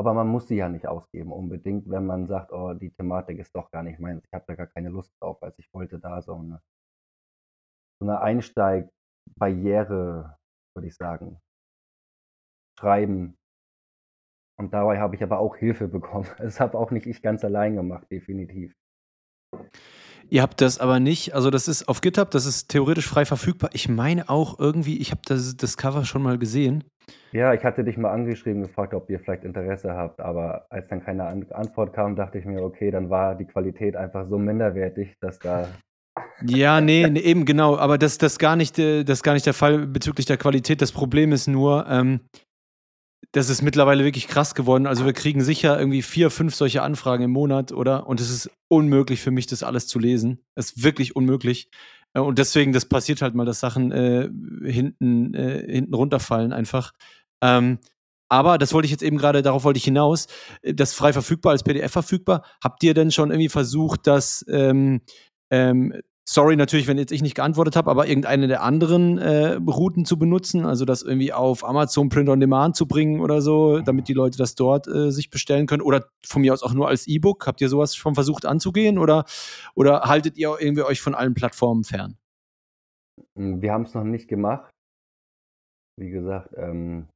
Aber 0.00 0.14
man 0.14 0.28
muss 0.28 0.48
sie 0.48 0.56
ja 0.56 0.70
nicht 0.70 0.86
ausgeben 0.86 1.30
unbedingt, 1.30 1.90
wenn 1.90 2.06
man 2.06 2.26
sagt, 2.26 2.52
oh, 2.52 2.72
die 2.72 2.90
Thematik 2.90 3.38
ist 3.38 3.54
doch 3.54 3.70
gar 3.70 3.82
nicht 3.82 4.00
meins. 4.00 4.24
Ich 4.24 4.32
habe 4.32 4.46
da 4.48 4.54
gar 4.54 4.66
keine 4.66 4.88
Lust 4.88 5.12
drauf. 5.20 5.42
Also 5.42 5.58
ich 5.58 5.70
wollte 5.74 5.98
da 5.98 6.22
so 6.22 6.36
eine, 6.36 6.62
so 8.00 8.08
eine 8.08 8.22
Einsteigbarriere, 8.22 10.38
würde 10.74 10.88
ich 10.88 10.96
sagen, 10.96 11.38
schreiben. 12.78 13.36
Und 14.58 14.72
dabei 14.72 15.00
habe 15.00 15.16
ich 15.16 15.22
aber 15.22 15.38
auch 15.38 15.56
Hilfe 15.56 15.86
bekommen. 15.86 16.26
Das 16.38 16.60
habe 16.60 16.78
auch 16.78 16.92
nicht 16.92 17.04
ich 17.04 17.20
ganz 17.20 17.44
allein 17.44 17.76
gemacht, 17.76 18.10
definitiv. 18.10 18.74
Ihr 20.30 20.40
habt 20.40 20.62
das 20.62 20.78
aber 20.78 20.98
nicht, 20.98 21.34
also 21.34 21.50
das 21.50 21.68
ist 21.68 21.88
auf 21.88 22.00
GitHub, 22.00 22.30
das 22.30 22.46
ist 22.46 22.70
theoretisch 22.70 23.06
frei 23.06 23.26
verfügbar. 23.26 23.68
Ich 23.74 23.90
meine 23.90 24.30
auch 24.30 24.58
irgendwie, 24.58 24.96
ich 24.96 25.10
habe 25.10 25.20
das, 25.26 25.58
das 25.58 25.76
Cover 25.76 26.06
schon 26.06 26.22
mal 26.22 26.38
gesehen. 26.38 26.84
Ja, 27.32 27.54
ich 27.54 27.64
hatte 27.64 27.84
dich 27.84 27.96
mal 27.96 28.10
angeschrieben, 28.10 28.62
gefragt, 28.62 28.94
ob 28.94 29.08
ihr 29.10 29.20
vielleicht 29.20 29.44
Interesse 29.44 29.94
habt, 29.94 30.20
aber 30.20 30.66
als 30.70 30.88
dann 30.88 31.04
keine 31.04 31.24
An 31.24 31.46
Antwort 31.50 31.92
kam, 31.92 32.16
dachte 32.16 32.38
ich 32.38 32.44
mir, 32.44 32.62
okay, 32.62 32.90
dann 32.90 33.10
war 33.10 33.34
die 33.34 33.46
Qualität 33.46 33.96
einfach 33.96 34.28
so 34.28 34.38
minderwertig, 34.38 35.14
dass 35.20 35.38
da 35.38 35.68
Ja, 36.46 36.80
nee, 36.80 37.08
nee 37.08 37.20
eben 37.20 37.44
genau, 37.44 37.76
aber 37.76 37.98
das, 37.98 38.18
das, 38.18 38.38
gar 38.38 38.56
nicht, 38.56 38.78
äh, 38.78 39.04
das 39.04 39.18
ist 39.18 39.22
gar 39.22 39.34
nicht 39.34 39.46
der 39.46 39.54
Fall 39.54 39.86
bezüglich 39.86 40.26
der 40.26 40.38
Qualität. 40.38 40.80
Das 40.80 40.92
Problem 40.92 41.32
ist 41.32 41.46
nur, 41.46 41.86
ähm, 41.88 42.20
das 43.32 43.48
ist 43.48 43.62
mittlerweile 43.62 44.04
wirklich 44.04 44.26
krass 44.26 44.54
geworden. 44.54 44.86
Also 44.86 45.04
wir 45.04 45.12
kriegen 45.12 45.42
sicher 45.42 45.78
irgendwie 45.78 46.02
vier, 46.02 46.30
fünf 46.30 46.54
solche 46.54 46.82
Anfragen 46.82 47.24
im 47.24 47.30
Monat, 47.30 47.72
oder? 47.72 48.06
Und 48.06 48.20
es 48.20 48.30
ist 48.30 48.50
unmöglich 48.68 49.20
für 49.20 49.30
mich, 49.30 49.46
das 49.46 49.62
alles 49.62 49.86
zu 49.86 49.98
lesen. 49.98 50.42
Es 50.56 50.72
ist 50.72 50.82
wirklich 50.82 51.14
unmöglich. 51.14 51.70
Äh, 52.14 52.20
Und 52.20 52.38
deswegen, 52.38 52.72
das 52.72 52.86
passiert 52.86 53.22
halt 53.22 53.34
mal, 53.34 53.44
dass 53.46 53.60
Sachen 53.60 53.92
äh, 53.92 54.28
hinten, 54.64 55.34
äh, 55.34 55.64
hinten 55.72 55.94
runterfallen 55.94 56.52
einfach. 56.52 56.92
Ähm, 57.42 57.78
aber 58.28 58.58
das 58.58 58.72
wollte 58.72 58.86
ich 58.86 58.92
jetzt 58.92 59.02
eben 59.02 59.18
gerade, 59.18 59.42
darauf 59.42 59.64
wollte 59.64 59.78
ich 59.78 59.84
hinaus, 59.84 60.26
äh, 60.62 60.74
das 60.74 60.94
frei 60.94 61.12
verfügbar 61.12 61.52
als 61.52 61.62
PDF 61.64 61.92
verfügbar. 61.92 62.44
Habt 62.62 62.82
ihr 62.84 62.94
denn 62.94 63.10
schon 63.10 63.30
irgendwie 63.30 63.48
versucht, 63.48 64.06
das 64.06 64.44
ähm, 64.48 65.00
ähm, 65.50 66.00
sorry 66.32 66.54
natürlich, 66.54 66.86
wenn 66.86 66.96
jetzt 66.96 67.10
ich 67.10 67.22
nicht 67.22 67.34
geantwortet 67.34 67.74
habe, 67.74 67.90
aber 67.90 68.06
irgendeine 68.06 68.46
der 68.46 68.62
anderen 68.62 69.18
äh, 69.18 69.54
Routen 69.54 70.04
zu 70.04 70.16
benutzen, 70.16 70.64
also 70.64 70.84
das 70.84 71.02
irgendwie 71.02 71.32
auf 71.32 71.64
Amazon 71.64 72.08
Print 72.08 72.28
on 72.28 72.38
Demand 72.38 72.76
zu 72.76 72.86
bringen 72.86 73.20
oder 73.20 73.42
so, 73.42 73.80
damit 73.80 74.06
die 74.06 74.12
Leute 74.12 74.38
das 74.38 74.54
dort 74.54 74.86
äh, 74.86 75.10
sich 75.10 75.30
bestellen 75.30 75.66
können 75.66 75.82
oder 75.82 76.06
von 76.24 76.42
mir 76.42 76.52
aus 76.52 76.62
auch 76.62 76.72
nur 76.72 76.86
als 76.86 77.08
E-Book. 77.08 77.48
Habt 77.48 77.60
ihr 77.60 77.68
sowas 77.68 77.96
schon 77.96 78.14
versucht 78.14 78.46
anzugehen 78.46 78.96
oder, 78.96 79.24
oder 79.74 80.02
haltet 80.02 80.38
ihr 80.38 80.56
irgendwie 80.60 80.84
euch 80.84 81.00
von 81.00 81.16
allen 81.16 81.34
Plattformen 81.34 81.82
fern? 81.82 82.16
Hm, 83.36 83.60
Wir 83.60 83.72
haben 83.72 83.82
es 83.82 83.94
noch 83.94 84.04
nicht 84.04 84.28
gemacht. 84.28 84.70
Wie 85.98 86.10
gesagt, 86.10 86.54
ähm, 86.56 87.08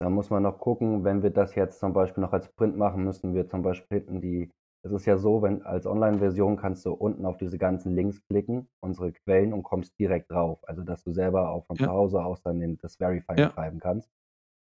da 0.00 0.10
muss 0.10 0.30
man 0.30 0.42
noch 0.42 0.58
gucken, 0.58 1.04
wenn 1.04 1.22
wir 1.22 1.30
das 1.30 1.54
jetzt 1.54 1.78
zum 1.78 1.92
Beispiel 1.92 2.22
noch 2.22 2.32
als 2.32 2.48
Print 2.48 2.76
machen, 2.76 3.04
müssen 3.04 3.34
wir 3.34 3.48
zum 3.48 3.62
Beispiel 3.62 3.98
hinten 3.98 4.20
die, 4.20 4.50
es 4.84 4.90
ist 4.92 5.06
ja 5.06 5.16
so, 5.16 5.42
wenn 5.42 5.62
als 5.62 5.86
Online-Version 5.86 6.56
kannst 6.56 6.84
du 6.84 6.92
unten 6.92 7.24
auf 7.24 7.36
diese 7.36 7.56
ganzen 7.56 7.94
Links 7.94 8.20
klicken, 8.26 8.68
unsere 8.80 9.12
Quellen 9.12 9.52
und 9.52 9.62
kommst 9.62 9.96
direkt 9.98 10.30
drauf. 10.30 10.58
Also 10.68 10.82
dass 10.82 11.04
du 11.04 11.12
selber 11.12 11.50
auch 11.50 11.66
von 11.66 11.76
Ja. 11.76 11.86
zu 11.86 11.92
Hause 11.92 12.24
aus 12.24 12.42
dann 12.42 12.58
den, 12.60 12.78
das 12.78 12.96
Verifying 12.96 13.38
Ja. 13.38 13.50
schreiben 13.50 13.78
kannst. 13.78 14.10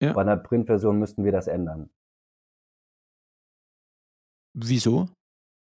Ja. 0.01 0.13
Bei 0.13 0.23
einer 0.23 0.37
Print-Version 0.37 0.99
müssten 0.99 1.25
wir 1.25 1.33
das 1.33 1.47
ändern. 1.47 1.91
Wieso? 4.55 5.09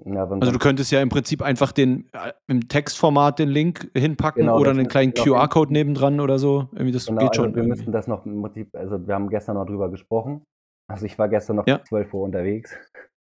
Ja, 0.05 0.23
Also 0.23 0.51
du 0.53 0.59
könntest 0.59 0.91
ja 0.91 1.01
im 1.01 1.09
Prinzip 1.09 1.41
einfach 1.41 1.73
den 1.73 2.07
äh, 2.13 2.31
im 2.47 2.69
Textformat 2.69 3.39
den 3.39 3.49
Link 3.49 3.91
hinpacken 3.93 4.43
Genau, 4.43 4.57
oder 4.57 4.71
einen 4.71 4.87
kleinen 4.87 5.13
QR-Code 5.13 5.73
nebendran 5.73 6.21
oder 6.21 6.39
so. 6.39 6.69
Irgendwie 6.71 6.93
das 6.93 7.07
Genau, 7.07 7.19
geht 7.23 7.31
also 7.31 7.43
schon. 7.43 7.51
wir 7.55 7.63
irgendwie. 7.63 7.79
müssen 7.79 7.91
das 7.91 8.07
noch 8.07 8.25
im 8.25 8.41
Prinzip, 8.41 8.73
also 8.73 9.05
wir 9.05 9.13
haben 9.13 9.29
gestern 9.29 9.55
noch 9.55 9.65
drüber 9.65 9.89
gesprochen. 9.91 10.45
Also 10.87 11.05
ich 11.05 11.19
war 11.19 11.27
gestern 11.27 11.57
noch 11.57 11.67
Ja. 11.67 11.79
bis 11.79 11.89
12 11.89 12.13
Uhr 12.13 12.23
unterwegs. 12.23 12.73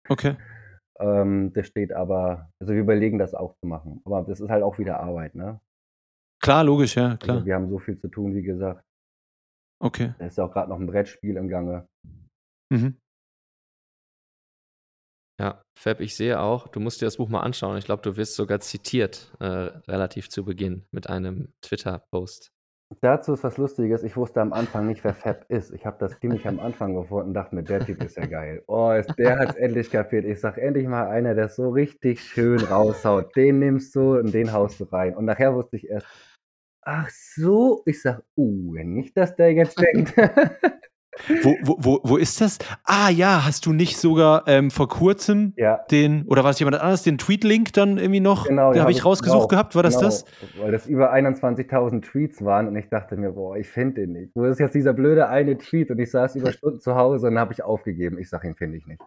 Okay. 0.08 0.36
Ähm, 1.00 1.52
das 1.52 1.66
steht 1.66 1.92
aber, 1.92 2.50
also 2.60 2.72
wir 2.72 2.80
überlegen 2.80 3.18
das 3.18 3.34
auch 3.34 3.54
zu 3.56 3.66
machen. 3.66 4.00
Aber 4.04 4.22
das 4.22 4.40
ist 4.40 4.48
halt 4.48 4.62
auch 4.62 4.78
wieder 4.78 5.00
Arbeit, 5.00 5.34
ne? 5.34 5.60
Klar, 6.40 6.64
logisch, 6.64 6.96
ja, 6.96 7.16
klar. 7.16 7.36
Also 7.36 7.46
wir 7.46 7.54
haben 7.54 7.70
so 7.70 7.78
viel 7.78 7.98
zu 7.98 8.08
tun, 8.08 8.34
wie 8.34 8.42
gesagt. 8.42 8.84
Okay. 9.80 10.14
Da 10.18 10.26
ist 10.26 10.38
ja 10.38 10.44
auch 10.44 10.52
gerade 10.52 10.70
noch 10.70 10.78
ein 10.78 10.86
Brettspiel 10.86 11.36
im 11.36 11.48
Gange. 11.48 11.88
Mhm. 12.70 12.96
Ja, 15.40 15.62
Fab, 15.76 16.00
ich 16.00 16.14
sehe 16.14 16.38
auch, 16.38 16.68
du 16.68 16.78
musst 16.78 17.00
dir 17.00 17.06
das 17.06 17.16
Buch 17.16 17.28
mal 17.28 17.40
anschauen. 17.40 17.76
Ich 17.76 17.86
glaube, 17.86 18.02
du 18.02 18.16
wirst 18.16 18.36
sogar 18.36 18.60
zitiert, 18.60 19.32
äh, 19.40 19.46
relativ 19.46 20.28
zu 20.28 20.44
Beginn 20.44 20.86
mit 20.92 21.08
einem 21.08 21.52
Twitter-Post. 21.60 22.53
Dazu 23.00 23.32
ist 23.32 23.44
was 23.44 23.56
Lustiges. 23.56 24.02
Ich 24.02 24.16
wusste 24.16 24.40
am 24.40 24.52
Anfang 24.52 24.86
nicht, 24.86 25.04
wer 25.04 25.14
Fab 25.14 25.50
ist. 25.50 25.72
Ich 25.72 25.86
habe 25.86 25.96
das 25.98 26.18
ziemlich 26.20 26.46
am 26.46 26.60
Anfang 26.60 26.94
gefunden 26.94 27.28
und 27.28 27.34
dachte 27.34 27.54
mir, 27.54 27.62
der 27.62 27.84
Typ 27.84 28.02
ist 28.02 28.16
ja 28.16 28.26
geil. 28.26 28.62
Oh, 28.66 28.92
ist, 28.92 29.14
der 29.18 29.38
hat 29.38 29.50
es 29.50 29.56
endlich 29.56 29.90
kapiert. 29.90 30.24
Ich 30.24 30.40
sag 30.40 30.58
endlich 30.58 30.86
mal 30.86 31.08
einer, 31.08 31.34
der 31.34 31.48
so 31.48 31.70
richtig 31.70 32.20
schön 32.20 32.60
raushaut. 32.60 33.34
Den 33.36 33.58
nimmst 33.58 33.94
du 33.96 34.18
und 34.18 34.32
den 34.32 34.52
haust 34.52 34.80
du 34.80 34.84
rein. 34.84 35.16
Und 35.16 35.24
nachher 35.24 35.54
wusste 35.54 35.76
ich 35.76 35.88
erst, 35.88 36.06
ach 36.82 37.08
so. 37.10 37.82
Ich 37.86 38.02
sag, 38.02 38.22
uh, 38.36 38.74
nicht, 38.74 39.16
dass 39.16 39.34
der 39.34 39.52
jetzt 39.52 39.80
denkt. 39.80 40.14
Wo, 41.42 41.56
wo, 41.62 41.76
wo, 41.78 42.00
wo 42.02 42.16
ist 42.16 42.40
das? 42.40 42.58
Ah 42.84 43.08
ja, 43.08 43.44
hast 43.44 43.66
du 43.66 43.72
nicht 43.72 43.96
sogar 43.96 44.44
ähm, 44.46 44.70
vor 44.70 44.88
kurzem 44.88 45.54
ja, 45.56 45.78
den, 45.90 46.24
oder 46.26 46.44
war 46.44 46.50
es 46.50 46.58
jemand 46.58 46.76
anderes, 46.80 47.02
den 47.02 47.18
Tweet-Link 47.18 47.72
dann 47.72 47.98
irgendwie 47.98 48.20
noch? 48.20 48.46
Genau, 48.46 48.72
den 48.72 48.80
habe 48.80 48.90
hab 48.90 48.90
ich 48.90 49.04
rausgesucht 49.04 49.42
drauf. 49.42 49.48
gehabt, 49.48 49.74
war 49.74 49.82
das 49.82 49.94
genau, 49.94 50.06
das? 50.06 50.24
Weil 50.58 50.72
das 50.72 50.86
über 50.86 51.12
21.000 51.12 52.02
Tweets 52.02 52.44
waren 52.44 52.68
und 52.68 52.76
ich 52.76 52.88
dachte 52.88 53.16
mir, 53.16 53.32
boah, 53.32 53.56
ich 53.56 53.68
finde 53.68 54.02
den 54.02 54.12
nicht. 54.12 54.32
Wo 54.34 54.44
ist 54.44 54.58
jetzt 54.58 54.74
dieser 54.74 54.92
blöde 54.92 55.28
eine 55.28 55.56
Tweet? 55.56 55.90
Und 55.90 55.98
ich 55.98 56.10
saß 56.10 56.36
über 56.36 56.52
Stunden 56.52 56.80
zu 56.80 56.94
Hause 56.94 57.28
und 57.28 57.38
habe 57.38 57.52
ich 57.52 57.62
aufgegeben. 57.62 58.18
Ich 58.18 58.28
sag, 58.28 58.44
ihn 58.44 58.56
finde 58.56 58.78
ich 58.78 58.86
nicht. 58.86 59.00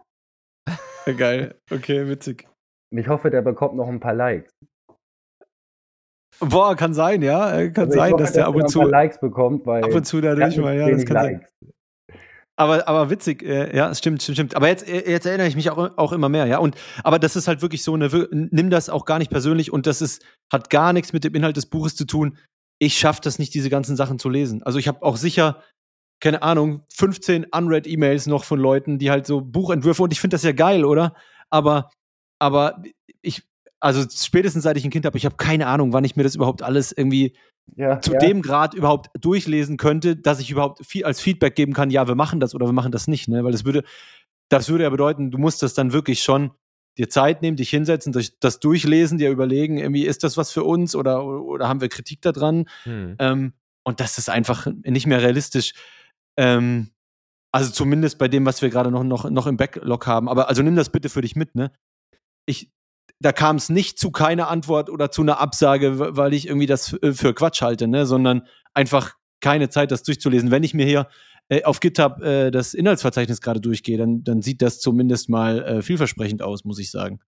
Geil, 1.18 1.54
okay, 1.70 2.08
witzig. 2.08 2.48
Und 2.90 2.98
ich 2.98 3.08
hoffe, 3.08 3.30
der 3.30 3.42
bekommt 3.42 3.76
noch 3.76 3.88
ein 3.88 4.00
paar 4.00 4.14
Likes. 4.14 4.52
Boah, 6.40 6.76
kann 6.76 6.94
sein, 6.94 7.22
ja. 7.22 7.58
äh, 7.58 7.70
Kann 7.70 7.86
Also 7.86 7.98
sein, 7.98 8.12
hoffe, 8.12 8.22
dass 8.22 8.32
der 8.32 8.46
ab 8.46 8.54
und 8.54 8.68
zu, 8.68 8.82
Likes 8.82 9.18
bekommt, 9.18 9.66
weil 9.66 9.84
ab 9.84 9.92
und 9.92 10.04
zu 10.04 10.20
dadurch 10.20 10.56
mal, 10.58 10.76
ja, 10.76 10.88
das 10.88 11.04
kann 11.04 11.16
sein. 11.16 11.46
Aber, 12.58 12.88
aber 12.88 13.08
witzig, 13.08 13.44
äh, 13.44 13.74
ja, 13.74 13.94
stimmt, 13.94 14.20
stimmt, 14.20 14.36
stimmt. 14.36 14.56
Aber 14.56 14.66
jetzt, 14.66 14.86
äh, 14.88 15.08
jetzt 15.08 15.26
erinnere 15.26 15.46
ich 15.46 15.54
mich 15.54 15.70
auch, 15.70 15.96
auch 15.96 16.10
immer 16.10 16.28
mehr, 16.28 16.46
ja. 16.46 16.58
Und 16.58 16.74
aber 17.04 17.20
das 17.20 17.36
ist 17.36 17.46
halt 17.46 17.62
wirklich 17.62 17.84
so 17.84 17.94
eine, 17.94 18.08
nimm 18.32 18.68
das 18.68 18.88
auch 18.88 19.04
gar 19.04 19.20
nicht 19.20 19.30
persönlich 19.30 19.72
und 19.72 19.86
das 19.86 20.02
ist, 20.02 20.24
hat 20.52 20.68
gar 20.68 20.92
nichts 20.92 21.12
mit 21.12 21.22
dem 21.22 21.36
Inhalt 21.36 21.56
des 21.56 21.66
Buches 21.66 21.94
zu 21.94 22.04
tun. 22.04 22.36
Ich 22.80 22.98
schaffe 22.98 23.20
das 23.22 23.38
nicht, 23.38 23.54
diese 23.54 23.70
ganzen 23.70 23.94
Sachen 23.94 24.18
zu 24.18 24.28
lesen. 24.28 24.64
Also 24.64 24.80
ich 24.80 24.88
habe 24.88 25.02
auch 25.02 25.16
sicher, 25.16 25.62
keine 26.20 26.42
Ahnung, 26.42 26.82
15 26.92 27.44
unread 27.44 27.86
E-Mails 27.86 28.26
noch 28.26 28.42
von 28.42 28.58
Leuten, 28.58 28.98
die 28.98 29.12
halt 29.12 29.24
so 29.24 29.40
Buchentwürfe 29.40 30.02
und 30.02 30.12
ich 30.12 30.20
finde 30.20 30.34
das 30.34 30.42
ja 30.42 30.50
geil, 30.50 30.84
oder? 30.84 31.14
Aber, 31.50 31.90
aber 32.40 32.82
ich, 33.22 33.44
also 33.78 34.04
spätestens 34.10 34.64
seit 34.64 34.76
ich 34.76 34.84
ein 34.84 34.90
Kind 34.90 35.06
habe, 35.06 35.16
ich 35.16 35.26
habe 35.26 35.36
keine 35.36 35.68
Ahnung, 35.68 35.92
wann 35.92 36.02
ich 36.02 36.16
mir 36.16 36.24
das 36.24 36.34
überhaupt 36.34 36.62
alles 36.62 36.90
irgendwie 36.90 37.36
Ja, 37.76 38.00
zu 38.00 38.12
ja. 38.12 38.18
dem 38.18 38.42
Grad 38.42 38.74
überhaupt 38.74 39.10
durchlesen 39.20 39.76
könnte, 39.76 40.16
dass 40.16 40.40
ich 40.40 40.50
überhaupt 40.50 40.84
viel 40.84 41.04
als 41.04 41.20
Feedback 41.20 41.54
geben 41.54 41.72
kann, 41.72 41.90
ja, 41.90 42.08
wir 42.08 42.14
machen 42.14 42.40
das 42.40 42.54
oder 42.54 42.66
wir 42.66 42.72
machen 42.72 42.92
das 42.92 43.08
nicht, 43.08 43.28
ne? 43.28 43.44
Weil 43.44 43.52
das 43.52 43.64
würde, 43.64 43.84
das 44.48 44.68
würde 44.68 44.84
ja 44.84 44.90
bedeuten, 44.90 45.30
du 45.30 45.38
musst 45.38 45.62
das 45.62 45.74
dann 45.74 45.92
wirklich 45.92 46.22
schon 46.22 46.50
dir 46.98 47.08
Zeit 47.08 47.42
nehmen, 47.42 47.56
dich 47.56 47.70
hinsetzen, 47.70 48.12
das, 48.12 48.38
das 48.40 48.58
durchlesen, 48.60 49.18
dir 49.18 49.30
überlegen, 49.30 49.78
irgendwie 49.78 50.04
ist 50.04 50.24
das 50.24 50.36
was 50.36 50.50
für 50.50 50.64
uns 50.64 50.96
oder, 50.96 51.24
oder 51.24 51.68
haben 51.68 51.80
wir 51.80 51.88
Kritik 51.88 52.20
daran? 52.22 52.68
Hm. 52.82 53.16
Ähm, 53.18 53.52
und 53.84 54.00
das 54.00 54.18
ist 54.18 54.28
einfach 54.28 54.66
nicht 54.84 55.06
mehr 55.06 55.22
realistisch. 55.22 55.72
Ähm, 56.36 56.90
also 57.52 57.70
zumindest 57.70 58.18
bei 58.18 58.28
dem, 58.28 58.44
was 58.44 58.60
wir 58.60 58.68
gerade 58.68 58.90
noch, 58.90 59.04
noch, 59.04 59.30
noch 59.30 59.46
im 59.46 59.56
Backlog 59.56 60.06
haben. 60.06 60.28
Aber 60.28 60.48
also 60.48 60.62
nimm 60.62 60.76
das 60.76 60.90
bitte 60.90 61.08
für 61.08 61.22
dich 61.22 61.36
mit, 61.36 61.54
ne? 61.54 61.72
Ich, 62.44 62.70
da 63.20 63.32
kam 63.32 63.56
es 63.56 63.68
nicht 63.68 63.98
zu 63.98 64.10
keiner 64.10 64.48
Antwort 64.48 64.90
oder 64.90 65.10
zu 65.10 65.22
einer 65.22 65.40
Absage, 65.40 66.16
weil 66.16 66.34
ich 66.34 66.46
irgendwie 66.46 66.66
das 66.66 66.92
f- 66.92 67.16
für 67.18 67.34
Quatsch 67.34 67.62
halte, 67.62 67.88
ne? 67.88 68.06
Sondern 68.06 68.42
einfach 68.74 69.14
keine 69.40 69.68
Zeit, 69.70 69.90
das 69.90 70.02
durchzulesen. 70.02 70.50
Wenn 70.50 70.62
ich 70.62 70.74
mir 70.74 70.86
hier 70.86 71.08
äh, 71.48 71.64
auf 71.64 71.80
GitHub 71.80 72.20
äh, 72.22 72.50
das 72.50 72.74
Inhaltsverzeichnis 72.74 73.40
gerade 73.40 73.60
durchgehe, 73.60 73.96
dann, 73.98 74.22
dann 74.24 74.42
sieht 74.42 74.62
das 74.62 74.80
zumindest 74.80 75.28
mal 75.28 75.62
äh, 75.64 75.82
vielversprechend 75.82 76.42
aus, 76.42 76.64
muss 76.64 76.78
ich 76.78 76.90
sagen. 76.90 77.20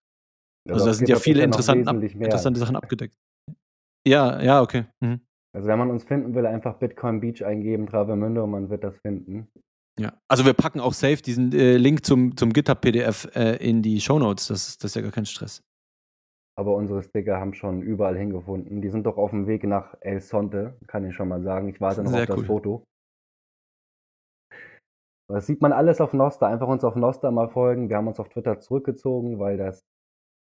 Also 0.69 0.87
da 0.87 0.93
sind 0.93 1.09
ja 1.09 1.17
viele 1.17 1.39
noch 1.41 1.45
interessanten, 1.47 1.89
ab, 1.89 2.03
interessante 2.03 2.61
Sachen 2.61 2.77
abgedeckt. 2.77 3.17
Ja, 4.07 4.41
ja, 4.43 4.61
okay. 4.63 4.85
Mhm. 5.01 5.21
Also 5.53 5.67
wenn 5.69 5.79
man 5.79 5.91
uns 5.91 6.05
finden 6.05 6.35
will, 6.35 6.47
einfach 6.47 6.75
Bitcoin 6.79 7.21
Beach 7.21 7.45
eingeben, 7.45 7.87
Travemünde 7.89 8.43
und 8.43 8.51
man 8.51 8.71
wird 8.71 8.85
das 8.85 8.97
finden. 8.99 9.49
Ja. 9.99 10.13
Also 10.29 10.45
wir 10.47 10.53
packen 10.53 10.79
auch 10.81 10.93
safe 10.93 11.17
diesen 11.17 11.53
äh, 11.53 11.77
Link 11.77 12.05
zum, 12.07 12.37
zum 12.37 12.53
GitHub-PDF 12.53 13.29
äh, 13.35 13.57
in 13.57 13.83
die 13.83 14.01
Shownotes. 14.01 14.47
Das, 14.49 14.79
das 14.79 14.91
ist 14.93 14.95
ja 14.95 15.03
gar 15.03 15.11
kein 15.11 15.27
Stress. 15.27 15.63
Aber 16.61 16.75
unsere 16.75 17.03
Sticker 17.03 17.41
haben 17.41 17.55
schon 17.55 17.81
überall 17.81 18.19
hingefunden. 18.19 18.83
Die 18.83 18.91
sind 18.91 19.07
doch 19.07 19.17
auf 19.17 19.31
dem 19.31 19.47
Weg 19.47 19.65
nach 19.65 19.95
El 20.01 20.21
Sonte, 20.21 20.77
kann 20.87 21.07
ich 21.07 21.15
schon 21.15 21.29
mal 21.29 21.41
sagen. 21.41 21.69
Ich 21.71 21.81
warte 21.81 22.03
noch 22.03 22.11
Sehr 22.11 22.21
auf 22.21 22.27
das 22.27 22.37
cool. 22.37 22.45
Foto. 22.45 22.85
Das 25.31 25.47
sieht 25.47 25.63
man 25.63 25.73
alles 25.73 26.03
auf 26.03 26.13
Noster. 26.13 26.49
Einfach 26.49 26.69
uns 26.69 26.85
auf 26.85 26.97
Noster 26.97 27.31
mal 27.31 27.49
folgen. 27.49 27.89
Wir 27.89 27.97
haben 27.97 28.09
uns 28.09 28.21
auf 28.21 28.29
Twitter 28.29 28.61
zurückgezogen, 28.61 29.39
weil 29.39 29.57
das 29.57 29.87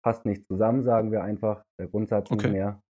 passt 0.03 0.26
nicht 0.26 0.47
zusammen, 0.47 0.84
sagen 0.84 1.11
wir 1.11 1.24
einfach. 1.24 1.63
Der 1.80 1.88
Grundsatz 1.88 2.32
Okay. 2.32 2.47
nicht 2.47 2.51
mehr. 2.51 2.82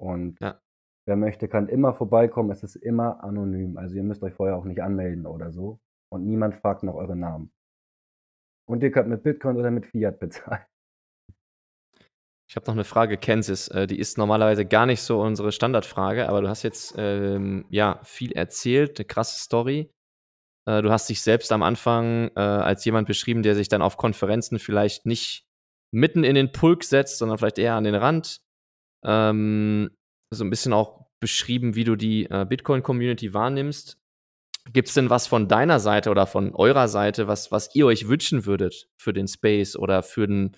Und 0.00 0.40
Ja. 0.40 0.58
wer 1.06 1.16
möchte, 1.16 1.48
kann 1.48 1.68
immer 1.68 1.92
vorbeikommen. 1.92 2.50
Es 2.50 2.62
ist 2.62 2.76
immer 2.76 3.22
anonym. 3.22 3.76
Also 3.76 3.94
ihr 3.94 4.04
müsst 4.04 4.22
euch 4.22 4.32
vorher 4.32 4.56
auch 4.56 4.64
nicht 4.64 4.80
anmelden 4.80 5.26
oder 5.26 5.52
so. 5.52 5.80
Und 6.10 6.24
niemand 6.24 6.54
fragt 6.54 6.82
nach 6.82 6.94
euren 6.94 7.20
Namen. 7.20 7.52
Und 8.66 8.82
ihr 8.82 8.90
könnt 8.90 9.10
mit 9.10 9.22
Bitcoin 9.22 9.58
oder 9.58 9.70
mit 9.70 9.84
Fiat 9.84 10.18
bezahlen. 10.18 10.64
Ich 12.50 12.56
habe 12.56 12.66
noch 12.66 12.74
eine 12.74 12.84
Frage, 12.84 13.18
Kansas. 13.18 13.68
Äh, 13.68 13.86
die 13.86 13.98
ist 13.98 14.16
normalerweise 14.16 14.64
gar 14.64 14.86
nicht 14.86 15.02
so 15.02 15.20
unsere 15.20 15.52
Standardfrage, 15.52 16.28
aber 16.28 16.40
du 16.40 16.48
hast 16.48 16.62
jetzt 16.62 16.94
ähm, 16.96 17.66
ja 17.68 18.00
viel 18.04 18.32
erzählt, 18.32 18.98
eine 18.98 19.04
krasse 19.04 19.38
Story. 19.38 19.90
Äh, 20.66 20.80
du 20.80 20.90
hast 20.90 21.10
dich 21.10 21.20
selbst 21.20 21.52
am 21.52 21.62
Anfang 21.62 22.30
äh, 22.36 22.40
als 22.40 22.84
jemand 22.86 23.06
beschrieben, 23.06 23.42
der 23.42 23.54
sich 23.54 23.68
dann 23.68 23.82
auf 23.82 23.98
Konferenzen 23.98 24.58
vielleicht 24.58 25.04
nicht 25.04 25.44
mitten 25.90 26.24
in 26.24 26.34
den 26.34 26.52
Pulk 26.52 26.84
setzt, 26.84 27.18
sondern 27.18 27.36
vielleicht 27.36 27.58
eher 27.58 27.74
an 27.74 27.84
den 27.84 27.94
Rand. 27.94 28.40
Ähm, 29.04 29.90
so 30.30 30.42
ein 30.42 30.50
bisschen 30.50 30.72
auch 30.72 31.06
beschrieben, 31.20 31.74
wie 31.74 31.84
du 31.84 31.96
die 31.96 32.24
äh, 32.30 32.46
Bitcoin-Community 32.48 33.34
wahrnimmst. 33.34 33.98
Gibt 34.72 34.88
es 34.88 34.94
denn 34.94 35.10
was 35.10 35.26
von 35.26 35.48
deiner 35.48 35.80
Seite 35.80 36.10
oder 36.10 36.26
von 36.26 36.54
eurer 36.54 36.88
Seite, 36.88 37.26
was, 37.26 37.52
was 37.52 37.74
ihr 37.74 37.86
euch 37.86 38.08
wünschen 38.08 38.46
würdet 38.46 38.88
für 38.98 39.12
den 39.12 39.28
Space 39.28 39.76
oder 39.76 40.02
für 40.02 40.26
den 40.26 40.56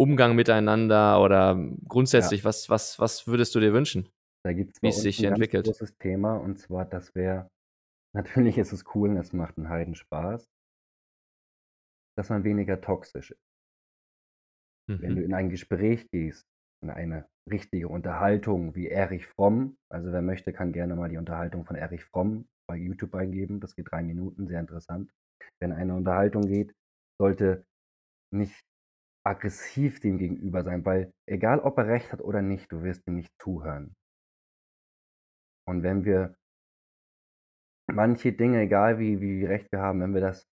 Umgang 0.00 0.34
miteinander 0.34 1.22
oder 1.22 1.54
grundsätzlich, 1.86 2.42
was, 2.42 2.70
was, 2.70 2.98
was 2.98 3.26
würdest 3.26 3.54
du 3.54 3.60
dir 3.60 3.74
wünschen? 3.74 4.08
Da 4.46 4.54
gibt 4.54 4.74
es 4.82 4.82
ein 5.18 5.24
entwickelt. 5.24 5.66
ganz 5.66 5.78
großes 5.78 5.98
Thema 5.98 6.36
und 6.36 6.58
zwar, 6.58 6.86
das 6.86 7.14
wäre, 7.14 7.48
natürlich 8.14 8.56
ist 8.56 8.72
es 8.72 8.84
cool 8.94 9.10
und 9.10 9.18
es 9.18 9.34
macht 9.34 9.58
einen 9.58 9.68
Heidenspaß, 9.68 10.46
dass 12.16 12.30
man 12.30 12.44
weniger 12.44 12.80
toxisch 12.80 13.32
ist. 13.32 13.40
Wenn 15.02 15.16
du 15.16 15.20
Mhm. 15.20 15.26
in 15.26 15.34
ein 15.34 15.50
Gespräch 15.50 16.08
gehst, 16.10 16.46
in 16.82 16.90
eine 16.90 17.26
richtige 17.50 17.88
Unterhaltung 17.88 18.74
wie 18.74 18.88
Erich 18.88 19.26
Fromm, 19.26 19.76
also 19.92 20.12
wer 20.12 20.22
möchte, 20.22 20.52
kann 20.54 20.72
gerne 20.72 20.96
mal 20.96 21.10
die 21.10 21.18
Unterhaltung 21.18 21.66
von 21.66 21.76
Erich 21.76 22.04
Fromm 22.04 22.46
bei 22.66 22.76
YouTube 22.76 23.14
eingeben, 23.14 23.60
das 23.60 23.74
geht 23.76 23.90
drei 23.90 24.02
Minuten, 24.02 24.48
sehr 24.48 24.60
interessant. 24.60 25.10
Wenn 25.60 25.72
eine 25.72 25.94
Unterhaltung 25.94 26.46
geht, 26.46 26.72
sollte 27.20 27.64
nicht 28.32 28.64
aggressiv 29.30 30.00
dem 30.00 30.18
gegenüber 30.18 30.64
sein, 30.64 30.84
weil 30.84 31.12
egal 31.26 31.60
ob 31.60 31.78
er 31.78 31.86
recht 31.86 32.12
hat 32.12 32.20
oder 32.20 32.42
nicht, 32.42 32.70
du 32.72 32.82
wirst 32.82 33.06
ihm 33.06 33.14
nicht 33.14 33.32
zuhören. 33.40 33.94
Und 35.66 35.82
wenn 35.82 36.04
wir 36.04 36.36
manche 37.86 38.32
Dinge, 38.32 38.60
egal 38.60 38.98
wie, 38.98 39.20
wie 39.20 39.44
recht 39.46 39.70
wir 39.72 39.80
haben, 39.80 40.00
wenn 40.00 40.14
wir 40.14 40.20
das, 40.20 40.48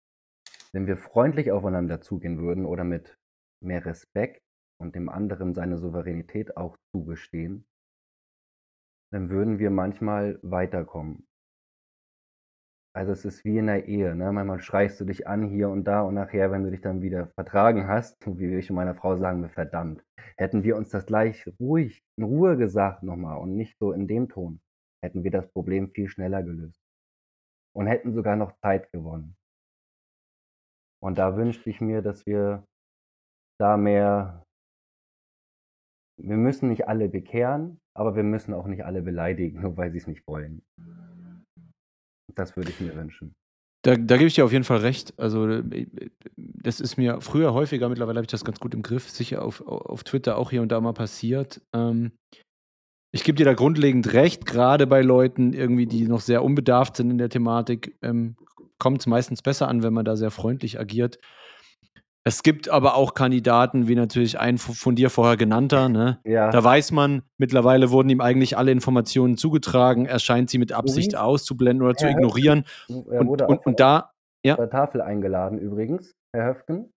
wenn 0.72 0.86
wir 0.86 0.96
freundlich 0.96 1.52
aufeinander 1.52 2.00
zugehen 2.00 2.38
würden 2.38 2.66
oder 2.66 2.84
mit 2.84 3.16
mehr 3.62 3.84
Respekt 3.86 4.42
und 4.80 4.94
dem 4.94 5.08
anderen 5.08 5.54
seine 5.54 5.78
Souveränität 5.78 6.56
auch 6.56 6.76
zugestehen, 6.90 7.64
dann 9.12 9.30
würden 9.30 9.60
wir 9.60 9.70
manchmal 9.70 10.40
weiterkommen. 10.42 11.28
Also 12.96 13.10
es 13.10 13.24
ist 13.24 13.44
wie 13.44 13.58
in 13.58 13.66
der 13.66 13.88
Ehe, 13.88 14.14
ne? 14.14 14.30
Manchmal 14.30 14.60
schreist 14.60 15.00
du 15.00 15.04
dich 15.04 15.26
an 15.26 15.48
hier 15.48 15.68
und 15.68 15.82
da 15.84 16.02
und 16.02 16.14
nachher, 16.14 16.52
wenn 16.52 16.62
du 16.62 16.70
dich 16.70 16.80
dann 16.80 17.02
wieder 17.02 17.26
vertragen 17.34 17.88
hast, 17.88 18.16
wie 18.38 18.54
ich 18.54 18.70
und 18.70 18.76
meine 18.76 18.94
Frau 18.94 19.16
sagen 19.16 19.42
wir 19.42 19.48
verdammt, 19.48 20.04
hätten 20.36 20.62
wir 20.62 20.76
uns 20.76 20.90
das 20.90 21.04
gleich 21.04 21.44
ruhig, 21.58 22.04
in 22.16 22.24
Ruhe 22.24 22.56
gesagt 22.56 23.02
nochmal 23.02 23.38
und 23.38 23.56
nicht 23.56 23.76
so 23.78 23.90
in 23.92 24.06
dem 24.06 24.28
Ton, 24.28 24.60
hätten 25.02 25.24
wir 25.24 25.32
das 25.32 25.50
Problem 25.50 25.90
viel 25.90 26.08
schneller 26.08 26.44
gelöst 26.44 26.80
und 27.74 27.88
hätten 27.88 28.14
sogar 28.14 28.36
noch 28.36 28.52
Zeit 28.58 28.92
gewonnen. 28.92 29.36
Und 31.02 31.18
da 31.18 31.36
wünschte 31.36 31.68
ich 31.70 31.80
mir, 31.80 32.00
dass 32.00 32.24
wir 32.26 32.64
da 33.58 33.76
mehr, 33.76 34.44
wir 36.16 36.36
müssen 36.36 36.68
nicht 36.68 36.86
alle 36.86 37.08
bekehren, 37.08 37.80
aber 37.92 38.14
wir 38.14 38.22
müssen 38.22 38.54
auch 38.54 38.66
nicht 38.66 38.84
alle 38.84 39.02
beleidigen, 39.02 39.60
nur 39.62 39.76
weil 39.76 39.90
sie 39.90 39.98
es 39.98 40.06
nicht 40.06 40.24
wollen. 40.28 40.62
Das 42.34 42.56
würde 42.56 42.70
ich 42.70 42.80
mir 42.80 42.94
wünschen. 42.94 43.34
Da, 43.82 43.96
da 43.96 44.16
gebe 44.16 44.28
ich 44.28 44.34
dir 44.34 44.44
auf 44.46 44.52
jeden 44.52 44.64
Fall 44.64 44.78
recht. 44.78 45.12
Also, 45.18 45.46
äh, 45.46 45.86
das 46.36 46.80
ist 46.80 46.96
mir 46.96 47.20
früher 47.20 47.52
häufiger, 47.52 47.88
mittlerweile 47.88 48.16
habe 48.16 48.24
ich 48.24 48.30
das 48.30 48.44
ganz 48.44 48.58
gut 48.58 48.74
im 48.74 48.82
Griff, 48.82 49.10
sicher 49.10 49.42
auf, 49.42 49.60
auf 49.66 50.04
Twitter 50.04 50.38
auch 50.38 50.50
hier 50.50 50.62
und 50.62 50.72
da 50.72 50.80
mal 50.80 50.94
passiert. 50.94 51.60
Ähm, 51.74 52.12
ich 53.12 53.22
gebe 53.22 53.36
dir 53.36 53.44
da 53.44 53.54
grundlegend 53.54 54.12
recht, 54.12 54.46
gerade 54.46 54.86
bei 54.86 55.02
Leuten 55.02 55.52
irgendwie, 55.52 55.86
die 55.86 56.08
noch 56.08 56.20
sehr 56.20 56.42
unbedarft 56.42 56.96
sind 56.96 57.10
in 57.10 57.18
der 57.18 57.28
Thematik, 57.28 57.96
ähm, 58.02 58.36
kommt 58.78 59.00
es 59.00 59.06
meistens 59.06 59.42
besser 59.42 59.68
an, 59.68 59.82
wenn 59.82 59.92
man 59.92 60.04
da 60.04 60.16
sehr 60.16 60.30
freundlich 60.30 60.80
agiert. 60.80 61.18
Es 62.26 62.42
gibt 62.42 62.70
aber 62.70 62.94
auch 62.94 63.12
Kandidaten, 63.12 63.86
wie 63.86 63.94
natürlich 63.94 64.38
ein 64.38 64.56
von 64.56 64.96
dir 64.96 65.10
vorher 65.10 65.36
genannter, 65.36 65.90
ne? 65.90 66.20
Ja, 66.24 66.50
Da 66.50 66.64
weiß 66.64 66.90
man, 66.92 67.22
mittlerweile 67.36 67.90
wurden 67.90 68.08
ihm 68.08 68.22
eigentlich 68.22 68.56
alle 68.56 68.72
Informationen 68.72 69.36
zugetragen, 69.36 70.06
er 70.06 70.18
scheint 70.18 70.48
sie 70.48 70.56
mit 70.56 70.72
Absicht 70.72 71.12
Übrigens, 71.12 71.22
auszublenden 71.22 71.86
oder 71.86 71.96
zu 71.96 72.06
Herr 72.06 72.12
ignorieren. 72.12 72.64
er 72.88 73.20
Und, 73.20 73.26
wurde 73.26 73.44
auch 73.44 73.50
und, 73.50 73.62
von 73.62 73.72
und 73.72 73.80
da, 73.80 74.12
ja. 74.42 74.56
der 74.56 74.70
Tafel 74.70 75.02
eingeladen 75.02 75.58
übrigens, 75.58 76.14
Herr 76.34 76.46
Höfgen. 76.48 76.90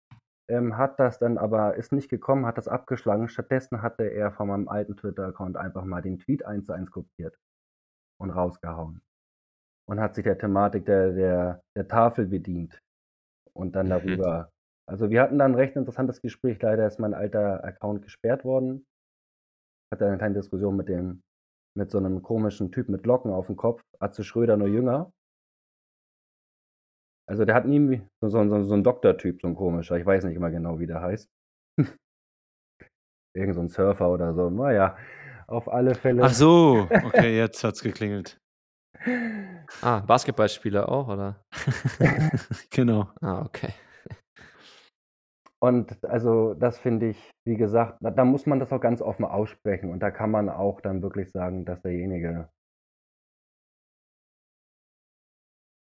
Ähm, 0.50 0.78
hat 0.78 0.98
das 0.98 1.20
dann 1.20 1.38
aber, 1.38 1.76
ist 1.76 1.92
nicht 1.92 2.08
gekommen, 2.08 2.46
hat 2.46 2.58
das 2.58 2.70
abgeschlagen. 2.70 3.28
Stattdessen 3.28 3.82
hatte 3.82 4.06
er 4.06 4.32
von 4.32 4.48
meinem 4.48 4.70
alten 4.70 4.96
Twitter-Account 4.96 5.58
einfach 5.58 5.84
mal 5.84 6.02
den 6.02 6.20
Tweet 6.20 6.46
eins 6.46 6.68
zu 6.68 6.72
eins 6.72 6.90
kopiert 6.90 7.36
und 8.18 8.30
rausgehauen. 8.30 9.02
Und 9.90 10.00
hat 10.00 10.16
sich 10.16 10.24
der 10.24 10.38
Thematik 10.38 10.86
der, 10.86 11.12
der, 11.12 11.62
der 11.76 11.88
Tafel 11.90 12.28
bedient. 12.28 12.80
Und 13.54 13.76
dann 13.76 13.88
Mhm. 13.88 13.90
darüber. 13.90 14.50
Also 14.90 15.10
wir 15.10 15.22
hatten 15.22 15.38
dann 15.38 15.52
ein 15.52 15.56
recht 15.56 15.76
interessantes 15.76 16.22
Gespräch. 16.22 16.62
Leider 16.62 16.88
ist 16.88 17.00
mein 17.00 17.14
alter 17.14 17.64
Account 17.64 18.02
gesperrt 18.04 18.46
worden. 18.46 18.86
Hatte 19.92 20.08
eine 20.08 20.18
kleine 20.18 20.36
Diskussion 20.36 20.78
mit 20.78 20.88
dem, 20.88 21.24
mit 21.76 21.92
so 21.92 21.98
einem 21.98 22.22
komischen 22.22 22.72
Typ 22.72 22.88
mit 22.88 23.06
Locken 23.06 23.32
auf 23.32 23.48
dem 23.48 23.58
Kopf. 23.58 23.82
Atze 24.00 24.24
Schröder 24.24 24.56
nur 24.56 24.70
jünger. 24.70 25.12
Also 27.30 27.44
der 27.44 27.56
hat 27.56 27.66
nie 27.66 28.02
so, 28.22 28.30
so, 28.30 28.48
so, 28.48 28.64
so 28.64 28.74
ein 28.74 28.84
Doktortyp, 28.84 29.42
so 29.42 29.48
ein 29.48 29.56
komischer. 29.56 29.98
Ich 29.98 30.06
weiß 30.06 30.24
nicht 30.24 30.36
immer 30.36 30.50
genau, 30.50 30.80
wie 30.80 30.88
der 30.88 31.02
heißt. 31.02 31.30
Irgend 33.36 33.56
so 33.56 33.62
ein 33.62 33.68
Surfer 33.68 34.10
oder 34.10 34.34
so. 34.34 34.50
Naja, 34.50 34.98
auf 35.48 35.68
alle 35.68 35.96
Fälle. 35.96 36.24
Ach 36.24 36.34
so, 36.34 36.88
okay, 37.06 37.38
jetzt 37.38 37.62
hat's 37.66 37.84
geklingelt. 37.84 38.40
Ah, 39.82 40.00
Basketballspieler 40.00 40.90
auch, 40.90 41.10
oder? 41.10 41.46
genau. 42.70 43.12
Ah, 43.22 43.42
okay. 43.42 43.74
Und 45.60 46.04
also 46.06 46.54
das 46.54 46.78
finde 46.78 47.10
ich, 47.10 47.32
wie 47.46 47.58
gesagt, 47.58 47.98
da, 48.02 48.12
da 48.12 48.26
muss 48.26 48.46
man 48.46 48.60
das 48.60 48.72
auch 48.72 48.82
ganz 48.82 49.02
offen 49.02 49.26
aussprechen. 49.26 49.90
Und 49.92 50.00
da 50.02 50.12
kann 50.12 50.30
man 50.32 50.50
auch 50.50 50.82
dann 50.82 51.02
wirklich 51.02 51.32
sagen, 51.32 51.66
dass 51.66 51.82
derjenige 51.82 52.50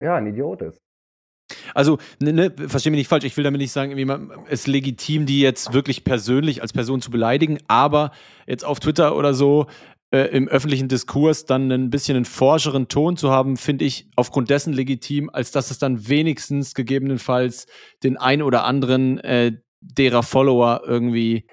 ja 0.02 0.16
ein 0.16 0.28
Idiot 0.28 0.62
ist. 0.62 0.82
Also, 1.74 1.98
ne, 2.20 2.34
ne, 2.34 2.52
versteh 2.68 2.90
mich 2.90 3.00
nicht 3.00 3.08
falsch, 3.08 3.26
ich 3.26 3.36
will 3.38 3.44
damit 3.44 3.60
nicht 3.60 3.72
sagen, 3.72 3.92
es 4.48 4.62
ist 4.62 4.68
legitim, 4.68 5.26
die 5.26 5.42
jetzt 5.42 5.74
wirklich 5.74 6.04
persönlich 6.04 6.62
als 6.62 6.74
Person 6.74 7.02
zu 7.02 7.12
beleidigen, 7.12 7.60
aber 7.68 8.12
jetzt 8.48 8.66
auf 8.66 8.80
Twitter 8.80 9.16
oder 9.16 9.34
so 9.34 9.68
äh, 10.12 10.24
im 10.36 10.48
öffentlichen 10.48 10.88
Diskurs 10.88 11.46
dann 11.46 11.72
ein 11.72 11.90
bisschen 11.90 12.16
einen 12.16 12.26
forscheren 12.26 12.88
Ton 12.88 13.18
zu 13.18 13.32
haben, 13.32 13.58
finde 13.58 13.86
ich 13.86 14.10
aufgrund 14.16 14.50
dessen 14.50 14.74
legitim, 14.74 15.30
als 15.32 15.52
dass 15.52 15.72
es 15.72 15.80
dann 15.80 16.08
wenigstens 16.08 16.76
gegebenenfalls 16.76 17.66
den 18.04 18.18
ein 18.18 18.42
oder 18.42 18.66
anderen 18.66 19.20
äh, 19.20 19.54
derer 19.80 20.24
Follower 20.24 20.82
irgendwie 20.86 21.48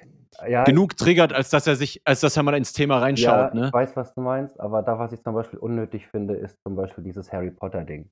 Ja, 0.46 0.64
genug 0.64 0.96
triggert, 0.96 1.32
als 1.32 1.50
dass 1.50 1.66
er 1.66 1.76
sich, 1.76 2.02
als 2.04 2.20
dass 2.20 2.36
er 2.36 2.42
mal 2.42 2.54
ins 2.54 2.72
Thema 2.72 2.94
ja, 2.94 3.00
reinschaut, 3.00 3.54
ne? 3.54 3.66
ich 3.68 3.72
weiß, 3.72 3.96
was 3.96 4.14
du 4.14 4.20
meinst, 4.20 4.60
aber 4.60 4.82
da, 4.82 4.98
was 4.98 5.12
ich 5.12 5.22
zum 5.22 5.34
Beispiel 5.34 5.58
unnötig 5.58 6.06
finde, 6.08 6.34
ist 6.34 6.56
zum 6.62 6.76
Beispiel 6.76 7.04
dieses 7.04 7.32
Harry 7.32 7.50
Potter-Ding. 7.50 8.10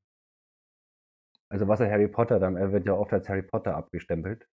Also 1.49 1.69
was 1.69 1.81
ist 1.81 1.91
Harry 1.91 2.09
Potter 2.09 2.41
dann? 2.41 2.57
Er 2.57 2.73
wird 2.73 2.87
ja 2.87 2.95
oft 2.95 3.13
als 3.13 3.29
Harry 3.29 3.43
Potter 3.43 3.77
abgestempelt. 3.77 4.47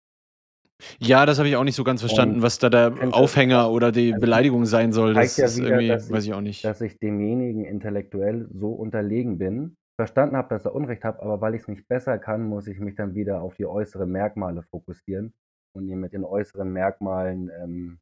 Ja, 0.99 1.25
das 1.25 1.38
habe 1.39 1.47
ich 1.49 1.55
auch 1.55 1.63
nicht 1.63 1.75
so 1.75 1.84
ganz 1.84 2.01
verstanden, 2.01 2.36
Und 2.36 2.41
was 2.41 2.59
da 2.59 2.69
der 2.69 2.93
Aufhänger 3.11 3.69
oder 3.71 3.91
die 3.91 4.13
also, 4.13 4.21
Beleidigung 4.21 4.65
sein 4.65 4.91
soll. 4.93 5.13
Das 5.13 5.38
ja 5.38 5.45
ist 5.45 5.57
wieder, 5.57 5.69
irgendwie, 5.69 5.88
dass 5.88 6.11
weiß 6.11 6.25
ich- 6.25 6.34
auch 6.34 6.41
nicht. 6.41 6.63
dass 6.65 6.81
ich 6.81 6.97
demjenigen 6.99 7.65
intellektuell 7.65 8.47
so 8.53 8.71
unterlegen 8.71 9.38
bin, 9.38 9.75
verstanden 9.95 10.36
habe, 10.38 10.49
dass 10.49 10.65
er 10.65 10.73
Unrecht 10.75 11.03
hat, 11.03 11.19
aber 11.19 11.41
weil 11.41 11.55
ich 11.55 11.61
es 11.61 11.67
nicht 11.67 11.88
besser 11.88 12.17
kann, 12.17 12.43
muss 12.43 12.67
ich 12.67 12.79
mich 12.79 12.95
dann 12.95 13.13
wieder 13.15 13.41
auf 13.41 13.55
die 13.55 13.65
äußeren 13.65 14.11
Merkmale 14.11 14.63
fokussieren 14.63 15.34
und 15.75 15.88
ihn 15.88 15.99
mit 15.99 16.13
den 16.13 16.23
äußeren 16.23 16.71
Merkmalen 16.71 17.51
ähm, 17.61 17.99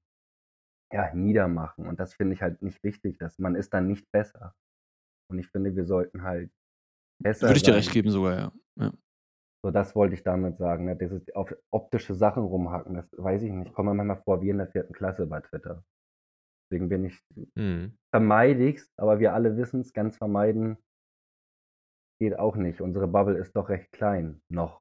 ja, 0.94 1.14
niedermachen. 1.14 1.88
Und 1.88 2.00
das 2.00 2.14
finde 2.14 2.34
ich 2.34 2.42
halt 2.42 2.62
nicht 2.62 2.84
wichtig, 2.84 3.18
dass 3.18 3.40
man 3.40 3.56
ist 3.56 3.74
dann 3.74 3.88
nicht 3.88 4.10
besser. 4.12 4.54
Und 5.30 5.40
ich 5.40 5.48
finde, 5.48 5.76
wir 5.76 5.86
sollten 5.86 6.24
halt 6.24 6.52
besser 7.22 7.48
Würde 7.48 7.58
ich 7.58 7.64
dir 7.64 7.76
recht 7.76 7.92
geben 7.92 8.10
sogar, 8.12 8.38
ja. 8.38 8.52
ja. 8.78 8.92
So, 9.64 9.70
das 9.72 9.96
wollte 9.96 10.16
ich 10.16 10.24
damit 10.24 10.58
sagen. 10.58 10.86
Ne? 10.86 10.96
Dieses 10.96 11.22
auf 11.36 11.54
optische 11.72 12.16
Sachen 12.16 12.44
rumhacken, 12.44 12.96
das 12.96 13.06
weiß 13.18 13.44
ich 13.44 13.52
nicht. 13.52 13.68
Ich 13.70 13.74
komme 13.74 13.92
mir 13.92 14.04
manchmal 14.04 14.24
vor 14.24 14.42
wie 14.42 14.50
in 14.50 14.58
der 14.58 14.68
vierten 14.68 14.94
Klasse 14.94 15.28
bei 15.28 15.40
Twitter. 15.42 15.84
Deswegen 16.70 16.90
bin 16.90 17.06
ich, 17.06 17.20
Mhm. 17.56 17.98
vermeide 18.14 18.68
ich's, 18.68 18.92
aber 18.98 19.20
wir 19.20 19.34
alle 19.34 19.58
wissen 19.58 19.82
es, 19.82 19.94
ganz 19.94 20.18
vermeiden 20.18 20.78
geht 22.20 22.38
auch 22.38 22.56
nicht. 22.56 22.82
Unsere 22.82 23.08
Bubble 23.08 23.38
ist 23.38 23.56
doch 23.56 23.70
recht 23.70 23.92
klein, 23.92 24.42
noch. 24.50 24.80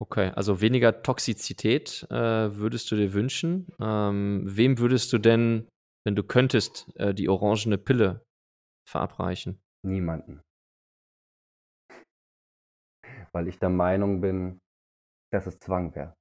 Okay, 0.00 0.30
also 0.34 0.60
weniger 0.60 1.02
Toxizität 1.02 2.06
äh, 2.10 2.14
würdest 2.56 2.90
du 2.90 2.96
dir 2.96 3.12
wünschen. 3.12 3.68
Ähm, 3.80 4.42
wem 4.46 4.78
würdest 4.78 5.12
du 5.12 5.18
denn, 5.18 5.68
wenn 6.04 6.16
du 6.16 6.24
könntest, 6.24 6.88
äh, 6.96 7.14
die 7.14 7.28
orangene 7.28 7.78
Pille 7.78 8.24
verabreichen? 8.88 9.60
Niemanden. 9.84 10.42
Weil 13.34 13.48
ich 13.48 13.58
der 13.58 13.70
Meinung 13.70 14.20
bin, 14.20 14.60
dass 15.32 15.46
es 15.46 15.58
Zwang 15.58 15.94
wäre. 15.94 16.14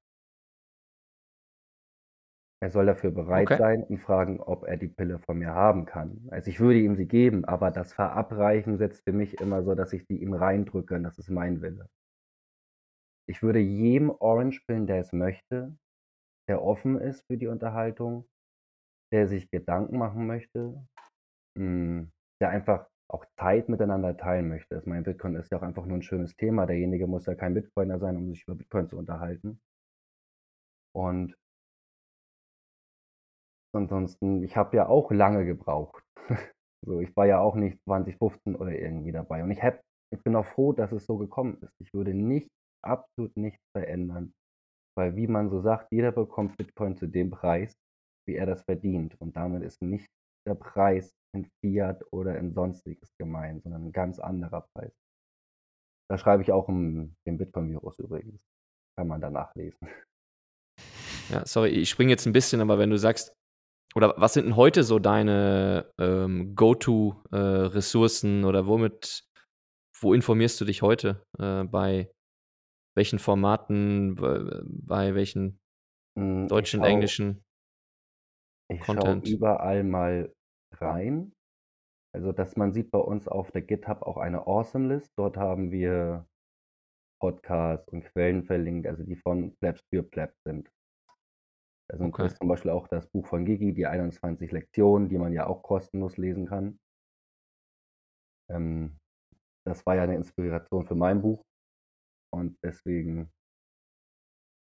Er 2.63 2.71
soll 2.71 2.87
dafür 2.87 3.11
bereit 3.11 3.49
Okay. 3.49 3.57
sein 3.57 3.83
und 3.83 3.99
fragen, 3.99 4.39
ob 4.39 4.63
er 4.65 4.77
die 4.77 4.87
Pille 4.87 5.19
von 5.19 5.37
mir 5.37 5.53
haben 5.53 5.85
kann. 5.85 6.27
Also 6.31 6.49
ich 6.49 6.59
würde 6.59 6.79
ihm 6.79 6.95
sie 6.95 7.07
geben, 7.07 7.45
aber 7.45 7.69
das 7.71 7.93
Verabreichen 7.93 8.77
setzt 8.77 9.03
für 9.03 9.13
mich 9.13 9.39
immer 9.39 9.63
so, 9.63 9.75
dass 9.75 9.93
ich 9.93 10.05
die 10.07 10.21
ihm 10.21 10.33
reindrücke 10.33 10.95
und 10.95 11.03
das 11.03 11.17
ist 11.19 11.29
mein 11.29 11.61
Wille. 11.61 11.87
Ich 13.27 13.41
würde 13.41 13.59
jedem 13.59 14.09
Orange 14.11 14.61
pillen, 14.67 14.87
der 14.87 14.99
es 14.99 15.11
möchte, 15.13 15.77
der 16.49 16.63
offen 16.63 16.99
ist 16.99 17.23
für 17.27 17.37
die 17.37 17.47
Unterhaltung, 17.47 18.27
der 19.13 19.27
sich 19.27 19.51
Gedanken 19.51 19.97
machen 19.99 20.27
möchte, 20.27 20.87
mh, 21.57 22.07
der 22.41 22.49
einfach 22.51 22.90
auch 23.13 23.25
Zeit 23.37 23.69
miteinander 23.69 24.15
teilen 24.17 24.47
möchte. 24.47 24.77
Ich 24.77 24.85
meine, 24.85 25.03
Bitcoin 25.03 25.35
ist 25.35 25.51
ja 25.51 25.57
auch 25.57 25.63
einfach 25.63 25.85
nur 25.85 25.97
ein 25.97 26.03
schönes 26.03 26.35
Thema. 26.35 26.65
Derjenige 26.65 27.07
muss 27.07 27.25
ja 27.25 27.35
kein 27.35 27.53
Bitcoiner 27.53 27.99
sein, 27.99 28.17
um 28.17 28.29
sich 28.29 28.43
über 28.43 28.55
Bitcoin 28.55 28.87
zu 28.87 28.97
unterhalten. 28.97 29.59
Und 30.93 31.35
ansonsten, 33.73 34.43
ich 34.43 34.55
habe 34.57 34.75
ja 34.77 34.87
auch 34.87 35.11
lange 35.11 35.45
gebraucht. 35.45 36.03
so, 36.85 36.99
ich 36.99 37.15
war 37.15 37.25
ja 37.25 37.39
auch 37.39 37.55
nicht 37.55 37.81
2015 37.83 38.55
oder 38.55 38.71
irgendwie 38.71 39.11
dabei. 39.11 39.43
Und 39.43 39.51
ich, 39.51 39.61
hab, 39.63 39.81
ich 40.11 40.21
bin 40.23 40.35
auch 40.35 40.45
froh, 40.45 40.73
dass 40.73 40.91
es 40.91 41.05
so 41.05 41.17
gekommen 41.17 41.57
ist. 41.61 41.73
Ich 41.79 41.93
würde 41.93 42.13
nicht, 42.13 42.49
absolut 42.83 43.35
nichts 43.37 43.63
verändern. 43.75 44.33
Weil, 44.97 45.15
wie 45.15 45.27
man 45.27 45.49
so 45.49 45.61
sagt, 45.61 45.91
jeder 45.91 46.11
bekommt 46.11 46.57
Bitcoin 46.57 46.97
zu 46.97 47.07
dem 47.07 47.31
Preis, 47.31 47.73
wie 48.27 48.35
er 48.35 48.45
das 48.45 48.63
verdient. 48.63 49.15
Und 49.19 49.35
damit 49.35 49.63
ist 49.63 49.81
nicht 49.81 50.09
der 50.47 50.55
Preis 50.55 51.13
in 51.33 51.49
Fiat 51.59 52.03
oder 52.11 52.37
in 52.37 52.53
sonstiges 52.53 53.15
gemeint, 53.17 53.63
sondern 53.63 53.85
ein 53.85 53.91
ganz 53.91 54.19
anderer 54.19 54.67
Preis. 54.73 54.93
Da 56.09 56.17
schreibe 56.17 56.43
ich 56.43 56.51
auch 56.51 56.67
im, 56.67 57.15
im 57.25 57.37
Bitcoin-Virus 57.37 57.99
übrigens. 57.99 58.41
Kann 58.97 59.07
man 59.07 59.21
da 59.21 59.29
nachlesen. 59.29 59.87
Ja, 61.29 61.45
sorry, 61.45 61.69
ich 61.69 61.89
springe 61.89 62.11
jetzt 62.11 62.25
ein 62.25 62.33
bisschen, 62.33 62.59
aber 62.59 62.77
wenn 62.77 62.89
du 62.89 62.97
sagst, 62.97 63.33
oder 63.95 64.13
was 64.17 64.33
sind 64.33 64.45
denn 64.45 64.55
heute 64.57 64.83
so 64.83 64.99
deine 64.99 65.89
ähm, 65.97 66.55
Go-To-Ressourcen 66.55 68.43
oder 68.43 68.67
womit, 68.67 69.23
wo 69.99 70.13
informierst 70.13 70.59
du 70.59 70.65
dich 70.65 70.81
heute? 70.81 71.25
Äh, 71.39 71.63
bei 71.63 72.11
welchen 72.95 73.19
Formaten, 73.19 74.15
bei, 74.15 74.61
bei 74.65 75.15
welchen 75.15 75.61
ich 76.15 76.47
deutschen, 76.49 76.81
schau- 76.81 76.87
englischen? 76.87 77.43
Ich 78.71 78.85
schaue 78.85 78.95
Content. 78.95 79.27
überall 79.27 79.83
mal 79.83 80.33
rein. 80.75 81.33
Also, 82.13 82.31
dass 82.31 82.57
man 82.57 82.73
sieht 82.73 82.91
bei 82.91 82.99
uns 82.99 83.27
auf 83.27 83.51
der 83.51 83.61
GitHub 83.61 84.01
auch 84.01 84.17
eine 84.17 84.47
Awesome 84.47 84.87
List. 84.87 85.11
Dort 85.17 85.37
haben 85.37 85.71
wir 85.71 86.27
Podcasts 87.21 87.87
und 87.89 88.03
Quellen 88.03 88.43
verlinkt, 88.43 88.87
also 88.87 89.03
die 89.03 89.15
von 89.15 89.55
Plebs 89.57 89.81
für 89.93 90.03
Plebs 90.03 90.35
sind. 90.45 90.69
Sind 91.91 92.13
Okay. 92.13 92.29
zum 92.29 92.47
Beispiel 92.47 92.71
auch 92.71 92.87
das 92.87 93.07
Buch 93.07 93.27
von 93.27 93.45
Gigi, 93.45 93.73
die 93.73 93.85
21 93.85 94.51
Lektionen, 94.51 95.09
die 95.09 95.17
man 95.17 95.33
ja 95.33 95.47
auch 95.47 95.61
kostenlos 95.61 96.17
lesen 96.17 96.47
kann. 96.47 96.79
Ähm, 98.49 98.97
das 99.65 99.85
war 99.85 99.95
ja 99.95 100.03
eine 100.03 100.15
Inspiration 100.15 100.85
für 100.87 100.95
mein 100.95 101.21
Buch 101.21 101.43
und 102.33 102.57
deswegen 102.63 103.29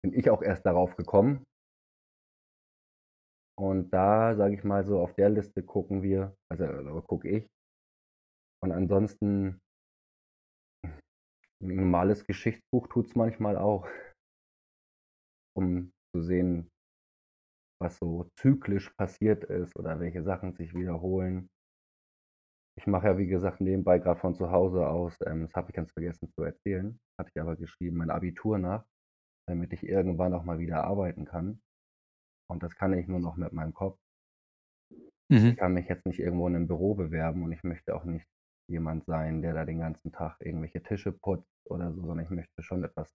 bin 0.02 0.12
ich 0.14 0.30
auch 0.30 0.42
erst 0.42 0.64
darauf 0.66 0.96
gekommen. 0.96 1.44
Und 3.59 3.90
da, 3.90 4.36
sage 4.36 4.54
ich 4.54 4.62
mal 4.62 4.86
so, 4.86 5.00
auf 5.00 5.14
der 5.14 5.30
Liste 5.30 5.64
gucken 5.64 6.02
wir, 6.02 6.36
also 6.48 6.64
äh, 6.64 7.02
gucke 7.02 7.28
ich. 7.28 7.50
Und 8.62 8.70
ansonsten, 8.70 9.61
ein 10.84 11.74
normales 11.74 12.24
Geschichtsbuch 12.24 12.86
tut 12.86 13.06
es 13.06 13.16
manchmal 13.16 13.56
auch, 13.56 13.88
um 15.56 15.90
zu 16.14 16.22
sehen, 16.22 16.70
was 17.80 17.98
so 17.98 18.30
zyklisch 18.36 18.90
passiert 18.90 19.44
ist 19.44 19.74
oder 19.76 19.98
welche 19.98 20.22
Sachen 20.22 20.52
sich 20.54 20.72
wiederholen. 20.74 21.48
Ich 22.78 22.86
mache 22.86 23.09
ja, 23.09 23.18
wie 23.18 23.26
gesagt, 23.26 23.61
nebenbei 23.61 23.98
gerade 23.98 24.20
von 24.20 24.36
zu 24.36 24.52
Hause 24.52 24.86
aus, 24.86 25.16
ähm, 25.26 25.42
das 25.46 25.54
habe 25.54 25.70
ich 25.70 25.74
ganz 25.74 25.90
vergessen 25.90 26.30
zu 26.30 26.42
erzählen, 26.42 27.00
hatte 27.18 27.32
ich 27.34 27.40
aber 27.40 27.56
geschrieben, 27.56 27.96
mein 27.96 28.11
Abitur 28.11 28.59
nach, 28.59 28.84
damit 29.48 29.72
ich 29.72 29.82
irgendwann 29.82 30.32
auch 30.32 30.44
mal 30.44 30.61
wieder 30.61 30.84
arbeiten 30.84 31.24
kann. 31.24 31.61
Und 32.51 32.62
das 32.62 32.74
kann 32.74 32.92
ich 32.92 33.07
nur 33.07 33.20
noch 33.20 33.36
mit 33.36 33.53
meinem 33.53 33.74
Kopf. 33.74 33.99
Mhm. 35.30 35.49
Ich 35.49 35.57
kann 35.57 35.74
mich 35.74 35.88
jetzt 35.88 36.07
nicht 36.07 36.18
irgendwo 36.18 36.49
in 36.49 36.57
einem 36.57 36.66
Büro 36.66 36.94
bewerben 36.94 37.42
und 37.42 37.53
ich 37.53 37.62
möchte 37.62 37.94
auch 37.94 38.05
nicht 38.05 38.26
jemand 38.70 39.05
sein, 39.05 39.42
der 39.42 39.55
da 39.55 39.64
den 39.64 39.80
ganzen 39.80 40.12
Tag 40.12 40.36
irgendwelche 40.40 40.82
Tische 40.82 41.12
putzt 41.12 41.49
oder 41.66 41.92
so, 41.92 42.01
sondern 42.01 42.24
ich 42.24 42.30
möchte 42.30 42.62
schon 42.62 42.84
etwas 42.84 43.14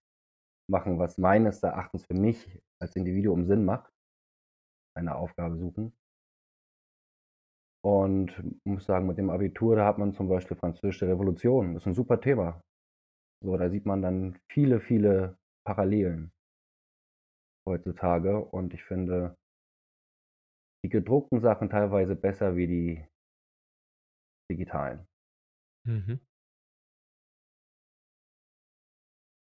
machen, 0.70 1.00
was 1.00 1.18
meines 1.18 1.62
Erachtens 1.64 2.06
für 2.06 2.14
mich 2.14 2.62
als 2.82 2.96
Individuum 2.96 3.46
Sinn 3.46 3.66
macht. 3.66 3.92
Eine 4.96 5.16
Aufgabe 5.16 5.58
suchen. 5.58 5.94
Und 7.84 8.32
muss 8.64 8.86
sagen, 8.86 9.08
mit 9.08 9.18
dem 9.18 9.30
Abitur, 9.30 9.76
da 9.76 9.86
hat 9.86 9.98
man 9.98 10.14
zum 10.14 10.30
Beispiel 10.30 10.56
Französische 10.56 11.08
Revolution. 11.08 11.74
Das 11.74 11.84
ist 11.84 11.88
ein 11.88 11.94
super 11.96 12.22
Thema. 12.22 12.62
So, 13.44 13.58
da 13.58 13.70
sieht 13.70 13.86
man 13.86 14.02
dann 14.02 14.40
viele, 14.50 14.80
viele 14.80 15.38
Parallelen 15.66 16.32
heutzutage. 17.66 18.38
Und 18.38 18.74
ich 18.74 18.84
finde 18.84 19.36
die 20.84 20.90
gedruckten 20.90 21.40
Sachen 21.40 21.70
teilweise 21.70 22.16
besser 22.16 22.56
wie 22.56 22.68
die 22.68 23.06
digitalen. 24.52 25.08
Mhm. 25.86 26.20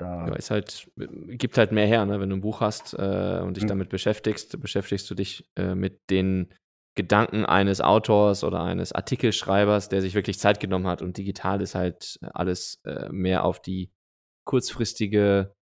Da, 0.01 0.27
Ja, 0.27 0.35
ist 0.35 0.51
halt, 0.51 0.91
gibt 0.97 1.59
halt 1.59 1.73
mehr 1.73 1.87
her, 1.87 2.05
ne? 2.07 2.21
Wenn 2.21 2.31
du 2.31 2.37
ein 2.37 2.41
Buch 2.41 2.61
hast 2.61 2.95
äh, 2.95 3.41
und 3.43 3.57
dich 3.57 3.65
Mhm. 3.65 3.69
damit 3.69 3.89
beschäftigst, 3.91 4.61
beschäftigst 4.61 5.09
du 5.11 5.15
dich 5.15 5.51
äh, 5.57 5.75
mit 5.75 6.11
den 6.11 6.53
Gedanken 6.97 7.45
eines 7.45 7.81
Autors 7.81 8.45
oder 8.45 8.63
eines 8.63 8.93
Artikelschreibers, 8.93 9.89
der 9.89 10.01
sich 10.01 10.15
wirklich 10.15 10.39
Zeit 10.39 10.61
genommen 10.61 10.87
hat. 10.87 11.03
Und 11.03 11.19
digital 11.19 11.61
ist 11.61 11.75
halt 11.75 12.19
alles 12.23 12.81
äh, 12.85 13.09
mehr 13.11 13.45
auf 13.45 13.61
die 13.61 13.91
kurzfristige 14.45 15.55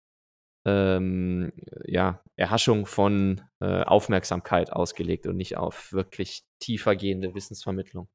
ähm, 0.66 1.52
ja, 1.84 2.22
Erhaschung 2.36 2.86
von 2.86 3.42
äh, 3.60 3.82
Aufmerksamkeit 3.82 4.72
ausgelegt 4.72 5.26
und 5.26 5.36
nicht 5.36 5.56
auf 5.56 5.92
wirklich 5.92 6.44
tiefergehende 6.60 7.34
Wissensvermittlung. 7.34 8.08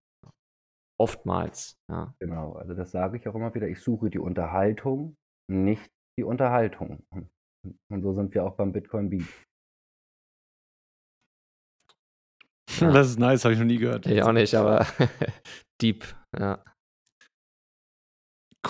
Oftmals, 1.00 1.78
ja. 1.90 2.16
genau, 2.20 2.54
also 2.54 2.74
das 2.74 2.92
sage 2.92 3.18
ich 3.18 3.28
auch 3.28 3.36
immer 3.36 3.54
wieder. 3.54 3.68
Ich 3.68 3.82
suche 3.82 4.10
die 4.10 4.20
Unterhaltung, 4.20 5.16
nicht 5.48 5.88
die 6.18 6.24
Unterhaltung. 6.24 7.06
Und 7.12 8.02
so 8.02 8.14
sind 8.14 8.34
wir 8.34 8.44
auch 8.44 8.56
beim 8.56 8.72
Bitcoin 8.72 9.10
Beat. 9.10 9.28
Ja. 12.80 12.92
Das 12.92 13.10
ist 13.10 13.20
nice, 13.20 13.44
habe 13.44 13.54
ich 13.54 13.60
noch 13.60 13.66
nie 13.66 13.78
gehört. 13.78 14.06
Ich 14.06 14.22
auch 14.24 14.32
nicht, 14.32 14.54
aber 14.56 14.86
deep, 15.82 16.06
ja. 16.38 16.64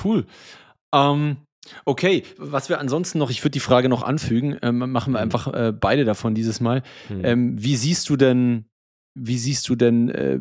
Cool. 0.03 0.28
Ähm, 0.93 1.47
okay, 1.86 2.24
was 2.38 2.70
wir 2.70 2.80
ansonsten 2.80 3.18
noch, 3.20 3.30
ich 3.30 3.43
würde 3.43 3.51
die 3.51 3.59
Frage 3.59 3.89
noch 3.89 4.03
anfügen, 4.03 4.57
ähm, 4.61 4.78
machen 4.91 5.13
wir 5.13 5.20
Mhm. 5.20 5.24
einfach 5.24 5.53
äh, 5.53 5.74
beide 5.74 6.05
davon 6.05 6.36
dieses 6.36 6.59
Mal. 6.59 6.84
Hm. 7.07 7.26
Ähm, 7.26 7.63
wie 7.63 7.76
siehst 7.76 8.09
du 8.09 8.15
denn, 8.15 8.65
wie 9.15 9.38
siehst 9.38 9.68
du 9.70 9.76
denn 9.76 10.09
äh, 10.09 10.39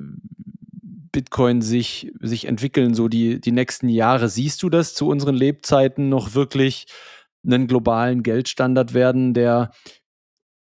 Bitcoin 1.13 1.63
sich, 1.63 2.13
sich 2.21 2.47
entwickeln, 2.47 2.95
so 2.95 3.09
die, 3.09 3.41
die 3.41 3.53
nächsten 3.53 3.89
Jahre? 3.89 4.29
Siehst 4.29 4.63
du 4.63 4.69
das 4.69 4.95
zu 4.95 5.09
unseren 5.09 5.35
Lebzeiten 5.35 6.09
noch 6.09 6.35
wirklich 6.35 6.87
einen 7.47 7.67
globalen 7.69 8.23
Geldstandard 8.23 8.93
werden, 8.93 9.33
der 9.33 9.71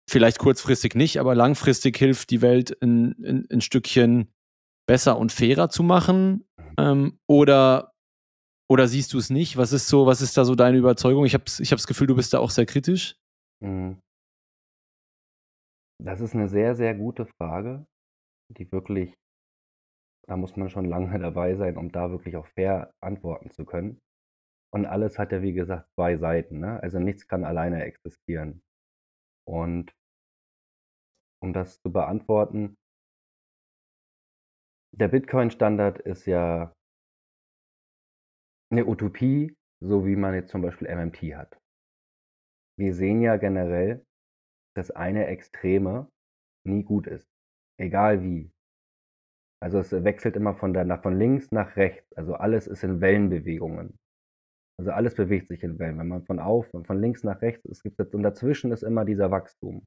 vielleicht 0.09 0.38
kurzfristig 0.38 0.94
nicht, 0.94 1.18
aber 1.18 1.34
langfristig 1.34 1.96
hilft, 1.96 2.30
die 2.30 2.42
Welt 2.42 2.76
ein, 2.82 3.14
ein, 3.24 3.46
ein 3.50 3.61
Stückchen 3.62 4.28
besser 4.86 5.16
und 5.18 5.32
fairer 5.32 5.70
zu 5.70 5.82
machen? 5.82 6.44
Ähm, 6.76 7.18
oder, 7.26 7.93
oder 8.70 8.88
siehst 8.88 9.12
du 9.12 9.18
es 9.18 9.30
nicht? 9.30 9.56
Was 9.56 9.72
ist 9.72 9.88
so, 9.88 10.06
was 10.06 10.20
ist 10.20 10.36
da 10.36 10.44
so 10.44 10.54
deine 10.54 10.78
Überzeugung? 10.78 11.24
Ich 11.24 11.34
habe 11.34 11.44
ich 11.46 11.70
hab 11.70 11.78
das 11.78 11.86
Gefühl, 11.86 12.06
du 12.06 12.16
bist 12.16 12.32
da 12.32 12.38
auch 12.38 12.50
sehr 12.50 12.66
kritisch. 12.66 13.16
Mhm. 13.62 14.00
Das 16.02 16.20
ist 16.20 16.34
eine 16.34 16.48
sehr, 16.48 16.74
sehr 16.74 16.94
gute 16.94 17.26
Frage, 17.26 17.86
die 18.50 18.70
wirklich 18.72 19.14
da 20.26 20.36
muss 20.38 20.56
man 20.56 20.70
schon 20.70 20.86
lange 20.86 21.18
dabei 21.18 21.54
sein, 21.54 21.76
um 21.76 21.92
da 21.92 22.10
wirklich 22.10 22.36
auch 22.36 22.46
fair 22.46 22.92
antworten 23.02 23.50
zu 23.50 23.64
können. 23.64 24.00
Und 24.72 24.86
alles 24.86 25.18
hat 25.18 25.30
ja, 25.30 25.42
wie 25.42 25.52
gesagt, 25.52 25.88
zwei 25.94 26.16
Seiten, 26.16 26.58
ne? 26.58 26.82
Also, 26.82 26.98
nichts 26.98 27.28
kann 27.28 27.44
alleine 27.44 27.84
existieren. 27.84 28.60
Und 29.46 29.92
um 31.40 31.52
das 31.52 31.80
zu 31.82 31.92
beantworten 31.92 32.74
der 34.96 35.08
Bitcoin-Standard 35.08 35.98
ist 35.98 36.26
ja 36.26 36.72
'ne 38.72 38.84
Utopie, 38.86 39.54
so 39.80 40.06
wie 40.06 40.16
man 40.16 40.34
jetzt 40.34 40.50
zum 40.50 40.62
Beispiel 40.62 40.88
MMT 40.88 41.34
hat. 41.36 41.58
Wir 42.78 42.92
sehen 42.94 43.20
ja 43.22 43.36
generell, 43.36 44.04
dass 44.76 44.90
eine 44.90 45.26
Extreme 45.28 46.10
nie 46.66 46.84
gut 46.84 47.06
ist, 47.08 47.28
egal 47.78 48.22
wie. 48.22 48.50
Also, 49.62 49.78
es 49.78 49.92
wechselt 49.92 50.36
immer 50.36 50.54
von 50.54 50.72
der 50.74 50.98
von 51.02 51.18
links 51.18 51.50
nach 51.52 51.76
rechts. 51.76 52.12
Also, 52.14 52.34
alles 52.34 52.66
ist 52.66 52.82
in 52.84 53.00
Wellenbewegungen. 53.00 53.98
Also, 54.78 54.92
alles 54.92 55.14
bewegt 55.16 55.48
sich 55.48 55.62
in 55.64 55.78
Wellen. 55.78 55.98
Wenn 55.98 56.08
man 56.08 56.24
von 56.24 56.40
auf 56.40 56.68
von 56.70 57.00
links 57.00 57.24
nach 57.24 57.42
rechts 57.42 57.66
es 57.70 57.82
gibt 57.82 58.00
und 58.14 58.22
dazwischen 58.24 58.72
ist 58.72 58.84
immer 58.84 59.04
dieser 59.06 59.30
Wachstum. 59.30 59.84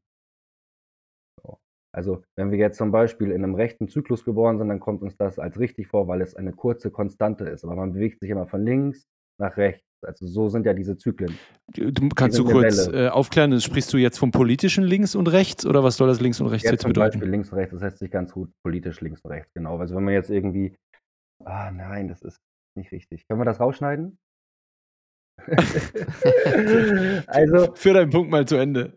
So. 1.93 1.97
Also, 1.97 2.23
wenn 2.35 2.51
wir 2.51 2.57
jetzt 2.57 2.77
zum 2.77 2.91
Beispiel 2.91 3.31
in 3.31 3.43
einem 3.43 3.55
rechten 3.55 3.88
Zyklus 3.88 4.23
geboren 4.23 4.57
sind, 4.57 4.69
dann 4.69 4.79
kommt 4.79 5.01
uns 5.01 5.17
das 5.17 5.39
als 5.39 5.59
richtig 5.59 5.88
vor, 5.88 6.07
weil 6.07 6.21
es 6.21 6.35
eine 6.35 6.53
kurze 6.53 6.91
Konstante 6.91 7.45
ist. 7.45 7.63
Aber 7.63 7.75
man 7.75 7.93
bewegt 7.93 8.19
sich 8.19 8.29
immer 8.29 8.45
von 8.45 8.63
links 8.63 9.07
nach 9.39 9.57
rechts. 9.57 9.83
Also, 10.03 10.27
so 10.27 10.47
sind 10.47 10.65
ja 10.65 10.73
diese 10.73 10.95
Zyklen. 10.97 11.38
Du 11.73 12.09
kannst 12.09 12.38
du 12.38 12.45
kurz, 12.45 12.88
äh, 12.88 13.07
aufklären, 13.07 13.59
sprichst 13.59 13.91
du 13.93 13.97
jetzt 13.97 14.19
vom 14.19 14.31
politischen 14.31 14.83
links 14.83 15.15
und 15.15 15.27
rechts 15.27 15.65
oder 15.65 15.83
was 15.83 15.97
soll 15.97 16.07
das 16.07 16.21
links 16.21 16.39
und 16.39 16.47
rechts 16.47 16.65
Jetzt 16.65 16.71
jetzt 16.73 16.81
zum 16.83 16.89
bedeuten? 16.89 17.13
Beispiel 17.13 17.31
links 17.31 17.51
und 17.51 17.57
rechts, 17.57 17.73
das 17.73 17.81
heißt 17.81 17.97
sich 17.97 18.11
ganz 18.11 18.31
gut 18.31 18.51
politisch 18.63 19.01
links 19.01 19.21
und 19.21 19.31
rechts, 19.31 19.51
genau. 19.55 19.77
Also, 19.79 19.95
wenn 19.95 20.03
man 20.03 20.13
jetzt 20.13 20.29
irgendwie 20.29 20.75
ah, 21.45 21.71
nein, 21.71 22.07
das 22.07 22.21
ist 22.21 22.39
nicht 22.75 22.91
richtig. 22.91 23.27
Können 23.27 23.39
wir 23.39 23.45
das 23.45 23.59
rausschneiden? 23.59 24.17
Also 27.27 27.73
Führ 27.75 27.93
deinen 27.93 28.09
Punkt 28.09 28.31
mal 28.31 28.47
zu 28.47 28.55
Ende. 28.55 28.97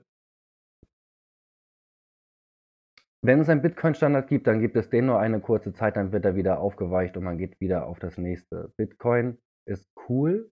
Wenn 3.22 3.40
es 3.40 3.48
einen 3.50 3.60
Bitcoin-Standard 3.62 4.28
gibt, 4.28 4.46
dann 4.46 4.60
gibt 4.60 4.76
es 4.76 4.88
den 4.88 5.06
nur 5.06 5.18
eine 5.18 5.40
kurze 5.40 5.72
Zeit, 5.74 5.96
dann 5.96 6.12
wird 6.12 6.24
er 6.24 6.36
wieder 6.36 6.58
aufgeweicht 6.60 7.16
und 7.16 7.24
man 7.24 7.36
geht 7.36 7.60
wieder 7.60 7.86
auf 7.86 7.98
das 7.98 8.16
nächste. 8.16 8.72
Bitcoin 8.78 9.38
ist 9.68 9.90
cool. 10.08 10.50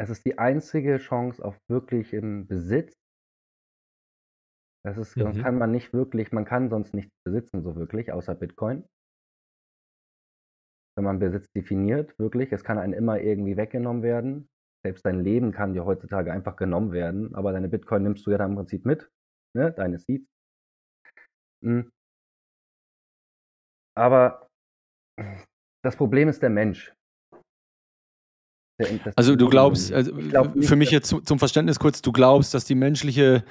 Es 0.00 0.08
ist 0.08 0.24
die 0.24 0.38
einzige 0.38 0.96
Chance 0.96 1.44
auf 1.44 1.58
wirklichen 1.68 2.46
Besitz. 2.48 2.94
Das 4.84 4.96
ist 4.96 5.12
sonst 5.14 5.36
Mhm. 5.36 5.42
kann 5.42 5.58
man 5.58 5.70
nicht 5.70 5.92
wirklich 5.92 6.32
man 6.32 6.46
kann 6.46 6.70
sonst 6.70 6.94
nichts 6.94 7.12
besitzen 7.24 7.62
so 7.62 7.76
wirklich, 7.76 8.12
außer 8.12 8.34
Bitcoin. 8.34 8.84
Wenn 10.96 11.04
man 11.04 11.18
Besitz 11.18 11.50
definiert, 11.52 12.18
wirklich, 12.18 12.52
es 12.52 12.64
kann 12.64 12.78
einem 12.78 12.92
immer 12.94 13.20
irgendwie 13.20 13.56
weggenommen 13.56 14.02
werden. 14.02 14.48
Selbst 14.84 15.04
dein 15.04 15.20
Leben 15.20 15.52
kann 15.52 15.74
dir 15.74 15.84
heutzutage 15.84 16.32
einfach 16.32 16.56
genommen 16.56 16.92
werden, 16.92 17.34
aber 17.34 17.52
deine 17.52 17.68
Bitcoin 17.68 18.02
nimmst 18.02 18.26
du 18.26 18.30
ja 18.30 18.38
dann 18.38 18.50
im 18.52 18.56
Prinzip 18.56 18.86
mit, 18.86 19.10
ne, 19.54 19.72
deine 19.72 19.98
Seeds. 19.98 20.28
Hm. 21.62 21.90
Aber 23.96 24.46
das 25.84 25.96
Problem 25.96 26.28
ist 26.28 26.42
der 26.42 26.50
Mensch. 26.50 26.92
Der 28.80 29.12
Also, 29.16 29.36
du 29.36 29.48
glaubst, 29.48 29.92
also, 29.92 30.16
Ich 30.18 30.30
glaube 30.30 30.58
nicht, 30.58 30.68
für 30.68 30.76
mich 30.76 30.90
jetzt 30.90 31.08
zu 31.08 31.20
zum 31.20 31.38
Verständnis 31.38 31.78
kurz, 31.78 32.00
du 32.00 32.12
glaubst, 32.12 32.54
dass 32.54 32.64
die 32.64 32.74
menschliche 32.74 33.44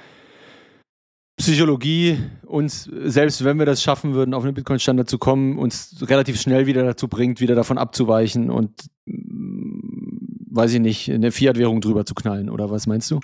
Psychologie 1.40 2.18
uns, 2.46 2.84
selbst 3.06 3.46
wenn 3.46 3.58
wir 3.60 3.66
das 3.66 3.82
schaffen 3.82 4.14
würden, 4.14 4.34
auf 4.34 4.44
'nen 4.44 4.54
Bitcoin-Standard 4.54 5.10
zu 5.10 5.18
kommen, 5.18 5.58
uns 5.58 5.96
relativ 6.10 6.40
schnell 6.42 6.66
wieder 6.66 6.84
dazu 6.84 7.08
bringt, 7.08 7.40
wieder 7.40 7.56
davon 7.56 7.78
abzuweichen 7.78 8.50
und, 8.50 8.72
hm, 9.08 10.48
weiß 10.52 10.74
ich 10.74 10.80
nicht, 10.82 11.08
'ne 11.08 11.32
Fiat-Währung 11.32 11.80
drüber 11.80 12.06
zu 12.06 12.14
knallen 12.14 12.50
oder 12.50 12.70
was 12.72 12.88
meinst 12.88 13.10
du? 13.12 13.22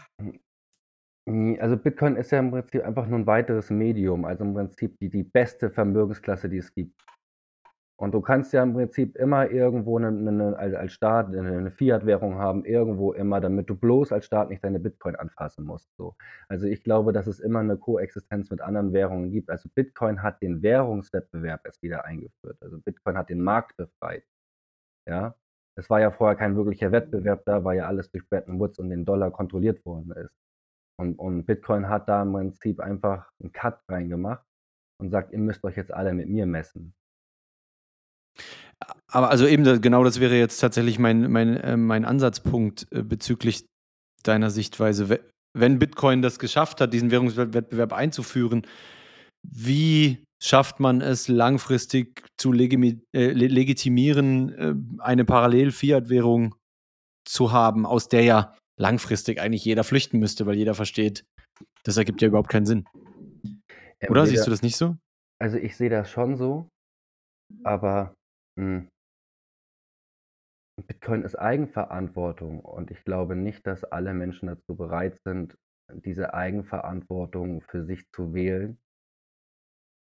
Hm, 1.27 1.57
also, 1.59 1.75
Bitcoin 1.75 2.15
ist 2.17 2.31
ja 2.31 2.37
im 2.39 2.51
Prinzip 2.51 2.83
einfach 2.85 3.07
nur 3.07 3.17
'n 3.19 3.25
weiteres 3.25 3.71
Medium, 3.71 4.25
also, 4.25 4.43
im 4.43 4.53
Prinzip 4.53 4.97
die 4.99 5.09
die 5.09 5.23
beste 5.23 5.71
Vermögensklasse, 5.71 6.49
die 6.49 6.57
es 6.59 6.71
gibt. 6.73 7.01
Und 7.99 8.13
du 8.13 8.21
kannst 8.21 8.53
ja 8.53 8.63
im 8.63 8.73
Prinzip 8.73 9.15
immer 9.17 9.49
irgendwo 9.51 9.99
'ne 9.99 10.11
'ne 10.11 10.57
als 10.57 10.93
Staat 10.93 11.29
'ne 11.31 11.41
'ne 11.61 11.71
Fiat-Währung 11.71 12.35
haben, 12.35 12.65
irgendwo 12.65 13.13
immer, 13.13 13.41
damit 13.41 13.69
du 13.69 13.75
bloß 13.75 14.11
als 14.11 14.25
Staat 14.25 14.49
nicht 14.49 14.63
deine 14.63 14.79
Bitcoin 14.79 15.15
anfassen 15.15 15.65
musst, 15.65 15.89
so. 15.97 16.15
Also, 16.49 16.67
ich 16.67 16.83
glaube, 16.83 17.13
dass 17.13 17.27
es 17.27 17.39
immer 17.39 17.63
'ne 17.63 17.77
Koexistenz 17.77 18.51
mit 18.51 18.61
anderen 18.61 18.93
Währungen 18.93 19.31
gibt. 19.31 19.49
Also, 19.49 19.69
Bitcoin 19.75 20.23
hat 20.23 20.41
den 20.41 20.61
Währungswettbewerb 20.63 21.61
erst 21.65 21.81
wieder 21.83 22.05
eingeführt. 22.05 22.57
Also, 22.61 22.79
Bitcoin 22.79 23.17
hat 23.17 23.29
den 23.29 23.41
Markt 23.41 23.77
befreit, 23.77 24.23
ja? 25.07 25.35
Es 25.77 25.89
war 25.89 26.01
ja 26.01 26.11
vorher 26.11 26.37
kein 26.37 26.55
wirklicher 26.57 26.91
Wettbewerb 26.91 27.45
da, 27.45 27.63
weil 27.63 27.77
ja 27.77 27.87
alles 27.87 28.11
durch 28.11 28.29
Bretton 28.29 28.59
Woods 28.59 28.79
und 28.79 28.89
den 28.91 29.05
Dollar 29.05 29.31
kontrolliert 29.31 29.85
worden 29.85 30.11
ist. 30.13 30.31
Und 30.99 31.19
und 31.19 31.45
Bitcoin 31.45 31.89
hat 31.89 32.07
da 32.09 32.21
im 32.21 32.31
Prinzip 32.33 32.79
einfach 32.79 33.29
'n 33.43 33.51
Cut 33.51 33.79
reingemacht 33.89 34.45
und 34.99 35.11
sagt: 35.11 35.31
„Ihr 35.33 35.39
müsst 35.39 35.63
euch 35.63 35.77
jetzt 35.77 35.93
alle 35.93 36.13
mit 36.13 36.29
mir 36.29 36.45
messen.“ 36.45 36.93
Aber 39.07 39.29
also 39.29 39.45
eben 39.47 39.81
genau 39.81 40.03
das 40.03 40.19
wäre 40.19 40.35
jetzt 40.35 40.57
tatsächlich 40.59 40.99
mein 40.99 41.31
mein, 41.31 41.57
äh 41.57 41.77
mein 41.77 42.05
Ansatzpunkt, 42.05 42.87
äh, 42.91 43.03
bezüglich 43.03 43.65
deiner 44.23 44.49
Sichtweise. 44.49 45.09
We 45.09 45.19
wenn 45.57 45.79
Bitcoin 45.79 46.21
das 46.21 46.37
geschafft 46.37 46.81
hat, 46.81 46.91
diesen 46.93 47.11
Währungswettbewerb 47.11 47.93
einzuführen, 47.93 48.67
wie 49.43 50.25
schafft 50.43 50.81
man 50.81 51.01
es 51.01 51.29
langfristig 51.29 52.25
zu 52.37 52.51
legimi 52.51 53.01
äh, 53.15 53.31
le 53.31 53.47
legitimieren, 53.47 54.53
äh, 54.53 54.75
eine 54.99 55.25
Parallel-Fiat-Währung 55.25 56.55
zu 57.27 57.51
haben, 57.53 57.85
aus 57.85 58.09
der 58.09 58.23
ja 58.23 58.55
langfristig 58.77 59.39
eigentlich 59.39 59.65
jeder 59.65 59.83
flüchten 59.83 60.19
müsste, 60.19 60.45
weil 60.45 60.55
jeder 60.55 60.73
versteht, 60.73 61.25
das 61.83 61.97
ergibt 61.97 62.21
ja 62.21 62.27
überhaupt 62.27 62.49
keinen 62.49 62.65
Sinn. 62.65 62.85
Ja, 64.01 64.09
Oder 64.09 64.25
siehst 64.25 64.45
du 64.45 64.51
das 64.51 64.61
nicht 64.61 64.75
so? 64.75 64.97
Also, 65.39 65.57
ich 65.57 65.75
sehe 65.77 65.89
das 65.89 66.09
schon 66.09 66.35
so, 66.35 66.67
aber, 67.63 68.13
hm 68.59 68.87
Bitcoin 70.87 71.23
ist 71.23 71.35
Eigenverantwortung 71.35 72.59
und 72.59 72.91
ich 72.91 73.03
glaube 73.05 73.35
nicht, 73.35 73.65
dass 73.65 73.85
alle 73.85 74.13
Menschen 74.13 74.47
dazu 74.47 74.75
bereit 74.75 75.17
sind, 75.23 75.57
diese 75.89 76.33
Eigenverantwortung 76.33 77.61
für 77.61 77.85
sich 77.85 78.09
zu 78.11 78.33
wählen 78.33 78.77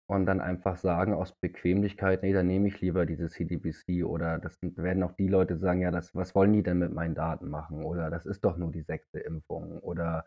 und 0.08 0.26
dann 0.26 0.40
einfach 0.40 0.76
sagen 0.78 1.14
aus 1.14 1.32
Bequemlichkeit: 1.40 2.22
„Ne, 2.22 2.32
dann 2.32 2.46
nehme 2.48 2.68
ich 2.68 2.80
lieber 2.80 3.06
diese 3.06 3.28
CBDC“ 3.28 4.04
oder 4.04 4.38
das 4.38 4.58
werden 4.62 5.02
auch 5.04 5.12
die 5.12 5.28
Leute 5.28 5.58
sagen: 5.58 5.80
„Ja, 5.82 5.90
das 5.92 6.14
was 6.14 6.34
wollen 6.34 6.52
die 6.54 6.62
denn 6.64 6.78
mit 6.78 6.92
meinen 6.94 7.14
Daten 7.14 7.48
machen?“ 7.50 7.84
Oder: 7.84 8.10
„Das 8.10 8.26
ist 8.26 8.44
doch 8.44 8.56
nur 8.58 8.72
die 8.72 8.82
6. 8.82 9.18
Impfung“ 9.20 9.78
oder 9.80 10.24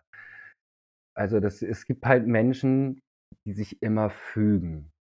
also, 1.17 1.39
das 1.39 1.61
es 1.61 1.85
gibt 1.85 2.05
halt 2.05 2.25
Menschen, 2.27 3.01
die 3.45 3.53
sich 3.53 3.81
immer 3.81 4.09
fügen. 4.09 4.91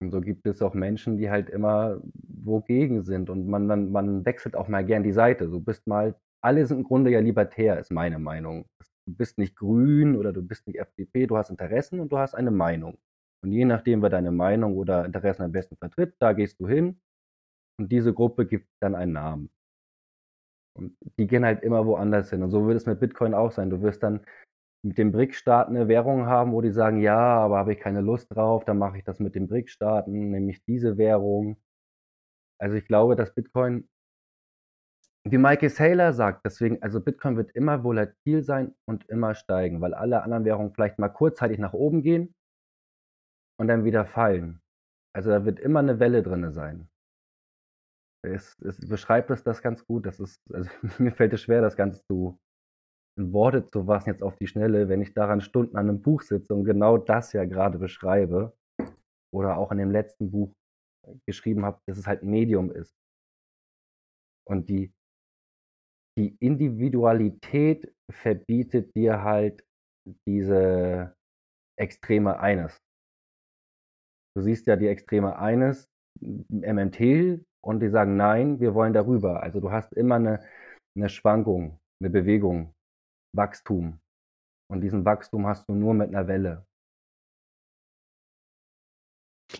Und 0.00 0.10
so 0.12 0.20
gibt 0.22 0.46
es 0.46 0.62
auch 0.62 0.74
Menschen, 0.74 1.18
die 1.18 1.30
halt 1.30 1.50
immer 1.50 2.00
wogegen 2.44 3.02
sind 3.04 3.30
und 3.30 3.48
man 3.48 3.66
man 3.66 3.92
man 3.92 4.24
wechselt 4.26 4.56
auch 4.56 4.68
mal 4.68 4.84
gern 4.84 5.04
die 5.04 5.12
Seite. 5.12 5.48
Du 5.48 5.60
bist 5.60 5.86
mal 5.88 6.16
alle 6.42 6.66
sind 6.66 6.78
im 6.80 6.84
Grunde 6.84 7.10
ja 7.12 7.20
libertär, 7.20 7.78
ist 7.80 7.92
meine 7.92 8.18
Meinung. 8.20 8.66
Du 9.06 9.14
bist 9.16 9.38
nicht 9.38 9.56
grün 9.56 10.16
oder 10.16 10.32
du 10.32 10.42
bist 10.42 10.66
nicht 10.68 10.78
FDP, 10.80 11.26
du 11.26 11.36
hast 11.38 11.50
Interessen 11.50 12.00
und 12.00 12.12
du 12.12 12.18
hast 12.18 12.34
eine 12.34 12.50
Meinung. 12.52 12.98
Und 13.44 13.50
je 13.52 13.64
nachdem, 13.64 14.02
wer 14.02 14.10
deine 14.10 14.30
Meinung 14.30 14.76
oder 14.76 15.04
Interessen 15.04 15.42
am 15.42 15.52
besten 15.52 15.76
vertritt, 15.76 16.14
da 16.20 16.32
gehst 16.32 16.60
du 16.60 16.68
hin 16.68 17.00
und 17.78 17.92
diese 17.92 18.14
Gruppe 18.14 18.46
gibt 18.46 18.68
dann 18.80 18.94
einen 18.96 19.12
Namen. 19.12 19.50
Und 20.76 20.96
die 21.18 21.26
gehen 21.26 21.44
halt 21.44 21.62
immer 21.62 21.86
woanders 21.86 22.30
hin. 22.30 22.42
Und 22.42 22.50
so 22.50 22.66
wird 22.66 22.76
es 22.76 22.86
mit 22.86 23.00
Bitcoin 23.00 23.34
auch 23.34 23.50
sein. 23.52 23.70
Du 23.70 23.82
wirst 23.82 24.02
dann 24.02 24.20
mit 24.84 24.98
den 24.98 25.12
BRIC-Staaten 25.12 25.74
'ne 25.74 25.88
Währung 25.88 26.26
haben, 26.26 26.52
wo 26.52 26.60
die 26.62 26.70
sagen: 26.72 26.98
„Ja, 27.00 27.18
aber 27.18 27.58
habe 27.58 27.72
ich 27.74 27.80
keine 27.80 28.00
Lust 28.00 28.34
drauf, 28.34 28.64
dann 28.64 28.78
mache 28.78 28.98
ich 28.98 29.04
das 29.04 29.20
mit 29.20 29.34
den 29.34 29.48
BRIC-Staaten, 29.48 30.30
nämlich 30.30 30.64
diese 30.64 30.98
Währung.“ 30.98 31.56
Also, 32.60 32.76
ich 32.76 32.86
glaube, 32.86 33.16
dass 33.16 33.34
Bitcoin 33.34 33.88
wie 35.24 35.38
Michael 35.38 35.68
Saylor 35.70 36.12
sagt, 36.12 36.44
deswegen 36.44 36.82
also, 36.82 37.00
Bitcoin 37.00 37.36
wird 37.36 37.52
immer 37.52 37.84
volatil 37.84 38.42
sein 38.42 38.74
und 38.86 39.08
immer 39.08 39.34
steigen, 39.36 39.80
weil 39.80 39.94
alle 39.94 40.22
anderen 40.24 40.44
Währungen 40.44 40.72
vielleicht 40.72 40.98
mal 40.98 41.08
kurzzeitig 41.10 41.58
nach 41.58 41.74
oben 41.74 42.02
gehen 42.02 42.34
und 43.62 43.68
dann 43.68 43.84
wieder 43.86 44.06
fallen. 44.06 44.60
Also, 45.14 45.30
da 45.30 45.44
wird 45.46 45.60
immer 45.60 45.82
'ne 45.82 46.00
Welle 46.00 46.22
drinne 46.24 46.52
sein. 46.52 46.88
Es 48.24 48.56
es 48.60 48.78
beschreibt 48.88 49.30
es 49.30 49.42
das 49.42 49.62
ganz 49.62 49.84
gut. 49.84 50.06
Das 50.06 50.20
ist 50.20 50.40
also, 50.52 50.70
mir 50.98 51.12
fällt 51.12 51.32
es 51.32 51.42
schwer, 51.42 51.60
das 51.60 51.76
Ganze 51.76 52.02
zu 52.04 52.38
in 53.18 53.32
Worte 53.32 53.66
zu 53.66 53.84
fassen 53.86 54.10
jetzt 54.10 54.22
auf 54.22 54.36
die 54.36 54.46
Schnelle, 54.48 54.88
wenn 54.88 55.02
ich 55.02 55.14
daran 55.14 55.40
Stunden 55.42 55.76
an 55.76 55.86
'nem 55.86 56.02
Buch 56.02 56.22
sitze 56.22 56.54
und 56.54 56.64
genau 56.64 56.98
das 56.98 57.32
ja 57.34 57.44
grade 57.46 57.78
beschreibe 57.78 58.54
oder 59.32 59.58
auch 59.58 59.72
in 59.72 59.78
dem 59.78 59.90
letzten 59.92 60.30
Buch 60.32 60.52
geschrieben 61.26 61.64
habe, 61.66 61.80
dass 61.86 61.98
es 61.98 62.06
halt 62.08 62.22
'n 62.22 62.30
Medium 62.30 62.72
ist. 62.72 62.90
Und 64.46 64.68
die 64.68 64.92
die 66.18 66.36
Individualität 66.40 67.90
verbietet 68.10 68.94
dir 68.94 69.22
halt 69.22 69.64
diese 70.26 71.14
Extreme 71.78 72.40
eines. 72.40 72.78
Du 74.34 74.42
siehst 74.42 74.66
ja 74.66 74.76
die 74.76 74.88
Extreme 74.88 75.38
eines, 75.38 75.88
MMT, 76.20 77.40
und 77.64 77.80
die 77.80 77.88
sagen, 77.88 78.16
nein, 78.16 78.60
wir 78.60 78.74
wollen 78.74 78.92
darüber. 78.92 79.42
Also 79.42 79.60
du 79.60 79.70
hast 79.70 79.92
immer 79.92 80.16
eine, 80.16 80.44
eine 80.96 81.08
Schwankung, 81.08 81.78
eine 82.00 82.10
Bewegung, 82.10 82.74
Wachstum. 83.34 84.00
Und 84.70 84.80
diesen 84.80 85.04
Wachstum 85.04 85.46
hast 85.46 85.68
du 85.68 85.74
nur 85.74 85.94
mit 85.94 86.08
einer 86.08 86.26
Welle. 86.26 86.66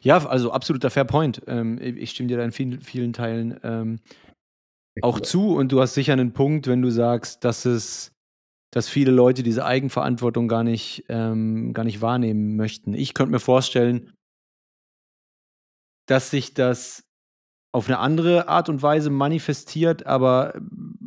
Ja, 0.01 0.27
also 0.27 0.53
absoluter 0.53 0.91
Fair 0.91 1.05
Point. 1.05 1.43
Ähm, 1.47 1.79
ich 1.81 2.11
stimme 2.11 2.29
dir 2.29 2.39
da 2.39 2.45
in 2.45 2.53
vielen, 2.53 2.81
vielen 2.81 3.13
Teilen 3.13 3.61
ähm, 3.63 4.01
auch 5.01 5.21
zu 5.21 5.55
und 5.55 5.71
du 5.71 5.81
hast 5.81 5.95
sicher 5.95 6.13
einen 6.13 6.33
Punkt, 6.33 6.67
wenn 6.67 6.83
du 6.83 6.91
sagst, 6.91 7.45
dass 7.45 7.65
es, 7.65 8.13
dass 8.73 8.89
viele 8.89 9.11
Leute 9.11 9.43
diese 9.43 9.65
Eigenverantwortung 9.65 10.49
gar 10.49 10.65
nicht, 10.65 11.05
ähm, 11.09 11.73
gar 11.73 11.85
nicht 11.85 12.01
wahrnehmen 12.01 12.57
möchten. 12.57 12.95
Ich 12.95 13.15
könnte 13.15 13.33
mir 13.33 13.41
vorstellen, 13.41 14.13
dass 16.07 16.31
sich 16.31 16.55
das 16.55 17.05
auf 17.75 17.89
eine 17.89 17.99
andere 17.99 18.49
Art 18.49 18.69
und 18.69 18.83
Weise 18.83 19.09
manifestiert, 19.09 20.07
aber 20.07 20.55
äh, 20.55 20.61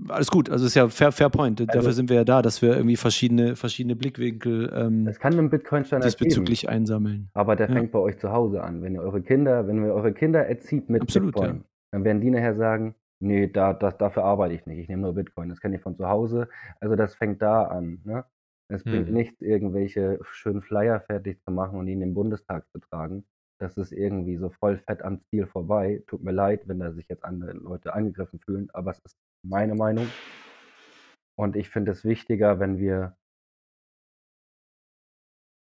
alles 0.10 0.32
gut. 0.32 0.50
Also 0.50 0.66
ist 0.66 0.76
ja 0.76 0.88
fair, 0.88 1.12
fair 1.12 1.30
point. 1.30 1.62
Also, 1.62 1.72
Dafür 1.72 1.94
sind 1.94 2.10
wir 2.10 2.16
ja 2.18 2.24
da, 2.24 2.42
dass 2.42 2.62
wir 2.62 2.76
irgendwie 2.76 2.96
verschiedene, 2.96 3.56
verschiedene 3.56 3.96
Blickwinkel 3.96 4.72
ähm, 4.76 5.06
das 5.06 5.20
kann 5.20 5.34
einen 5.34 5.50
Bitcoin-Standard 5.50 6.08
diesbezüglich 6.08 6.62
geben, 6.62 6.74
einsammeln. 6.74 7.30
Aber 7.34 7.56
der 7.56 7.70
ja. 7.70 7.76
fängt 7.76 7.92
bei 7.92 8.00
euch 8.00 8.18
zu 8.18 8.32
Hause 8.32 8.64
an. 8.64 8.82
Wenn 8.82 8.96
ihr 8.96 9.02
eure 9.02 9.22
Kinder, 9.22 9.68
wenn 9.68 9.84
ihr 9.84 9.94
eure 9.94 10.14
Kinder 10.14 10.46
erzieht 10.48 10.90
mit 10.90 11.04
Absolut, 11.04 11.36
Bitcoin, 11.36 11.58
ja. 11.58 11.64
dann 11.92 12.04
werden 12.04 12.22
die 12.22 12.32
nachher 12.32 12.56
sagen, 12.56 12.96
nee, 13.20 13.48
da, 13.48 13.74
da, 13.74 13.92
dafür 13.92 14.24
arbeite 14.24 14.56
ich 14.56 14.66
nicht. 14.66 14.80
Ich 14.80 14.88
nehme 14.88 15.04
nur 15.04 15.14
Bitcoin. 15.14 15.50
Das 15.50 15.62
kenne 15.62 15.76
ich 15.76 15.82
von 15.84 15.96
zu 15.96 16.08
Hause. 16.08 16.50
Also 16.80 16.96
das 16.96 17.14
fängt 17.16 17.42
da 17.44 17.64
an. 17.66 18.00
Ne? 18.04 18.26
Es 18.70 18.84
bringt 18.84 19.10
Mhm. 19.10 19.14
nichts, 19.14 19.42
irgendwelche 19.42 20.18
schönen 20.24 20.64
Flyer 20.64 21.00
fertig 21.00 21.40
zu 21.44 21.52
machen 21.52 21.78
und 21.78 21.88
in 21.88 22.00
den 22.00 22.16
Bundestag 22.16 22.68
zu 22.72 22.80
tragen. 22.80 23.24
Das 23.60 23.78
ist 23.78 23.92
irgendwie 23.92 24.38
so 24.38 24.50
voll 24.50 24.78
fett 24.80 25.02
am 25.02 25.22
Ziel 25.26 25.48
vorbei. 25.48 26.04
Tut 26.08 26.24
mir 26.24 26.32
leid, 26.32 26.68
wenn 26.68 26.80
da 26.80 26.92
sich 26.92 27.08
jetzt 27.08 27.24
andere 27.24 27.54
Leute 27.54 27.94
angegriffen 27.94 28.40
fühlen, 28.40 28.70
aber 28.74 28.92
es 28.92 29.00
ist 29.00 29.18
meine 29.44 29.76
Meinung. 29.76 30.08
Und 31.38 31.56
ich 31.56 31.70
finde 31.70 31.92
es 31.92 32.04
wichtiger, 32.04 32.60
wenn 32.60 32.78
wir, 32.78 33.18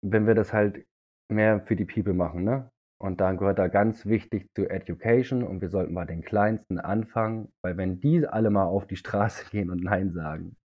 wenn 0.01 0.27
wir 0.27 0.35
das 0.35 0.53
halt 0.53 0.85
mehr 1.29 1.61
für 1.61 1.75
die 1.75 1.85
People 1.85 2.13
machen, 2.13 2.43
ne? 2.43 2.69
Und 3.01 3.19
dann 3.19 3.35
gehört 3.37 3.59
da 3.59 3.67
ganz 3.67 4.05
wichtig 4.05 4.49
zu 4.55 4.69
Education 4.69 5.43
und 5.43 5.59
wir 5.59 5.69
sollten 5.69 5.93
bei 5.93 6.05
den 6.05 6.21
Kleinsten 6.21 6.79
anfangen, 6.79 7.51
weil 7.61 7.75
wenn 7.75 7.99
die 7.99 8.25
alle 8.25 8.49
mal 8.49 8.65
auf 8.65 8.87
die 8.87 8.95
Straße 8.95 9.45
gehen 9.51 9.69
und 9.69 9.83
Nein 9.83 10.13
sagen, 10.13 10.55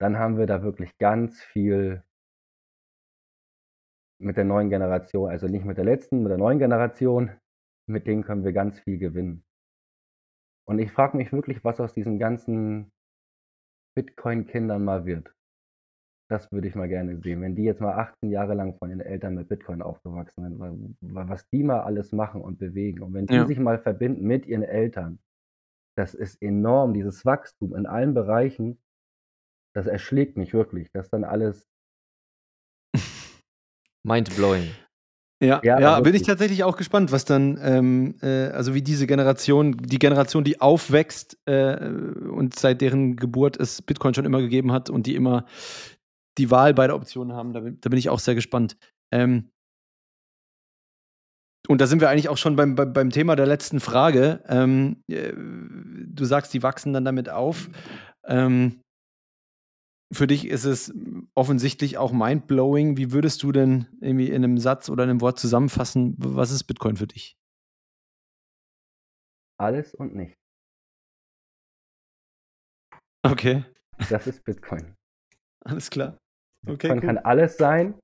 dann 0.00 0.18
haben 0.18 0.36
wir 0.36 0.46
da 0.46 0.64
wirklich 0.64 0.98
ganz 0.98 1.40
viel 1.40 2.02
mit 4.22 4.36
der 4.36 4.44
neuen 4.44 4.70
Generation, 4.70 5.28
also 5.30 5.48
nicht 5.48 5.64
mit 5.64 5.76
der 5.76 5.84
letzten, 5.84 6.22
mit 6.22 6.30
der 6.30 6.38
neuen 6.38 6.58
Generation, 6.58 7.30
mit 7.88 8.06
denen 8.06 8.22
können 8.22 8.44
wir 8.44 8.52
ganz 8.52 8.78
viel 8.80 8.98
gewinnen. 8.98 9.44
Und 10.68 10.78
ich 10.78 10.92
frage 10.92 11.16
mich 11.16 11.32
wirklich, 11.32 11.64
was 11.64 11.80
aus 11.80 11.92
diesen 11.92 12.18
ganzen 12.18 12.90
Bitcoin-Kindern 13.96 14.84
mal 14.84 15.04
wird. 15.04 15.34
Das 16.30 16.50
würde 16.50 16.68
ich 16.68 16.74
mal 16.74 16.88
gerne 16.88 17.18
sehen. 17.20 17.42
Wenn 17.42 17.56
die 17.56 17.64
jetzt 17.64 17.80
mal 17.80 17.94
18 17.94 18.30
Jahre 18.30 18.54
lang 18.54 18.74
von 18.78 18.88
ihren 18.88 19.00
Eltern 19.00 19.34
mit 19.34 19.48
Bitcoin 19.48 19.82
aufgewachsen 19.82 20.44
sind, 20.44 20.58
wa- 20.58 20.72
wa- 21.00 21.28
was 21.28 21.46
die 21.50 21.62
mal 21.62 21.80
alles 21.80 22.12
machen 22.12 22.40
und 22.40 22.58
bewegen. 22.58 23.02
Und 23.02 23.12
wenn 23.12 23.26
die 23.26 23.34
Ja. 23.34 23.46
sich 23.46 23.58
mal 23.58 23.78
verbinden 23.78 24.26
mit 24.26 24.46
ihren 24.46 24.62
Eltern, 24.62 25.18
das 25.98 26.14
ist 26.14 26.40
enorm, 26.40 26.94
dieses 26.94 27.26
Wachstum 27.26 27.74
in 27.76 27.84
allen 27.86 28.14
Bereichen, 28.14 28.78
das 29.74 29.86
erschlägt 29.86 30.38
mich 30.38 30.54
wirklich. 30.54 30.90
Das 30.92 31.10
dann 31.10 31.24
alles, 31.24 31.68
Mind-blowing. 34.04 34.70
Ja, 35.42 35.60
Ja, 35.64 35.80
ja, 35.80 35.94
aber 35.94 36.04
bin 36.04 36.14
ich 36.14 36.22
tatsächlich 36.22 36.62
auch 36.62 36.76
gespannt, 36.76 37.10
was 37.10 37.24
dann, 37.24 37.58
ähm, 37.60 38.14
äh, 38.22 38.46
also 38.50 38.74
wie 38.74 38.82
diese 38.82 39.08
Generation, 39.08 39.76
die 39.76 39.98
Generation, 39.98 40.44
die 40.44 40.60
aufwächst 40.60 41.36
äh, 41.46 41.76
und 42.30 42.56
seit 42.56 42.80
deren 42.80 43.16
Geburt 43.16 43.58
es 43.58 43.82
Bitcoin 43.82 44.14
schon 44.14 44.24
immer 44.24 44.40
gegeben 44.40 44.70
hat 44.70 44.88
und 44.88 45.06
die 45.06 45.16
immer 45.16 45.46
die 46.38 46.50
Wahl 46.52 46.74
bei 46.74 46.86
der 46.86 46.94
Option 46.94 47.32
haben, 47.32 47.52
da 47.52 47.60
bin, 47.60 47.80
da 47.80 47.90
bin 47.90 47.98
ich 47.98 48.08
auch 48.08 48.20
sehr 48.20 48.36
gespannt. 48.36 48.76
Ähm, 49.12 49.50
und 51.68 51.80
da 51.80 51.86
sind 51.86 52.00
wir 52.00 52.08
eigentlich 52.08 52.28
auch 52.28 52.38
schon 52.38 52.56
beim, 52.56 52.74
beim, 52.74 52.92
beim 52.92 53.10
Thema 53.10 53.34
der 53.36 53.46
letzten 53.46 53.80
Frage. 53.80 54.42
Ähm, 54.48 55.02
äh, 55.08 55.32
du 55.32 56.24
sagst, 56.24 56.54
die 56.54 56.62
wachsen 56.62 56.92
dann 56.92 57.04
damit 57.04 57.28
auf. 57.28 57.68
Ähm, 58.26 58.80
für 60.12 60.26
dich 60.26 60.46
ist 60.46 60.64
es 60.64 60.92
offensichtlich 61.34 61.98
auch 61.98 62.12
mindblowing. 62.12 62.96
Wie 62.96 63.12
würdest 63.12 63.42
du 63.42 63.52
denn 63.52 63.86
irgendwie 64.00 64.28
in 64.28 64.44
einem 64.44 64.58
Satz 64.58 64.88
oder 64.90 65.04
in 65.04 65.10
einem 65.10 65.20
Wort 65.20 65.38
zusammenfassen, 65.38 66.14
was 66.18 66.50
ist 66.50 66.64
Bitcoin 66.64 66.96
für 66.96 67.06
dich? 67.06 67.36
alles 69.58 69.94
und 69.94 70.14
nichts. 70.16 70.36
Okay, 73.24 73.64
Das 74.10 74.26
ist 74.26 74.42
Bitcoin. 74.44 74.96
alles 75.64 75.88
klar. 75.88 76.18
Okay, 76.66 76.88
Bitcoin 76.88 77.00
kann 77.00 77.18
alles 77.18 77.56
sein 77.58 77.98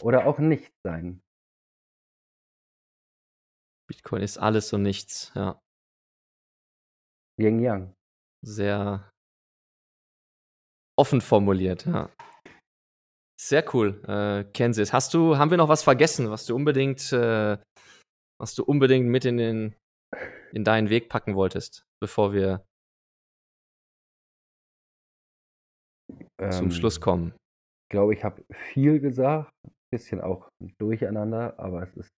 oder 0.00 0.26
auch 0.26 0.38
nichts 0.38 0.74
sein. 0.82 1.20
Bitcoin 3.88 4.22
ist 4.22 4.38
alles 4.38 4.72
und 4.72 4.82
nichts. 4.82 5.32
Ja, 5.34 5.60
Yin 7.38 7.60
Yang. 7.60 7.94
sehr 8.42 9.12
offen 10.98 11.20
formuliert. 11.20 11.86
Ja. 11.86 12.10
Sehr 13.38 13.64
cool, 13.74 14.02
äh, 14.08 14.44
Kansas. 14.52 14.92
Hast 14.92 15.12
du, 15.12 15.36
haben 15.36 15.50
wir 15.50 15.58
noch 15.58 15.68
was 15.68 15.82
vergessen, 15.82 16.30
was 16.30 16.46
du 16.46 16.56
unbedingt, 16.56 17.12
äh, 17.12 17.58
was 18.40 18.54
du 18.54 18.64
unbedingt 18.64 19.06
mit 19.06 19.24
in 19.24 19.36
den, 19.36 19.76
in 20.52 20.64
deinen 20.64 20.88
Weg 20.88 21.08
packen 21.08 21.34
wolltest, 21.34 21.84
bevor 22.00 22.32
wir 22.32 22.64
zum 26.50 26.66
Ähm, 26.66 26.70
Schluss 26.70 27.00
kommen? 27.00 27.32
Ich 27.86 27.90
glaube, 27.90 28.14
ich 28.14 28.24
habe 28.24 28.42
viel 28.72 29.00
gesagt, 29.00 29.52
ein 29.66 29.72
bisschen 29.90 30.20
auch 30.20 30.48
durcheinander, 30.78 31.58
aber 31.58 31.82
es 31.82 31.94
ist, 31.94 32.10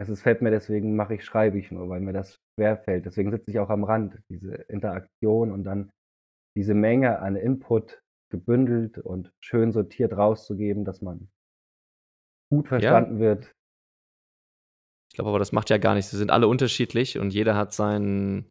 es 0.00 0.08
ist, 0.08 0.22
fällt 0.22 0.42
mir 0.42 0.50
deswegen, 0.50 0.96
mache 0.96 1.14
ich, 1.14 1.24
schreibe 1.24 1.58
ich 1.58 1.70
nur, 1.70 1.88
weil 1.88 2.00
mir 2.00 2.12
das 2.12 2.36
schwer 2.54 2.76
fällt. 2.76 3.06
Deswegen 3.06 3.30
sitze 3.30 3.50
ich 3.50 3.58
auch 3.58 3.70
am 3.70 3.84
Rand, 3.84 4.18
diese 4.30 4.54
Interaktion 4.68 5.50
und 5.50 5.64
dann 5.64 5.90
diese 6.56 6.74
Menge 6.74 7.20
an 7.20 7.36
Input 7.36 8.01
gebündelt 8.32 8.98
und 8.98 9.32
schön 9.40 9.70
sortiert 9.70 10.16
rauszugeben, 10.16 10.84
dass 10.84 11.02
man 11.02 11.28
gut 12.50 12.66
verstanden 12.66 13.20
wird. 13.20 13.54
Ich 15.10 15.14
glaube 15.14 15.28
aber, 15.28 15.38
das 15.38 15.52
macht 15.52 15.70
ja 15.70 15.76
gar 15.76 15.94
nichts. 15.94 16.10
Sie 16.10 16.16
sind 16.16 16.30
alle 16.30 16.48
unterschiedlich 16.48 17.18
und 17.18 17.32
jeder 17.32 17.54
hat 17.54 17.74
seinen, 17.74 18.50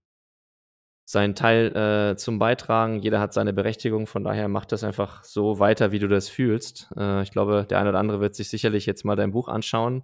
seinen 1.10 1.34
Teil 1.34 1.76
äh, 1.76 2.16
zum 2.16 2.38
Beitragen, 2.38 3.00
jeder 3.00 3.20
hat 3.20 3.34
seine 3.34 3.52
Berechtigung. 3.52 4.06
Von 4.06 4.24
daher 4.24 4.48
macht 4.48 4.72
das 4.72 4.84
einfach 4.84 5.24
so 5.24 5.58
weiter, 5.58 5.92
wie 5.92 6.00
du 6.00 6.08
das 6.08 6.30
fühlst. 6.30 6.92
Äh, 6.96 7.24
ich 7.24 7.32
glaube, 7.32 7.66
der 7.68 7.80
eine 7.80 7.90
oder 7.90 8.00
andere 8.00 8.22
wird 8.22 8.36
sich 8.36 8.50
sicherlich 8.50 8.86
jetzt 8.86 9.04
mal 9.04 9.16
dein 9.16 9.32
Buch 9.32 9.48
anschauen. 9.48 10.04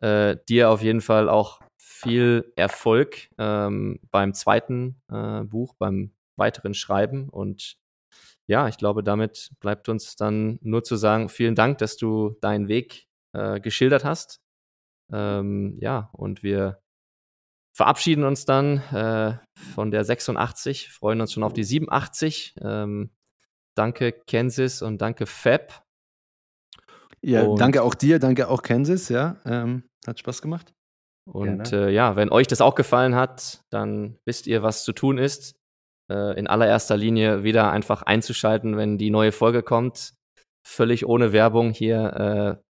Äh, 0.00 0.36
dir 0.48 0.70
auf 0.70 0.82
jeden 0.82 1.00
Fall 1.00 1.28
auch 1.28 1.60
viel 1.76 2.52
Erfolg 2.54 3.28
ähm, 3.38 3.98
beim 4.12 4.32
zweiten 4.34 5.02
äh, 5.10 5.42
Buch, 5.42 5.74
beim 5.74 6.12
weiteren 6.36 6.74
Schreiben. 6.74 7.28
Und 7.28 7.76
ja, 8.48 8.66
ich 8.66 8.78
glaube, 8.78 9.02
damit 9.04 9.50
bleibt 9.60 9.88
uns 9.88 10.16
dann 10.16 10.58
nur 10.62 10.82
zu 10.82 10.96
sagen, 10.96 11.28
vielen 11.28 11.54
Dank, 11.54 11.78
dass 11.78 11.96
du 11.96 12.36
deinen 12.40 12.66
Weg 12.68 13.06
äh, 13.34 13.60
geschildert 13.60 14.04
hast. 14.04 14.40
Ähm, 15.12 15.78
ja, 15.80 16.10
und 16.12 16.42
wir 16.42 16.80
verabschieden 17.76 18.24
uns 18.24 18.44
dann 18.44 18.78
äh, 18.92 19.38
von 19.74 19.90
der 19.90 20.04
86, 20.04 20.90
freuen 20.90 21.20
uns 21.20 21.32
schon 21.32 21.44
auf 21.44 21.52
die 21.52 21.64
87. 21.64 22.56
Ähm, 22.60 23.10
danke, 23.76 24.12
Kansas 24.12 24.82
und 24.82 24.98
danke, 25.00 25.26
Fab. 25.26 25.84
Ja, 27.20 27.42
Und- 27.42 27.60
danke 27.60 27.82
auch 27.82 27.94
dir, 27.94 28.18
danke 28.18 28.48
auch 28.48 28.62
Kansas, 28.62 29.08
ja. 29.08 29.40
Ähm, 29.44 29.84
hat 30.06 30.18
Spaß 30.18 30.42
gemacht. 30.42 30.74
Und 31.26 31.72
äh, 31.72 31.90
ja, 31.90 32.16
wenn 32.16 32.30
euch 32.30 32.46
das 32.46 32.62
auch 32.62 32.74
gefallen 32.74 33.14
hat, 33.14 33.62
dann 33.70 34.18
wisst 34.24 34.46
ihr, 34.46 34.62
was 34.62 34.84
zu 34.84 34.92
tun 34.92 35.18
ist. 35.18 35.57
Äh, 36.10 36.38
in 36.38 36.46
allererster 36.46 36.96
Linie 36.96 37.44
wieder 37.44 37.70
einfach 37.70 38.02
einzuschalten, 38.02 38.76
wenn 38.76 38.98
die 38.98 39.10
neue 39.10 39.32
Folge 39.32 39.62
kommt. 39.62 40.14
Völlig 40.66 41.06
ohne 41.06 41.32
Werbung 41.32 41.70
hier. 41.70 42.58
Äh, 42.58 42.68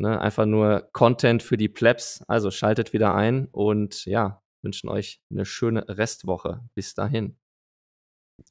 ne, 0.00 0.20
einfach 0.20 0.46
nur 0.46 0.88
Content 0.92 1.42
für 1.42 1.56
die 1.56 1.68
Plebs. 1.68 2.22
Also 2.28 2.50
schaltet 2.50 2.92
wieder 2.92 3.14
ein 3.14 3.48
und 3.50 4.04
ja, 4.04 4.42
wünschen 4.62 4.88
euch 4.88 5.20
eine 5.30 5.44
schöne 5.44 5.86
Restwoche. 5.88 6.60
Bis 6.74 6.94
dahin. 6.94 7.36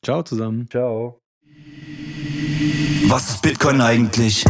Ciao 0.03 0.23
zusammen. 0.23 0.69
Ciao. 0.69 1.21
Was 3.07 3.29
ist 3.29 3.41
Bitcoin 3.41 3.81
eigentlich? 3.81 4.45